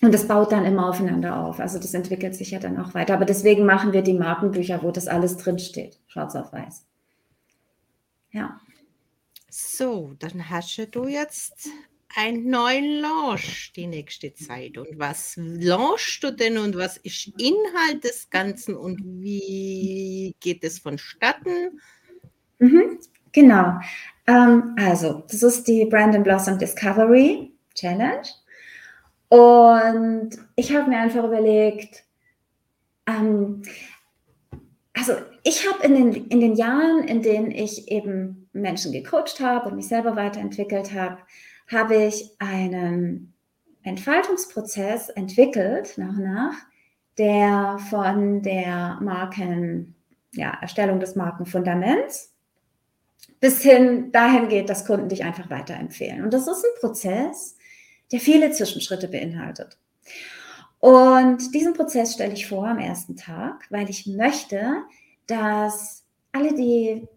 Und 0.01 0.13
das 0.13 0.27
baut 0.27 0.51
dann 0.51 0.65
immer 0.65 0.89
aufeinander 0.89 1.38
auf. 1.39 1.59
Also 1.59 1.79
das 1.79 1.93
entwickelt 1.93 2.36
sich 2.36 2.51
ja 2.51 2.59
dann 2.59 2.77
auch 2.77 2.93
weiter. 2.93 3.13
Aber 3.13 3.25
deswegen 3.25 3.65
machen 3.65 3.93
wir 3.93 4.01
die 4.01 4.13
Markenbücher, 4.13 4.83
wo 4.83 4.91
das 4.91 5.07
alles 5.07 5.38
drinsteht, 5.38 5.99
schwarz 6.07 6.36
auf 6.36 6.51
weiß. 6.51 6.86
Ja. 8.31 8.59
So, 9.49 10.13
dann 10.19 10.49
hast 10.49 10.77
du 10.91 11.07
jetzt 11.07 11.69
einen 12.16 12.49
neuen 12.49 13.01
Launch 13.01 13.74
die 13.76 13.88
nächste 13.88 14.34
Zeit. 14.34 14.78
Und 14.78 14.97
was 14.97 15.34
launchst 15.38 16.24
du 16.24 16.32
denn 16.32 16.57
und 16.57 16.78
was 16.78 16.97
ist 16.97 17.28
Inhalt 17.38 18.03
des 18.03 18.30
Ganzen 18.30 18.76
und 18.76 19.01
wie 19.03 20.36
geht 20.39 20.63
es 20.63 20.80
vonstatten? 20.80 21.80
Mhm, 22.59 22.99
genau. 23.32 23.74
Ähm, 24.28 24.76
also, 24.78 25.24
das 25.30 25.43
ist 25.43 25.68
die 25.68 25.86
Brandon 25.86 26.24
Blossom 26.24 26.57
Discovery 26.57 27.51
Challenge. 27.76 28.28
Und 29.28 30.30
ich 30.55 30.74
habe 30.74 30.89
mir 30.89 30.99
einfach 30.99 31.26
überlegt, 31.26 32.03
ähm, 33.07 33.61
also 34.93 35.13
ich 35.43 35.68
habe 35.70 35.84
in 35.84 35.93
den, 35.95 36.28
in 36.28 36.39
den 36.39 36.55
Jahren, 36.55 37.03
in 37.03 37.22
denen 37.22 37.51
ich 37.51 37.91
eben 37.91 38.49
Menschen 38.53 38.93
gecoacht 38.93 39.41
habe 39.41 39.70
und 39.70 39.76
mich 39.76 39.88
selber 39.88 40.16
weiterentwickelt 40.16 40.93
habe, 40.93 41.18
habe 41.68 41.95
ich 41.95 42.32
einen 42.39 43.34
Entfaltungsprozess 43.84 45.09
entwickelt 45.09 45.97
nach 45.97 46.18
und 46.18 46.24
nach, 46.24 46.55
der 47.18 47.78
von 47.89 48.41
der 48.41 48.99
Marken, 49.01 49.95
ja, 50.34 50.57
Erstellung 50.61 50.99
des 50.99 51.16
Markenfundaments 51.16 52.34
bis 53.39 53.61
hin 53.61 54.11
dahin 54.11 54.47
geht, 54.47 54.70
dass 54.70 54.86
Kunden 54.86 55.09
dich 55.09 55.24
einfach 55.24 55.49
weiterempfehlen. 55.49 56.24
Und 56.24 56.34
das 56.34 56.47
ist 56.47 56.63
ein 56.63 56.80
Prozess, 56.80 57.57
der 58.11 58.20
viele 58.20 58.51
Zwischenschritte 58.51 59.07
beinhaltet. 59.07 59.78
Und 60.80 61.53
diesen 61.53 61.74
Prozess 61.74 62.13
stelle 62.13 62.34
ich 62.34 62.47
vor 62.47 62.68
am 62.68 62.80
ersten 62.80 63.16
Tag, 63.16 63.66
weil 63.70 63.89
ich 63.89 64.05
möchte, 64.07 64.84
dass 65.28 66.03
alle, 66.32 66.53
die 66.53 67.07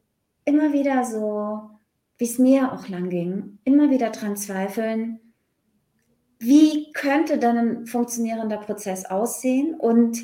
immer 0.45 0.73
wieder 0.73 1.05
so 1.05 1.78
wie 2.19 2.25
es 2.25 2.39
mir 2.39 2.73
auch 2.73 2.89
lang 2.89 3.09
ging, 3.09 3.59
immer 3.65 3.91
wieder 3.91 4.11
dran 4.11 4.37
zweifeln, 4.37 5.21
wie 6.41 6.93
könnte 6.93 7.39
dann 7.39 7.59
ein 7.59 7.87
funktionierender 7.87 8.59
Prozess 8.59 9.05
aussehen? 9.07 9.75
Und 9.75 10.19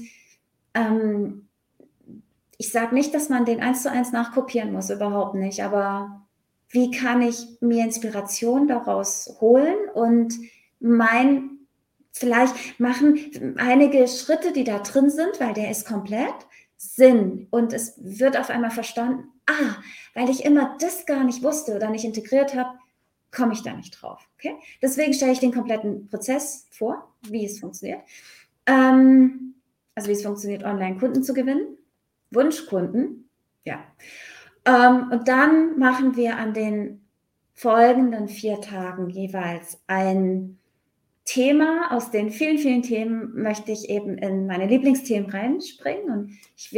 ähm, 0.75 1.49
ich 2.59 2.71
sage 2.71 2.95
nicht, 2.95 3.15
dass 3.15 3.29
man 3.29 3.45
den 3.45 3.61
eins 3.61 3.83
zu 3.83 3.91
eins 3.91 4.13
nachkopieren 4.13 4.73
muss, 4.73 4.91
überhaupt 4.91 5.35
nicht, 5.35 5.63
aber 5.63 6.25
wie 6.71 6.91
kann 6.91 7.23
ich 7.23 7.47
mir 7.61 7.85
Inspiration 7.85 8.67
daraus 8.67 9.37
holen 9.41 9.77
und 9.95 10.35
mein, 10.81 11.51
vielleicht 12.13 12.81
machen 12.81 13.55
einige 13.59 14.09
Schritte, 14.09 14.53
die 14.53 14.65
da 14.65 14.81
drin 14.81 15.11
sind, 15.11 15.41
weil 15.41 15.55
der 15.55 15.71
ist 15.71 15.87
komplett, 15.87 16.35
Sinn 16.85 17.47
und 17.51 17.73
es 17.73 17.95
wird 17.97 18.37
auf 18.39 18.51
einmal 18.51 18.71
verstanden, 18.71 19.29
ah, 19.47 19.77
weil 20.15 20.31
ich 20.31 20.45
immer 20.45 20.77
das 20.81 21.07
gar 21.07 21.25
nicht 21.25 21.43
wusste 21.43 21.75
oder 21.75 21.91
nicht 21.91 22.05
integriert 22.05 22.55
habe, 22.55 22.79
komme 23.31 23.53
ich 23.53 23.63
da 23.63 23.73
nicht 23.73 23.91
drauf. 24.01 24.29
Okay? 24.39 24.57
Deswegen 24.81 25.13
stelle 25.13 25.33
ich 25.33 25.41
den 25.41 25.53
kompletten 25.53 26.09
Prozess 26.09 26.67
vor, 26.71 27.13
wie 27.23 27.45
es 27.45 27.61
funktioniert. 27.61 28.01
Ähm, 28.67 29.55
also 29.95 30.09
wie 30.09 30.13
es 30.13 30.23
funktioniert, 30.23 30.65
online 30.65 30.99
Kunden 30.99 31.23
zu 31.23 31.35
gewinnen. 31.35 31.79
Wunschkunden, 32.31 33.29
ja. 33.65 33.85
Ähm, 34.65 35.11
und 35.11 35.29
dann 35.29 35.79
machen 35.79 36.17
wir 36.17 36.37
an 36.37 36.55
den 36.55 37.05
folgenden 37.55 38.29
vier 38.29 38.61
Tagen 38.61 39.09
jeweils 39.09 39.81
ein 39.87 40.59
Thema. 41.25 41.91
Aus 41.91 42.11
den 42.11 42.31
vielen, 42.31 42.59
vielen 42.59 42.83
Themen 42.83 43.33
möchte 43.35 43.73
ich 43.73 43.89
eben 43.89 44.19
in 44.19 44.47
meine 44.47 44.67
Lieblingsthemen 44.67 45.31
reinspringen. 45.31 46.11
Und 46.11 46.39
ich 46.57 46.71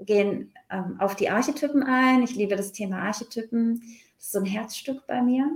gehen 0.00 0.52
ähm, 0.70 0.96
auf 0.98 1.16
die 1.16 1.30
Archetypen 1.30 1.82
ein. 1.82 2.22
Ich 2.22 2.34
liebe 2.34 2.56
das 2.56 2.72
Thema 2.72 2.98
Archetypen. 2.98 3.80
Das 4.16 4.26
ist 4.26 4.32
so 4.32 4.38
ein 4.38 4.44
Herzstück 4.44 5.06
bei 5.06 5.22
mir. 5.22 5.50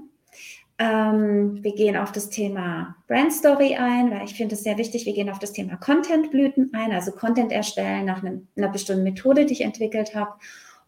Ähm, 0.81 1.63
wir 1.63 1.75
gehen 1.75 1.97
auf 1.97 2.13
das 2.13 2.31
Thema 2.31 2.95
Brand 3.09 3.33
Story 3.33 3.75
ein, 3.75 4.13
weil 4.13 4.25
ich 4.25 4.35
finde 4.35 4.55
es 4.55 4.63
sehr 4.63 4.79
wichtig. 4.79 5.07
Wir 5.07 5.13
gehen 5.13 5.29
auf 5.29 5.41
das 5.41 5.53
Thema 5.53 5.77
Content-Blüten 5.77 6.71
ein, 6.73 6.93
also 6.93 7.11
Content 7.11 7.51
erstellen 7.51 8.05
nach 8.05 8.23
einem, 8.23 8.47
einer 8.57 8.69
bestimmten 8.69 9.03
Methode, 9.03 9.45
die 9.45 9.55
ich 9.55 9.63
entwickelt 9.63 10.15
habe. 10.15 10.35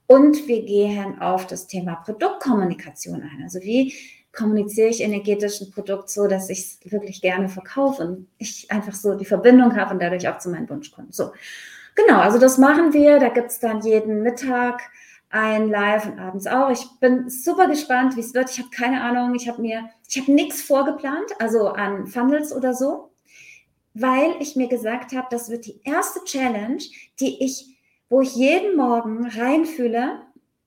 Und 0.06 0.46
wir 0.46 0.64
gehen 0.64 1.20
auf 1.20 1.46
das 1.46 1.66
Thema 1.66 1.96
Produktkommunikation 1.96 3.22
ein. 3.22 3.42
Also 3.42 3.60
wie 3.62 3.92
kommuniziere 4.32 4.88
ich 4.88 5.00
energetisch 5.00 5.60
ein 5.60 5.70
Produkt 5.70 6.10
so, 6.10 6.26
dass 6.26 6.50
ich 6.50 6.60
es 6.60 6.92
wirklich 6.92 7.20
gerne 7.20 7.48
verkaufe 7.48 8.02
und 8.02 8.28
ich 8.38 8.70
einfach 8.70 8.94
so 8.94 9.14
die 9.14 9.24
Verbindung 9.24 9.76
habe 9.76 9.94
und 9.94 10.02
dadurch 10.02 10.28
auch 10.28 10.38
zu 10.38 10.50
meinen 10.50 10.68
Wunschkunden. 10.68 11.12
So, 11.12 11.32
genau, 11.94 12.20
also 12.20 12.38
das 12.38 12.58
machen 12.58 12.92
wir. 12.92 13.18
Da 13.18 13.28
gibt 13.28 13.50
es 13.50 13.58
dann 13.58 13.80
jeden 13.82 14.22
Mittag 14.22 14.82
ein 15.30 15.68
Live 15.68 16.06
und 16.06 16.18
abends 16.18 16.46
auch. 16.46 16.70
Ich 16.70 16.86
bin 17.00 17.30
super 17.30 17.68
gespannt, 17.68 18.16
wie 18.16 18.20
es 18.20 18.34
wird. 18.34 18.50
Ich 18.50 18.58
habe 18.58 18.70
keine 18.70 19.02
Ahnung. 19.02 19.34
Ich 19.34 19.48
habe 19.48 19.62
mir, 19.62 19.88
ich 20.08 20.20
habe 20.20 20.32
nichts 20.32 20.62
vorgeplant, 20.62 21.30
also 21.38 21.68
an 21.68 22.06
Funnels 22.06 22.52
oder 22.52 22.74
so, 22.74 23.12
weil 23.94 24.34
ich 24.40 24.56
mir 24.56 24.68
gesagt 24.68 25.12
habe, 25.12 25.28
das 25.30 25.50
wird 25.50 25.66
die 25.66 25.80
erste 25.84 26.22
Challenge, 26.24 26.82
die 27.20 27.44
ich, 27.44 27.76
wo 28.08 28.20
ich 28.20 28.34
jeden 28.34 28.76
Morgen 28.76 29.26
reinfühle. 29.26 30.22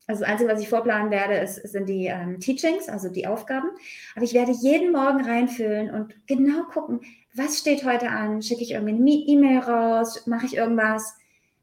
Also 0.05 0.21
das 0.21 0.29
Einzige, 0.29 0.51
was 0.51 0.61
ich 0.61 0.67
vorplanen 0.67 1.11
werde, 1.11 1.35
ist, 1.35 1.55
sind 1.55 1.87
die 1.87 2.07
ähm, 2.07 2.39
Teachings, 2.39 2.89
also 2.89 3.09
die 3.09 3.25
Aufgaben. 3.25 3.69
Aber 4.15 4.25
ich 4.25 4.33
werde 4.33 4.51
jeden 4.51 4.91
Morgen 4.91 5.23
reinfühlen 5.23 5.91
und 5.91 6.15
genau 6.27 6.63
gucken, 6.63 7.01
was 7.33 7.59
steht 7.59 7.85
heute 7.85 8.09
an? 8.09 8.41
Schicke 8.41 8.63
ich 8.63 8.71
irgendwie 8.71 8.95
eine 8.95 9.11
E-Mail 9.11 9.59
raus? 9.59 10.27
Mache 10.27 10.45
ich 10.45 10.55
irgendwas? 10.55 11.15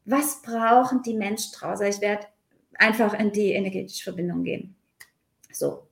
Was 0.05 0.41
brauchen 0.41 1.03
die 1.03 1.13
Menschen 1.13 1.53
draußen? 1.53 1.85
Ich 1.85 2.01
werde 2.01 2.25
einfach 2.75 3.13
in 3.13 3.31
die 3.31 3.51
energetische 3.51 4.03
Verbindung 4.03 4.43
gehen. 4.43 4.75
So, 5.51 5.83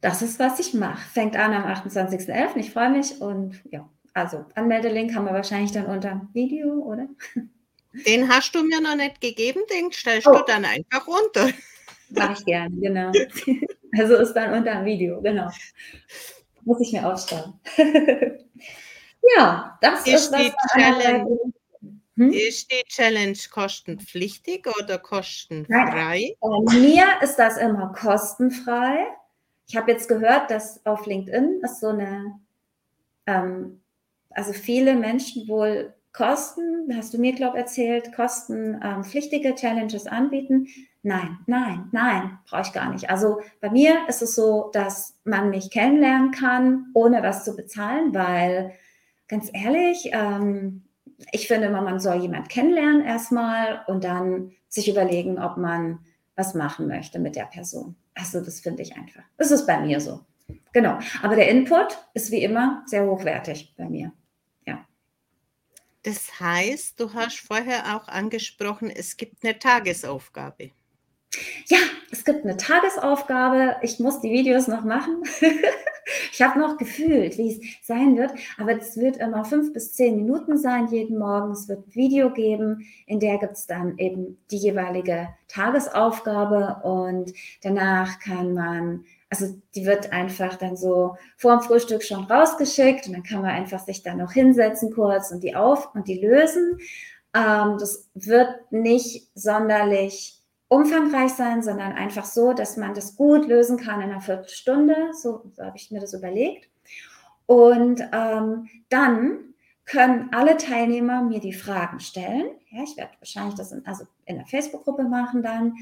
das 0.00 0.22
ist, 0.22 0.38
was 0.38 0.60
ich 0.60 0.72
mache. 0.72 1.00
Fängt 1.10 1.36
an 1.36 1.52
am 1.52 1.64
28.11. 1.64 2.56
Ich 2.56 2.70
freue 2.70 2.90
mich 2.90 3.20
und 3.20 3.60
ja, 3.70 3.88
also 4.14 4.44
Anmeldelink 4.54 5.14
haben 5.14 5.26
wir 5.26 5.34
wahrscheinlich 5.34 5.72
dann 5.72 5.86
unter 5.86 6.28
Video, 6.32 6.74
oder? 6.74 7.08
Den 7.92 8.28
hast 8.28 8.54
du 8.54 8.62
mir 8.62 8.80
noch 8.80 8.94
nicht 8.94 9.20
gegeben, 9.20 9.60
den 9.72 9.92
stellst 9.92 10.26
oh. 10.26 10.32
du 10.32 10.44
dann 10.46 10.64
einfach 10.64 11.06
runter. 11.06 11.50
Mache 12.10 12.32
ich 12.34 12.44
gerne, 12.44 12.76
genau. 12.76 13.12
Also 13.98 14.14
ist 14.18 14.34
dann 14.34 14.54
unter 14.54 14.72
dem 14.76 14.84
Video, 14.84 15.20
genau. 15.20 15.50
Muss 16.62 16.80
ich 16.80 16.92
mir 16.92 17.12
aufschreiben. 17.12 17.54
ja, 19.36 19.76
das 19.80 20.06
ist, 20.06 20.32
ist 20.32 20.32
die 20.32 20.52
Challenge. 20.72 21.38
Hm? 22.16 22.32
Ist 22.32 22.70
die 22.70 22.84
Challenge 22.86 23.36
kostenpflichtig 23.50 24.68
oder 24.80 24.98
kostenfrei? 24.98 26.36
Nein, 26.40 26.64
bei 26.66 26.74
mir 26.74 27.04
ist 27.20 27.34
das 27.34 27.56
immer 27.56 27.92
kostenfrei. 27.92 29.06
Ich 29.66 29.76
habe 29.76 29.90
jetzt 29.90 30.08
gehört, 30.08 30.52
dass 30.52 30.84
auf 30.86 31.06
LinkedIn 31.06 31.60
ist 31.64 31.80
so 31.80 31.88
eine, 31.88 32.38
ähm, 33.26 33.82
also 34.30 34.52
viele 34.52 34.94
Menschen 34.94 35.48
wohl 35.48 35.94
Kosten, 36.12 36.88
hast 36.96 37.14
du 37.14 37.18
mir, 37.18 37.32
glaube 37.34 37.56
ich, 37.56 37.62
erzählt, 37.62 38.12
kostenpflichtige 38.12 39.50
ähm, 39.50 39.56
Challenges 39.56 40.06
anbieten. 40.06 40.66
Nein, 41.02 41.38
nein, 41.46 41.88
nein, 41.92 42.38
brauche 42.48 42.62
ich 42.62 42.72
gar 42.72 42.92
nicht. 42.92 43.08
Also 43.08 43.40
bei 43.60 43.70
mir 43.70 44.08
ist 44.08 44.20
es 44.20 44.34
so, 44.34 44.70
dass 44.72 45.14
man 45.24 45.50
mich 45.50 45.70
kennenlernen 45.70 46.32
kann, 46.32 46.86
ohne 46.94 47.22
was 47.22 47.44
zu 47.44 47.54
bezahlen, 47.54 48.12
weil 48.12 48.72
ganz 49.28 49.50
ehrlich, 49.52 50.10
ähm, 50.12 50.82
ich 51.32 51.46
finde 51.46 51.68
immer, 51.68 51.80
man 51.80 52.00
soll 52.00 52.16
jemand 52.16 52.48
kennenlernen 52.48 53.02
erstmal 53.02 53.82
und 53.86 54.04
dann 54.04 54.52
sich 54.68 54.88
überlegen, 54.88 55.38
ob 55.38 55.56
man 55.56 56.00
was 56.34 56.54
machen 56.54 56.88
möchte 56.88 57.18
mit 57.18 57.36
der 57.36 57.44
Person. 57.44 57.94
Also 58.14 58.40
das 58.40 58.60
finde 58.60 58.82
ich 58.82 58.96
einfach. 58.96 59.22
Das 59.36 59.50
ist 59.50 59.66
bei 59.66 59.80
mir 59.80 60.00
so. 60.00 60.20
Genau. 60.72 60.98
Aber 61.22 61.36
der 61.36 61.48
Input 61.48 61.98
ist 62.14 62.30
wie 62.30 62.42
immer 62.42 62.82
sehr 62.86 63.06
hochwertig 63.06 63.74
bei 63.76 63.88
mir. 63.88 64.12
Das 66.02 66.40
heißt, 66.40 66.98
du 66.98 67.12
hast 67.12 67.40
vorher 67.40 67.96
auch 67.96 68.08
angesprochen, 68.08 68.90
es 68.90 69.16
gibt 69.16 69.44
eine 69.44 69.58
Tagesaufgabe. 69.58 70.70
Ja, 71.66 71.78
es 72.10 72.24
gibt 72.24 72.44
eine 72.44 72.56
Tagesaufgabe. 72.56 73.76
Ich 73.82 74.00
muss 74.00 74.20
die 74.20 74.32
Videos 74.32 74.66
noch 74.66 74.82
machen. 74.82 75.22
ich 76.32 76.42
habe 76.42 76.58
noch 76.58 76.76
gefühlt, 76.76 77.38
wie 77.38 77.52
es 77.52 77.86
sein 77.86 78.16
wird, 78.16 78.32
aber 78.58 78.76
es 78.76 78.96
wird 78.96 79.18
immer 79.18 79.44
fünf 79.44 79.72
bis 79.72 79.92
zehn 79.92 80.16
Minuten 80.16 80.58
sein 80.58 80.88
jeden 80.88 81.18
Morgen. 81.18 81.52
Es 81.52 81.68
wird 81.68 81.86
ein 81.86 81.94
Video 81.94 82.32
geben, 82.32 82.84
in 83.06 83.20
der 83.20 83.38
gibt 83.38 83.52
es 83.52 83.66
dann 83.66 83.96
eben 83.98 84.38
die 84.50 84.56
jeweilige 84.56 85.28
Tagesaufgabe 85.46 86.80
und 86.82 87.32
danach 87.62 88.18
kann 88.18 88.52
man, 88.52 89.04
also 89.30 89.56
die 89.74 89.86
wird 89.86 90.12
einfach 90.12 90.56
dann 90.56 90.76
so 90.76 91.16
vor 91.36 91.52
dem 91.52 91.62
Frühstück 91.62 92.02
schon 92.02 92.24
rausgeschickt 92.24 93.06
und 93.06 93.12
dann 93.12 93.22
kann 93.22 93.42
man 93.42 93.52
einfach 93.52 93.78
sich 93.78 94.02
dann 94.02 94.18
noch 94.18 94.32
hinsetzen 94.32 94.92
kurz 94.92 95.30
und 95.30 95.42
die 95.42 95.54
auf 95.54 95.94
und 95.94 96.08
die 96.08 96.20
lösen. 96.20 96.78
Ähm, 97.34 97.76
das 97.78 98.10
wird 98.14 98.72
nicht 98.72 99.30
sonderlich 99.34 100.40
umfangreich 100.68 101.32
sein, 101.32 101.62
sondern 101.62 101.92
einfach 101.92 102.24
so, 102.24 102.52
dass 102.52 102.76
man 102.76 102.94
das 102.94 103.16
gut 103.16 103.46
lösen 103.46 103.76
kann 103.76 104.00
in 104.00 104.10
einer 104.10 104.20
Viertelstunde. 104.20 105.12
So, 105.12 105.50
so 105.52 105.64
habe 105.64 105.76
ich 105.76 105.90
mir 105.90 106.00
das 106.00 106.14
überlegt. 106.14 106.68
Und 107.46 108.00
ähm, 108.12 108.68
dann 108.88 109.54
können 109.84 110.30
alle 110.32 110.56
Teilnehmer 110.56 111.22
mir 111.22 111.40
die 111.40 111.52
Fragen 111.52 111.98
stellen. 111.98 112.46
Ja, 112.70 112.84
ich 112.84 112.96
werde 112.96 113.10
wahrscheinlich 113.18 113.56
das 113.56 113.72
in, 113.72 113.84
also 113.86 114.04
in 114.24 114.36
der 114.36 114.46
Facebook-Gruppe 114.46 115.04
machen 115.04 115.42
dann. 115.42 115.74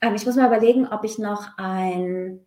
Ähm, 0.00 0.14
ich 0.14 0.24
muss 0.24 0.36
mal 0.36 0.46
überlegen, 0.46 0.86
ob 0.86 1.02
ich 1.04 1.18
noch 1.18 1.58
ein, 1.58 2.46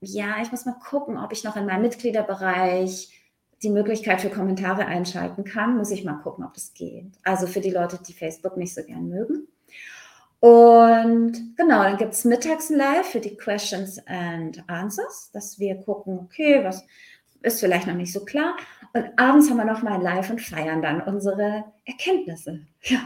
ja, 0.00 0.40
ich 0.42 0.50
muss 0.50 0.66
mal 0.66 0.78
gucken, 0.78 1.18
ob 1.18 1.32
ich 1.32 1.44
noch 1.44 1.56
in 1.56 1.66
meinem 1.66 1.82
Mitgliederbereich 1.82 3.14
die 3.62 3.70
Möglichkeit 3.70 4.20
für 4.20 4.30
Kommentare 4.30 4.86
einschalten 4.86 5.44
kann. 5.44 5.76
Muss 5.76 5.90
ich 5.90 6.04
mal 6.04 6.14
gucken, 6.14 6.44
ob 6.44 6.54
das 6.54 6.74
geht. 6.74 7.12
Also 7.24 7.46
für 7.46 7.60
die 7.60 7.70
Leute, 7.70 7.98
die 8.06 8.12
Facebook 8.12 8.56
nicht 8.56 8.74
so 8.74 8.82
gern 8.84 9.08
mögen. 9.08 9.48
Und 10.40 11.56
genau, 11.56 11.82
dann 11.82 11.96
gibt 11.96 12.14
es 12.14 12.24
mittags 12.24 12.70
live 12.70 13.06
für 13.06 13.18
die 13.18 13.36
Questions 13.36 14.00
and 14.06 14.62
Answers, 14.68 15.30
dass 15.32 15.58
wir 15.58 15.74
gucken, 15.82 16.20
okay, 16.20 16.62
was 16.62 16.84
ist 17.42 17.60
vielleicht 17.60 17.88
noch 17.88 17.94
nicht 17.94 18.12
so 18.12 18.24
klar. 18.24 18.56
Und 18.92 19.10
abends 19.16 19.50
haben 19.50 19.56
wir 19.56 19.64
nochmal 19.64 20.00
live 20.00 20.30
und 20.30 20.40
feiern 20.40 20.80
dann 20.80 21.00
unsere 21.00 21.64
Erkenntnisse. 21.84 22.60
Ja, 22.82 23.00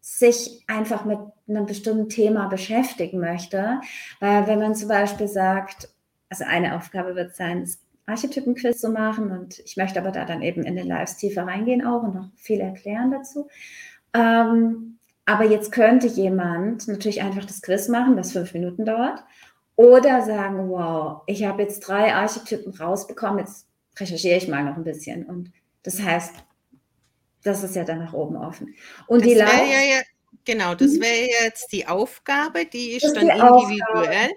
sich 0.00 0.62
einfach 0.68 1.04
mit 1.04 1.18
einem 1.48 1.66
bestimmten 1.66 2.08
Thema 2.08 2.48
beschäftigen 2.48 3.18
möchte. 3.18 3.80
Weil 4.20 4.46
wenn 4.46 4.60
man 4.60 4.74
zum 4.74 4.88
Beispiel 4.88 5.28
sagt, 5.28 5.88
also 6.28 6.44
eine 6.44 6.76
Aufgabe 6.76 7.14
wird 7.14 7.34
sein, 7.34 7.62
es 7.62 7.80
Archetypenquiz 8.06 8.80
zu 8.80 8.90
machen 8.90 9.32
und 9.32 9.58
ich 9.58 9.76
möchte 9.76 9.98
aber 9.98 10.12
da 10.12 10.24
dann 10.24 10.42
eben 10.42 10.62
in 10.62 10.76
den 10.76 10.86
Lives 10.86 11.16
tiefer 11.16 11.44
reingehen 11.44 11.84
auch 11.84 12.04
und 12.04 12.14
noch 12.14 12.28
viel 12.36 12.60
erklären 12.60 13.10
dazu. 13.10 13.48
Ähm, 14.14 14.95
aber 15.26 15.44
jetzt 15.44 15.72
könnte 15.72 16.06
jemand 16.06 16.86
natürlich 16.86 17.20
einfach 17.20 17.44
das 17.44 17.60
Quiz 17.60 17.88
machen, 17.88 18.16
das 18.16 18.32
fünf 18.32 18.54
Minuten 18.54 18.84
dauert 18.84 19.24
Oder 19.74 20.24
sagen, 20.24 20.70
wow, 20.70 21.22
ich 21.26 21.44
habe 21.44 21.62
jetzt 21.62 21.80
drei 21.80 22.14
Archetypen 22.14 22.72
rausbekommen, 22.72 23.40
jetzt 23.40 23.66
recherchiere 23.98 24.38
ich 24.38 24.48
mal 24.48 24.64
noch 24.64 24.76
ein 24.76 24.84
bisschen. 24.84 25.26
Und 25.26 25.52
das 25.82 26.00
heißt, 26.00 26.32
das 27.42 27.62
ist 27.64 27.76
ja 27.76 27.84
dann 27.84 27.98
nach 27.98 28.12
oben 28.12 28.36
offen. 28.36 28.74
Und 29.08 29.22
das 29.22 29.28
die 29.28 29.34
ja, 29.34 29.46
ja, 29.46 30.02
genau, 30.44 30.74
das 30.74 30.92
mhm. 30.92 31.02
wäre 31.02 31.28
jetzt 31.44 31.72
die 31.72 31.86
Aufgabe, 31.86 32.64
die 32.64 32.92
ist 32.92 33.12
dann 33.14 33.28
individuell. 33.28 34.30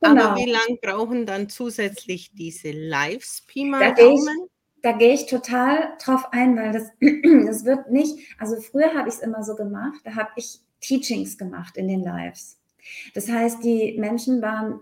Genau. 0.00 0.24
Aber 0.24 0.36
wie 0.36 0.50
lange 0.50 0.78
brauchen 0.82 1.24
dann 1.24 1.48
zusätzlich 1.48 2.32
diese 2.32 2.72
Lives 2.72 3.42
Pi 3.46 3.64
mal 3.64 3.94
Daumen? 3.94 4.48
Da 4.82 4.92
gehe 4.92 5.14
ich 5.14 5.26
total 5.26 5.96
drauf 6.04 6.26
ein, 6.32 6.56
weil 6.56 6.72
das, 6.72 6.90
das 7.46 7.64
wird 7.64 7.90
nicht, 7.90 8.18
also 8.38 8.60
früher 8.60 8.94
habe 8.94 9.08
ich 9.08 9.14
es 9.14 9.20
immer 9.20 9.42
so 9.42 9.54
gemacht, 9.54 10.00
da 10.04 10.14
habe 10.14 10.30
ich 10.36 10.60
Teachings 10.80 11.38
gemacht 11.38 11.76
in 11.76 11.88
den 11.88 12.02
Lives. 12.02 12.58
Das 13.14 13.28
heißt, 13.28 13.62
die 13.62 13.96
Menschen 13.98 14.42
waren 14.42 14.80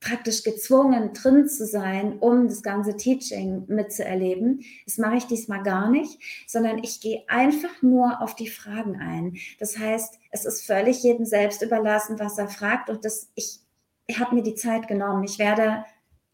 praktisch 0.00 0.42
gezwungen, 0.42 1.12
drin 1.12 1.46
zu 1.46 1.66
sein, 1.66 2.18
um 2.20 2.48
das 2.48 2.62
ganze 2.62 2.96
Teaching 2.96 3.64
mitzuerleben. 3.68 4.62
Das 4.86 4.96
mache 4.96 5.16
ich 5.16 5.26
diesmal 5.26 5.62
gar 5.62 5.90
nicht, 5.90 6.18
sondern 6.46 6.78
ich 6.82 7.00
gehe 7.00 7.22
einfach 7.28 7.82
nur 7.82 8.22
auf 8.22 8.34
die 8.34 8.48
Fragen 8.48 8.98
ein. 8.98 9.36
Das 9.58 9.78
heißt, 9.78 10.18
es 10.30 10.44
ist 10.46 10.64
völlig 10.64 11.02
jedem 11.02 11.26
selbst 11.26 11.62
überlassen, 11.62 12.18
was 12.18 12.38
er 12.38 12.48
fragt 12.48 12.88
und 12.88 13.04
das, 13.04 13.30
ich, 13.34 13.60
ich 14.06 14.18
habe 14.18 14.34
mir 14.34 14.42
die 14.42 14.54
Zeit 14.54 14.88
genommen. 14.88 15.22
Ich 15.24 15.38
werde 15.38 15.84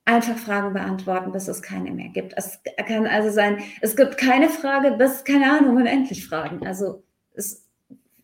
einfach 0.07 0.39
Fragen 0.39 0.73
beantworten, 0.73 1.33
bis 1.33 1.49
es 1.49 1.61
keine 1.61 1.91
mehr 1.91 2.09
gibt. 2.09 2.33
Es 2.37 2.61
kann 2.87 3.07
also 3.07 3.31
sein, 3.31 3.63
es 3.83 3.97
gibt 3.97 4.17
keine 4.17 4.49
Frage, 4.49 4.93
bis, 4.93 5.25
keine 5.25 5.51
Ahnung, 5.51 5.77
unendlich 5.77 6.27
Fragen. 6.27 6.67
Also 6.67 7.03
es, 7.35 7.67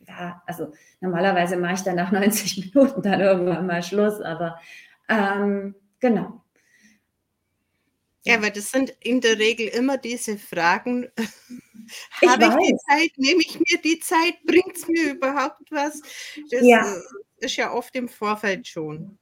ja, 0.07 0.43
also 0.47 0.73
normalerweise 1.01 1.57
mache 1.57 1.75
ich 1.75 1.83
dann 1.83 1.97
nach 1.97 2.13
90 2.13 2.73
Minuten 2.73 3.03
dann 3.03 3.21
irgendwann 3.21 3.67
mal 3.67 3.83
Schluss, 3.83 4.21
aber 4.21 4.59
ähm, 5.09 5.75
genau. 6.01 6.43
Ja, 8.25 8.41
weil 8.41 8.53
das 8.53 8.71
sind 8.71 8.91
in 9.01 9.21
der 9.21 9.39
Regel 9.41 9.67
immer 9.67 9.99
diese 9.99 10.39
Fragen. 10.39 11.09
Habe 12.25 12.45
ich, 12.45 12.51
ich 12.51 12.69
die 12.69 12.77
Zeit? 12.89 13.11
Nehme 13.17 13.41
ich 13.41 13.59
mir 13.59 13.81
die 13.83 13.99
Zeit? 13.99 14.41
Bringt 14.45 14.77
es 14.77 14.87
mir 14.87 15.15
überhaupt 15.15 15.69
was? 15.73 16.01
Das 16.49 16.63
ja. 16.63 16.97
ist 17.39 17.57
ja 17.57 17.73
oft 17.73 17.97
im 17.97 18.09
Vorfeld 18.09 18.69
schon. 18.69 19.19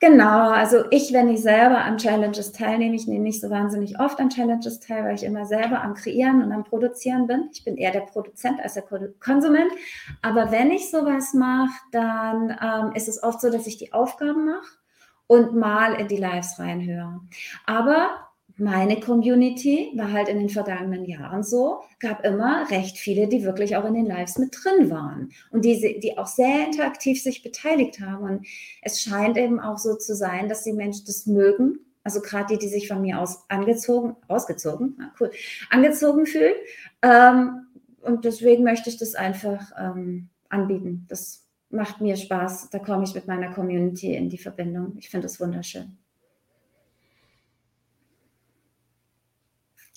Genau, 0.00 0.50
also 0.50 0.84
ich, 0.90 1.12
wenn 1.12 1.28
ich 1.28 1.42
selber 1.42 1.78
an 1.78 1.98
Challenges 1.98 2.52
teilnehme, 2.52 2.94
ich 2.94 3.06
nehme 3.06 3.22
nicht 3.22 3.40
so 3.40 3.48
wahnsinnig 3.50 3.98
oft 3.98 4.20
an 4.20 4.28
Challenges 4.28 4.80
teil, 4.80 5.04
weil 5.04 5.14
ich 5.14 5.24
immer 5.24 5.46
selber 5.46 5.82
am 5.82 5.94
Kreieren 5.94 6.42
und 6.42 6.52
am 6.52 6.64
Produzieren 6.64 7.26
bin. 7.26 7.48
Ich 7.52 7.64
bin 7.64 7.76
eher 7.76 7.92
der 7.92 8.00
Produzent 8.00 8.60
als 8.60 8.74
der 8.74 8.84
Konsument. 9.20 9.72
Aber 10.20 10.50
wenn 10.50 10.70
ich 10.70 10.90
sowas 10.90 11.32
mache, 11.32 11.72
dann 11.92 12.56
ähm, 12.60 12.92
ist 12.94 13.08
es 13.08 13.22
oft 13.22 13.40
so, 13.40 13.50
dass 13.50 13.66
ich 13.66 13.78
die 13.78 13.92
Aufgaben 13.92 14.44
mache 14.46 14.78
und 15.26 15.54
mal 15.54 15.94
in 15.94 16.08
die 16.08 16.16
Lives 16.16 16.58
reinhöre. 16.58 17.20
Aber 17.66 18.28
meine 18.56 19.00
Community 19.00 19.90
war 19.96 20.12
halt 20.12 20.28
in 20.28 20.38
den 20.38 20.48
vergangenen 20.48 21.04
Jahren 21.04 21.42
so, 21.42 21.80
gab 21.98 22.24
immer 22.24 22.70
recht 22.70 22.98
viele, 22.98 23.26
die 23.26 23.42
wirklich 23.42 23.76
auch 23.76 23.84
in 23.84 23.94
den 23.94 24.06
Lives 24.06 24.38
mit 24.38 24.54
drin 24.54 24.90
waren 24.90 25.32
und 25.50 25.64
die, 25.64 25.98
die 26.00 26.16
auch 26.18 26.28
sehr 26.28 26.66
interaktiv 26.66 27.20
sich 27.20 27.42
beteiligt 27.42 28.00
haben. 28.00 28.24
Und 28.24 28.46
es 28.82 29.02
scheint 29.02 29.36
eben 29.36 29.58
auch 29.58 29.78
so 29.78 29.96
zu 29.96 30.14
sein, 30.14 30.48
dass 30.48 30.62
die 30.62 30.72
Menschen 30.72 31.04
das 31.06 31.26
mögen. 31.26 31.80
Also 32.04 32.20
gerade 32.20 32.54
die, 32.54 32.58
die 32.58 32.68
sich 32.68 32.86
von 32.86 33.00
mir 33.00 33.18
aus 33.18 33.44
angezogen, 33.48 34.14
ausgezogen, 34.28 34.98
ah, 35.00 35.12
cool, 35.18 35.32
angezogen 35.70 36.26
fühlen. 36.26 36.54
Ähm, 37.02 37.66
und 38.02 38.24
deswegen 38.24 38.62
möchte 38.62 38.88
ich 38.88 38.98
das 38.98 39.14
einfach 39.14 39.72
ähm, 39.78 40.28
anbieten. 40.48 41.06
Das 41.08 41.48
macht 41.70 42.00
mir 42.00 42.16
Spaß. 42.16 42.70
Da 42.70 42.78
komme 42.78 43.04
ich 43.04 43.14
mit 43.14 43.26
meiner 43.26 43.52
Community 43.52 44.14
in 44.14 44.28
die 44.28 44.38
Verbindung. 44.38 44.96
Ich 44.98 45.08
finde 45.08 45.26
das 45.26 45.40
wunderschön. 45.40 45.98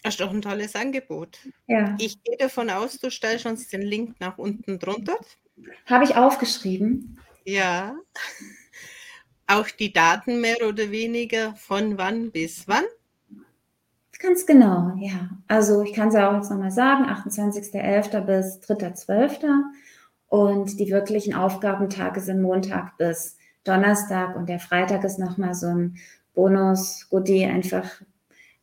Das 0.04 0.14
ist 0.14 0.22
doch 0.22 0.32
ein 0.32 0.42
tolles 0.42 0.76
Angebot. 0.76 1.40
Ja. 1.68 1.96
Ich 2.00 2.22
gehe 2.24 2.38
davon 2.38 2.70
aus, 2.70 2.98
du 2.98 3.10
stellst 3.10 3.46
uns 3.46 3.68
den 3.68 3.82
Link 3.82 4.20
nach 4.20 4.38
unten 4.38 4.80
drunter. 4.80 5.18
Habe 5.86 6.04
ich 6.04 6.16
aufgeschrieben. 6.16 7.20
Ja. 7.46 7.96
Auch 9.48 9.70
die 9.70 9.94
Daten 9.94 10.42
mehr 10.42 10.68
oder 10.68 10.92
weniger 10.92 11.56
von 11.56 11.98
wann 11.98 12.32
bis 12.32 12.68
wann? 12.68 12.84
Ganz 14.20 14.46
genau, 14.46 14.94
ja. 15.00 15.30
Also 15.48 15.84
ich 15.84 15.94
kann 15.94 16.08
es 16.08 16.16
ja 16.16 16.30
auch 16.30 16.36
jetzt 16.36 16.50
nochmal 16.50 16.72
sagen, 16.72 17.06
28.11. 17.06 18.22
bis 18.22 18.60
3.12. 18.62 19.46
Und 20.28 20.80
die 20.80 20.90
wirklichen 20.90 21.36
Aufgabentage 21.36 22.20
sind 22.20 22.42
Montag 22.42 22.98
bis 22.98 23.38
Donnerstag 23.64 24.36
und 24.36 24.50
der 24.50 24.60
Freitag 24.60 25.04
ist 25.04 25.20
nochmal 25.20 25.54
so 25.54 25.68
ein 25.68 25.98
Bonus-Goodie, 26.34 27.46
einfach 27.46 28.02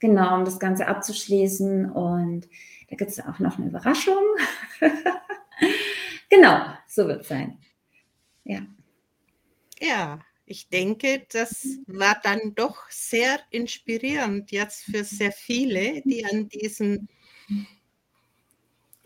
Genau, 0.00 0.36
um 0.36 0.44
das 0.44 0.58
Ganze 0.58 0.86
abzuschließen. 0.86 1.90
Und 1.90 2.48
da 2.88 2.96
gibt 2.96 3.10
es 3.10 3.20
auch 3.20 3.38
noch 3.38 3.58
eine 3.58 3.68
Überraschung. 3.68 4.22
genau, 6.30 6.66
so 6.86 7.06
wird 7.06 7.22
es 7.22 7.28
sein. 7.28 7.58
Ja. 8.44 8.60
Ja, 9.80 10.20
ich 10.46 10.68
denke, 10.68 11.26
das 11.32 11.66
war 11.86 12.20
dann 12.22 12.54
doch 12.54 12.90
sehr 12.90 13.40
inspirierend 13.50 14.50
jetzt 14.50 14.84
für 14.84 15.04
sehr 15.04 15.32
viele, 15.32 16.02
die 16.02 16.24
an 16.24 16.48
diesem 16.48 17.08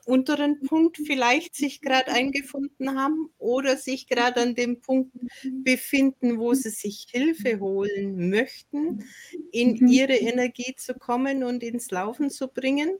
unteren 0.09 0.61
Punkt 0.61 0.97
vielleicht 0.97 1.55
sich 1.55 1.83
gerade 1.83 2.11
eingefunden 2.11 2.99
haben 2.99 3.29
oder 3.37 3.77
sich 3.77 4.09
gerade 4.09 4.41
an 4.41 4.55
dem 4.55 4.81
Punkt 4.81 5.13
befinden, 5.63 6.39
wo 6.39 6.55
sie 6.55 6.71
sich 6.71 7.07
Hilfe 7.11 7.61
holen 7.61 8.31
möchten, 8.31 9.05
in 9.53 9.77
mhm. 9.79 9.87
ihre 9.87 10.15
Energie 10.15 10.75
zu 10.77 10.95
kommen 10.95 11.45
und 11.45 11.63
ins 11.63 11.91
Laufen 11.91 12.31
zu 12.31 12.49
bringen. 12.49 12.91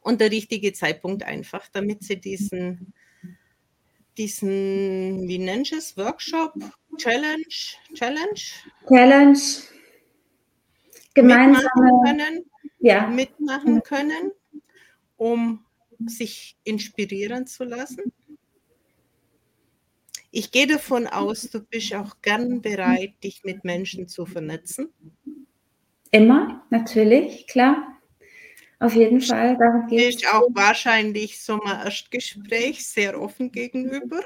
Und 0.00 0.20
der 0.20 0.32
richtige 0.32 0.72
Zeitpunkt 0.72 1.22
einfach, 1.22 1.68
damit 1.68 2.02
sie 2.02 2.20
diesen, 2.20 2.92
diesen 4.18 5.28
wie 5.28 5.38
nennt 5.38 5.70
es, 5.72 5.96
Workshop, 5.96 6.54
Challenge, 6.96 7.44
Challenge? 7.94 8.40
Challenge. 8.88 9.38
Gemeinsam 11.14 11.62
mitmachen 11.62 12.04
können, 12.04 12.50
ja. 12.80 13.06
mitmachen 13.06 13.82
können 13.82 14.32
um 15.20 15.62
sich 16.06 16.56
inspirieren 16.64 17.46
zu 17.46 17.64
lassen? 17.64 18.10
Ich 20.30 20.50
gehe 20.50 20.66
davon 20.66 21.06
aus, 21.06 21.50
du 21.50 21.60
bist 21.60 21.94
auch 21.94 22.22
gern 22.22 22.62
bereit, 22.62 23.12
dich 23.22 23.44
mit 23.44 23.62
Menschen 23.62 24.08
zu 24.08 24.24
vernetzen. 24.24 24.88
Immer, 26.10 26.64
natürlich, 26.70 27.46
klar. 27.48 27.98
Auf 28.78 28.94
jeden 28.94 29.20
Fall. 29.20 29.58
Darum 29.58 29.88
geht 29.88 30.22
es. 30.22 30.26
auch 30.32 30.48
wahrscheinlich 30.54 31.42
so 31.42 31.58
mal 31.58 31.84
Erstgespräch 31.84 32.86
sehr 32.86 33.20
offen 33.20 33.52
gegenüber. 33.52 34.20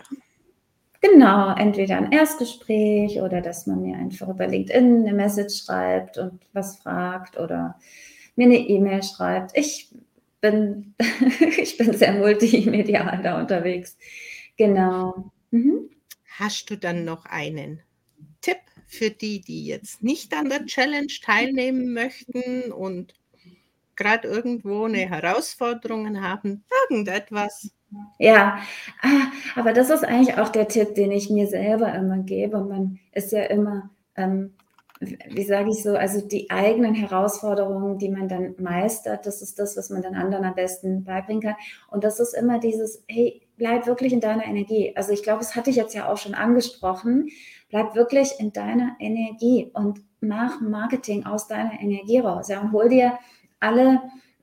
Genau, 1.01 1.55
entweder 1.57 1.97
ein 1.97 2.13
Erstgespräch 2.13 3.21
oder 3.21 3.41
dass 3.41 3.67
man 3.67 3.83
mir 3.83 3.97
einfach 3.97 4.29
über 4.29 4.47
LinkedIn 4.47 5.01
eine 5.01 5.13
Message 5.13 5.65
schreibt 5.65 6.19
und 6.19 6.41
was 6.53 6.79
fragt 6.79 7.37
oder 7.37 7.81
mir 8.37 8.47
eine 8.47 8.59
E-Mail 8.59 9.03
schreibt. 9.03 9.57
Ich 9.57 9.91
bin, 10.45 10.95
ich 11.59 11.79
bin 11.79 11.95
sehr 11.95 12.13
multimedial 12.13 13.21
da 13.23 13.41
unterwegs. 13.41 13.97
Genau. 14.59 15.33
Mhm. 15.51 15.89
Hast 16.39 16.69
du 16.69 16.77
dann 16.77 17.05
noch 17.05 17.25
einen 17.25 17.81
Tipp 18.43 18.59
für 18.87 19.11
die, 19.11 19.41
die 19.41 19.67
jetzt 19.67 20.03
nicht 20.03 20.35
an 20.35 20.51
der 20.51 20.67
Challenge 20.67 21.13
teilnehmen 21.23 21.95
möchten 21.95 22.73
und 22.73 23.15
gerade 23.97 24.29
irgendwo 24.29 24.85
eine 24.85 25.09
Herausforderung 25.09 26.21
haben? 26.21 26.65
Irgendetwas. 26.91 27.71
Ja, 28.19 28.59
ah, 29.03 29.31
aber 29.55 29.73
das 29.73 29.89
ist 29.89 30.05
eigentlich 30.05 30.37
auch 30.37 30.51
der 30.51 30.69
Tipp, 30.69 30.95
den 30.95 31.13
ich 31.13 31.31
mir 31.31 31.47
selber 31.47 31.95
immer 31.95 32.19
gebe. 32.19 32.61
Man 32.61 32.99
ist 33.13 33.33
ja 33.33 33.45
immer 33.45 33.91
ähm, 34.17 34.55
wie 35.29 35.45
sage 35.45 35.71
ich 35.71 35.83
so, 35.83 35.97
also 35.97 36.27
die 36.27 36.51
eigenen 36.51 36.95
Herausforderungen, 36.95 37.99
die 37.99 38.09
man 38.09 38.29
dann 38.29 38.55
meistert, 38.59 39.27
das 39.27 39.43
ist 39.43 39.59
das, 39.59 39.77
was 39.77 39.91
man 39.91 40.03
dann 40.03 40.15
anderen 40.15 40.45
am 40.45 40.55
besten 40.55 41.05
beibringen 41.05 41.43
kann. 41.43 41.57
Und 41.91 42.05
das 42.05 42.21
ist 42.21 42.35
immer 42.35 42.59
dieses, 42.59 43.05
hey, 43.09 43.43
bleib 43.57 43.87
wirklich 43.87 44.13
in 44.13 44.21
deiner 44.21 44.45
Energie. 44.45 44.93
Also 44.97 45.13
ich 45.13 45.23
glaube, 45.23 45.39
das 45.39 45.55
hatte 45.57 45.71
ich 45.71 45.77
jetzt 45.77 45.95
ja 45.95 46.09
auch 46.09 46.19
schon 46.19 46.35
angesprochen. 46.35 47.29
Bleib 47.69 47.95
wirklich 47.95 48.35
in 48.39 48.53
deiner 48.53 48.97
Energie 48.99 49.71
und 49.75 50.01
mach 50.21 50.61
Marketing 50.61 51.27
aus 51.27 51.47
deiner 51.47 51.81
Energie 51.81 52.19
raus. 52.19 52.49
Ja, 52.49 52.61
und 52.61 52.73
hol 52.73 52.89
dir 52.89 53.19
alle 53.61 54.03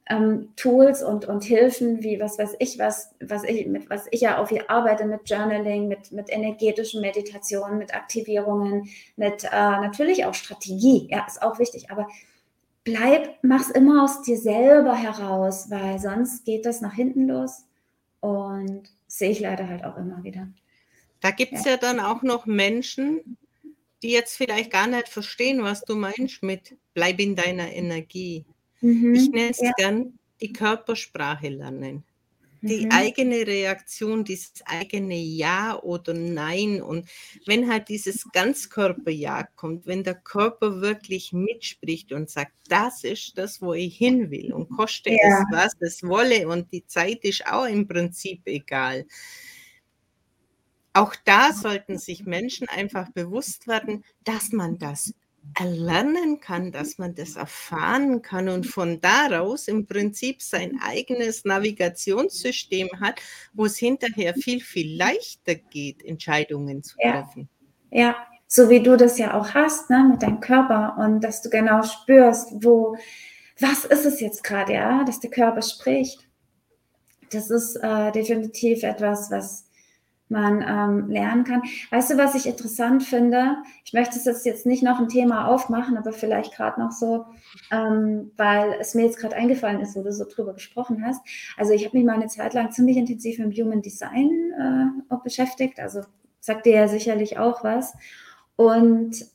ähm, 0.10 0.49
Tools 0.56 1.04
und, 1.04 1.26
und 1.26 1.43
Hilfen, 1.43 2.04
wie 2.04 2.20
was 2.20 2.38
weiß 2.38 2.56
ich, 2.60 2.80
was, 2.80 3.14
was 3.22 3.43
ich, 3.43 3.68
mit 3.68 3.89
was 3.89 4.08
ich 4.12 4.22
ja 4.22 4.41
auch 4.41 4.47
viel 4.47 4.64
arbeite, 4.68 5.06
mit 5.06 5.30
Journaling, 5.30 5.88
mit, 5.88 6.12
mit 6.12 6.30
energetischen 6.30 7.02
Meditationen, 7.02 7.78
mit 7.78 7.93
Aktivierungen, 7.93 8.89
mit 9.16 9.43
äh, 9.43 9.49
natürlich 9.49 10.26
auch 10.26 10.34
Strategie, 10.34 11.08
ja, 11.10 11.26
ist 11.28 11.41
auch 11.41 11.60
wichtig, 11.60 11.91
aber 11.91 12.08
bleib, 12.84 13.38
mach's 13.43 13.70
immer 13.70 14.04
aus 14.04 14.22
dir 14.24 14.38
selber 14.38 14.95
heraus, 14.95 15.70
weil 15.70 15.99
sonst 15.99 16.45
geht 16.45 16.66
das 16.66 16.82
nach 16.82 16.93
hinten 16.93 17.28
los 17.28 17.66
und 18.20 18.84
sehe 19.08 19.32
ich 19.32 19.39
leider 19.39 19.68
halt 19.68 19.84
auch 19.84 19.97
immer 19.97 20.24
wieder. 20.24 20.47
Da 21.20 21.32
gibt 21.32 21.54
es 21.54 21.66
ja. 21.66 21.72
ja 21.72 21.78
dann 21.78 21.99
auch 21.99 22.24
noch 22.24 22.45
Menschen, 22.45 23.38
die 24.02 24.12
jetzt 24.12 24.36
vielleicht 24.36 24.72
gar 24.72 24.88
nicht 24.88 25.08
verstehen, 25.08 25.64
was 25.64 25.82
du 25.82 25.95
meinst 25.95 26.41
mit 26.41 26.76
bleib 26.93 27.20
in 27.20 27.36
deiner 27.36 27.72
Energie. 27.72 28.45
Mhm. 28.82 29.15
Ich 29.15 29.29
nenne 29.29 29.51
es 29.51 29.61
ja. 29.61 29.71
gern 29.77 30.19
die 30.41 30.53
Körpersprache 30.53 31.49
lernen 31.49 32.03
die 32.61 32.86
mhm. 32.86 32.91
eigene 32.91 33.47
Reaktion, 33.47 34.23
dieses 34.23 34.53
eigene 34.65 35.15
Ja 35.15 35.79
oder 35.82 36.13
Nein. 36.13 36.82
Und 36.82 37.09
wenn 37.45 37.69
halt 37.69 37.89
dieses 37.89 38.29
Ganzkörper-Ja 38.32 39.47
kommt, 39.55 39.88
wenn 39.88 40.03
der 40.03 40.15
Körper 40.15 40.82
wirklich 40.82 41.34
mitspricht 41.34 42.11
und 42.11 42.29
sagt, 42.29 42.53
das 42.69 43.03
ist 43.03 43.38
das, 43.38 43.61
wo 43.61 43.73
ich 43.73 43.97
hin 43.97 44.29
will 44.29 44.53
und 44.53 44.69
koste 44.69 45.09
ja. 45.09 45.17
es, 45.17 45.45
was 45.51 45.75
es 45.79 46.03
wolle 46.03 46.47
und 46.47 46.71
die 46.71 46.86
Zeit 46.86 47.23
ist 47.23 47.45
auch 47.47 47.65
im 47.65 47.88
Prinzip 47.88 48.41
egal. 48.45 49.05
Auch 50.93 51.15
da 51.23 51.53
sollten 51.53 51.97
sich 51.97 52.25
Menschen 52.25 52.67
einfach 52.67 53.09
bewusst 53.11 53.65
werden, 53.67 54.03
dass 54.25 54.51
man 54.51 54.77
das 54.77 55.13
erlernen 55.59 56.39
kann, 56.39 56.71
dass 56.71 56.97
man 56.97 57.15
das 57.15 57.35
erfahren 57.35 58.21
kann 58.21 58.47
und 58.47 58.65
von 58.65 59.01
daraus 59.01 59.67
im 59.67 59.85
Prinzip 59.85 60.41
sein 60.41 60.79
eigenes 60.81 61.45
Navigationssystem 61.45 62.89
hat, 62.99 63.19
wo 63.53 63.65
es 63.65 63.77
hinterher 63.77 64.33
viel, 64.33 64.61
viel 64.61 64.97
leichter 64.97 65.55
geht, 65.55 66.03
Entscheidungen 66.03 66.83
zu 66.83 66.95
treffen. 66.97 67.49
Ja, 67.91 67.99
ja. 67.99 68.15
so 68.47 68.69
wie 68.69 68.81
du 68.81 68.95
das 68.97 69.17
ja 69.17 69.33
auch 69.33 69.53
hast, 69.53 69.89
ne, 69.89 70.07
mit 70.11 70.21
deinem 70.21 70.39
Körper 70.39 70.95
und 70.97 71.21
dass 71.21 71.41
du 71.41 71.49
genau 71.49 71.83
spürst, 71.83 72.49
wo, 72.63 72.95
was 73.59 73.85
ist 73.85 74.05
es 74.05 74.19
jetzt 74.21 74.43
gerade, 74.43 74.73
ja, 74.73 75.03
dass 75.03 75.19
der 75.19 75.31
Körper 75.31 75.61
spricht. 75.61 76.27
Das 77.31 77.49
ist 77.49 77.75
äh, 77.77 78.11
definitiv 78.11 78.83
etwas, 78.83 79.31
was 79.31 79.65
man 80.32 80.63
ähm, 80.67 81.09
lernen 81.09 81.43
kann. 81.43 81.61
Weißt 81.91 82.09
du, 82.09 82.17
was 82.17 82.34
ich 82.34 82.47
interessant 82.47 83.03
finde? 83.03 83.57
Ich 83.86 83.93
möchte 83.93 84.17
es 84.17 84.45
jetzt 84.45 84.65
nicht 84.65 84.82
noch 84.82 84.99
ein 84.99 85.09
Thema 85.09 85.47
aufmachen, 85.47 85.97
aber 85.97 86.13
vielleicht 86.13 86.55
gerade 86.55 86.79
noch 86.79 86.91
so, 86.91 87.25
ähm, 87.71 88.32
weil 88.38 88.75
es 88.79 88.95
mir 88.95 89.05
jetzt 89.05 89.19
gerade 89.19 89.36
eingefallen 89.36 89.82
ist, 89.82 89.95
wo 89.95 90.01
du 90.01 90.11
so 90.11 90.25
drüber 90.25 90.53
gesprochen 90.53 91.05
hast. 91.05 91.21
Also 91.57 91.73
ich 91.73 91.86
habe 91.86 91.97
mich 91.97 92.05
mal 92.05 92.15
eine 92.15 92.27
Zeit 92.27 92.53
lang 92.53 92.71
ziemlich 92.71 92.97
intensiv 92.97 93.38
mit 93.39 93.57
Human 93.57 93.82
Design 93.82 94.32
äh, 95.11 95.15
beschäftigt. 95.23 95.79
Also 95.79 96.01
sagt 96.39 96.65
dir 96.65 96.73
ja 96.73 96.88
sicherlich 96.88 97.38
auch 97.38 97.63
was. 97.63 97.93
Und 98.55 99.25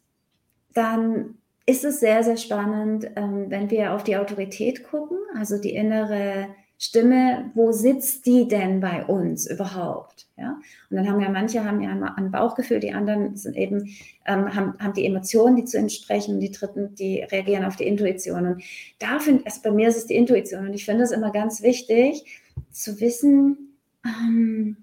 dann 0.74 1.38
ist 1.66 1.84
es 1.84 2.00
sehr, 2.00 2.22
sehr 2.22 2.36
spannend, 2.36 3.08
ähm, 3.16 3.46
wenn 3.48 3.70
wir 3.70 3.92
auf 3.92 4.04
die 4.04 4.16
Autorität 4.16 4.84
gucken, 4.84 5.18
also 5.36 5.58
die 5.58 5.74
innere 5.74 6.48
Stimme, 6.78 7.50
wo 7.54 7.72
sitzt 7.72 8.26
die 8.26 8.46
denn 8.46 8.80
bei 8.80 9.04
uns 9.04 9.50
überhaupt? 9.50 10.25
Ja? 10.36 10.60
Und 10.90 10.96
dann 10.96 11.08
haben 11.08 11.20
ja 11.20 11.30
manche 11.30 11.64
haben 11.64 11.80
ja 11.80 11.90
ein 11.90 12.30
Bauchgefühl, 12.30 12.80
die 12.80 12.92
anderen 12.92 13.36
sind 13.36 13.56
eben, 13.56 13.88
ähm, 14.26 14.54
haben, 14.54 14.78
haben 14.78 14.92
die 14.92 15.06
Emotionen, 15.06 15.56
die 15.56 15.64
zu 15.64 15.78
entsprechen, 15.78 16.40
die 16.40 16.50
dritten, 16.50 16.94
die 16.94 17.20
reagieren 17.20 17.64
auf 17.64 17.76
die 17.76 17.86
Intuition. 17.86 18.46
Und 18.46 18.62
da 18.98 19.18
finde 19.18 19.46
also 19.46 19.60
bei 19.62 19.70
mir 19.70 19.88
ist 19.88 19.96
es 19.96 20.06
die 20.06 20.16
Intuition 20.16 20.66
und 20.66 20.74
ich 20.74 20.84
finde 20.84 21.04
es 21.04 21.10
immer 21.10 21.30
ganz 21.32 21.62
wichtig 21.62 22.42
zu 22.70 23.00
wissen, 23.00 23.78
ähm, 24.04 24.76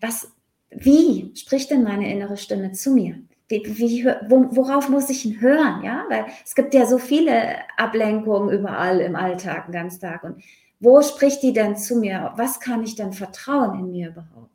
was, 0.00 0.30
wie 0.70 1.32
spricht 1.34 1.70
denn 1.70 1.82
meine 1.82 2.10
innere 2.12 2.36
Stimme 2.36 2.72
zu 2.72 2.90
mir? 2.90 3.16
Wie, 3.48 3.62
wie, 3.78 4.04
worauf 4.06 4.88
muss 4.88 5.10
ich 5.10 5.24
ihn 5.24 5.40
hören? 5.40 5.82
Ja, 5.84 6.04
weil 6.08 6.26
es 6.44 6.54
gibt 6.54 6.72
ja 6.72 6.86
so 6.86 6.98
viele 6.98 7.56
Ablenkungen 7.76 8.50
überall 8.50 9.00
im 9.00 9.16
Alltag, 9.16 9.66
den 9.66 9.72
ganzen 9.72 10.00
Tag. 10.00 10.24
Und 10.24 10.42
wo 10.80 11.02
spricht 11.02 11.42
die 11.42 11.52
denn 11.52 11.76
zu 11.76 11.96
mir? 11.96 12.32
Was 12.36 12.58
kann 12.58 12.82
ich 12.82 12.96
denn 12.96 13.12
vertrauen 13.12 13.78
in 13.78 13.90
mir 13.90 14.08
überhaupt? 14.08 14.53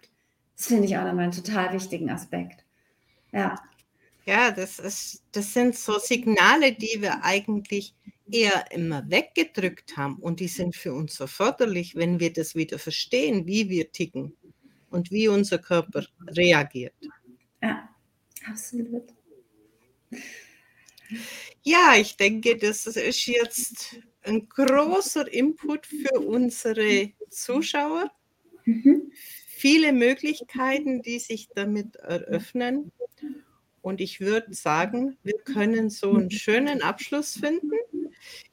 Das 0.60 0.68
finde 0.68 0.88
ich 0.88 0.98
auch 0.98 1.06
nochmal 1.06 1.24
einen 1.24 1.32
total 1.32 1.72
wichtigen 1.72 2.10
Aspekt. 2.10 2.66
Ja. 3.32 3.56
Ja, 4.26 4.52
das, 4.52 4.78
ist, 4.78 5.24
das 5.32 5.54
sind 5.54 5.74
so 5.74 5.98
Signale, 6.00 6.74
die 6.74 7.02
wir 7.02 7.24
eigentlich 7.24 7.96
eher 8.30 8.70
immer 8.72 9.10
weggedrückt 9.10 9.96
haben 9.96 10.18
und 10.18 10.42
die 10.42 10.50
sind 10.50 10.76
für 10.76 10.94
uns 10.94 11.16
so 11.16 11.28
förderlich, 11.28 11.96
wenn 11.96 12.20
wir 12.20 12.34
das 12.34 12.56
wieder 12.56 12.78
verstehen, 12.78 13.48
wie 13.48 13.70
wir 13.70 13.90
ticken 13.94 14.36
und 14.90 15.12
wie 15.12 15.30
unser 15.30 15.60
Körper 15.60 16.06
reagiert. 16.28 16.94
Ja, 17.64 17.88
absolut. 18.46 19.14
Ja, 21.64 21.96
ich 21.96 22.18
denke, 22.18 22.58
das 22.58 22.86
ist 22.86 23.26
jetzt 23.28 23.96
ein 24.24 24.50
großer 24.50 25.32
Input 25.32 25.86
für 25.88 26.20
unsere 26.20 27.14
Zuschauer. 27.30 28.12
Mhm. 28.66 29.14
Viele 29.60 29.92
Möglichkeiten, 29.92 31.02
die 31.02 31.20
sich 31.20 31.50
damit 31.54 31.98
eröffnen. 31.98 32.94
Und 33.82 34.00
ich 34.00 34.22
würde 34.22 34.54
sagen, 34.54 35.18
wir 35.22 35.38
können 35.40 35.90
so 35.90 36.14
einen 36.14 36.32
schönen 36.32 36.82
Abschluss 36.82 37.34
finden. 37.38 37.76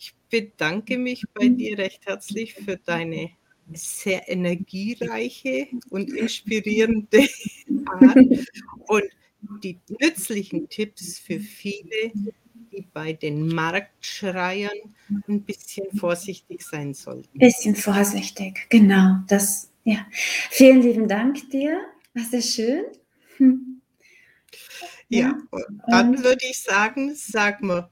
Ich 0.00 0.16
bedanke 0.30 0.98
mich 0.98 1.22
bei 1.32 1.46
dir 1.46 1.78
recht 1.78 2.06
herzlich 2.06 2.54
für 2.54 2.76
deine 2.76 3.30
sehr 3.72 4.28
energiereiche 4.28 5.68
und 5.90 6.12
inspirierende 6.12 7.28
Art 8.00 8.16
und 8.88 9.04
die 9.62 9.78
nützlichen 10.00 10.68
Tipps 10.68 11.20
für 11.20 11.38
viele, 11.38 12.10
die 12.72 12.84
bei 12.92 13.12
den 13.12 13.46
Marktschreiern 13.46 14.92
ein 15.28 15.42
bisschen 15.42 15.86
vorsichtig 15.96 16.62
sein 16.62 16.94
sollten. 16.94 17.28
Ein 17.34 17.38
bisschen 17.38 17.76
vorsichtig, 17.76 18.66
genau. 18.70 19.20
Das, 19.28 19.70
ja. 19.86 20.06
Vielen 20.50 20.82
lieben 20.82 21.08
Dank 21.08 21.48
dir. 21.50 21.80
War 22.12 22.24
sehr 22.24 22.42
schön. 22.42 22.84
Hm. 23.36 23.80
Ja, 25.08 25.38
dann 25.86 26.22
würde 26.24 26.44
ich 26.50 26.60
sagen, 26.60 27.14
sag 27.14 27.62
mal 27.62 27.88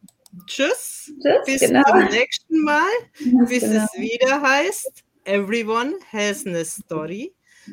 Tschüss, 0.47 1.13
Tschüss 1.23 1.45
bis 1.47 1.61
genau. 1.61 1.83
zum 1.85 2.05
nächsten 2.07 2.61
Mal, 2.63 2.91
ja, 3.21 3.45
bis 3.45 3.61
genau. 3.61 3.85
es 3.85 4.01
wieder 4.01 4.43
heißt, 4.43 5.05
Everyone 5.25 5.95
has 6.11 6.45
a 6.47 6.65
story. 6.65 7.33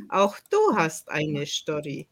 Auch 0.09 0.37
du 0.51 0.75
hast 0.75 1.09
eine 1.09 1.45
Story. 1.47 2.07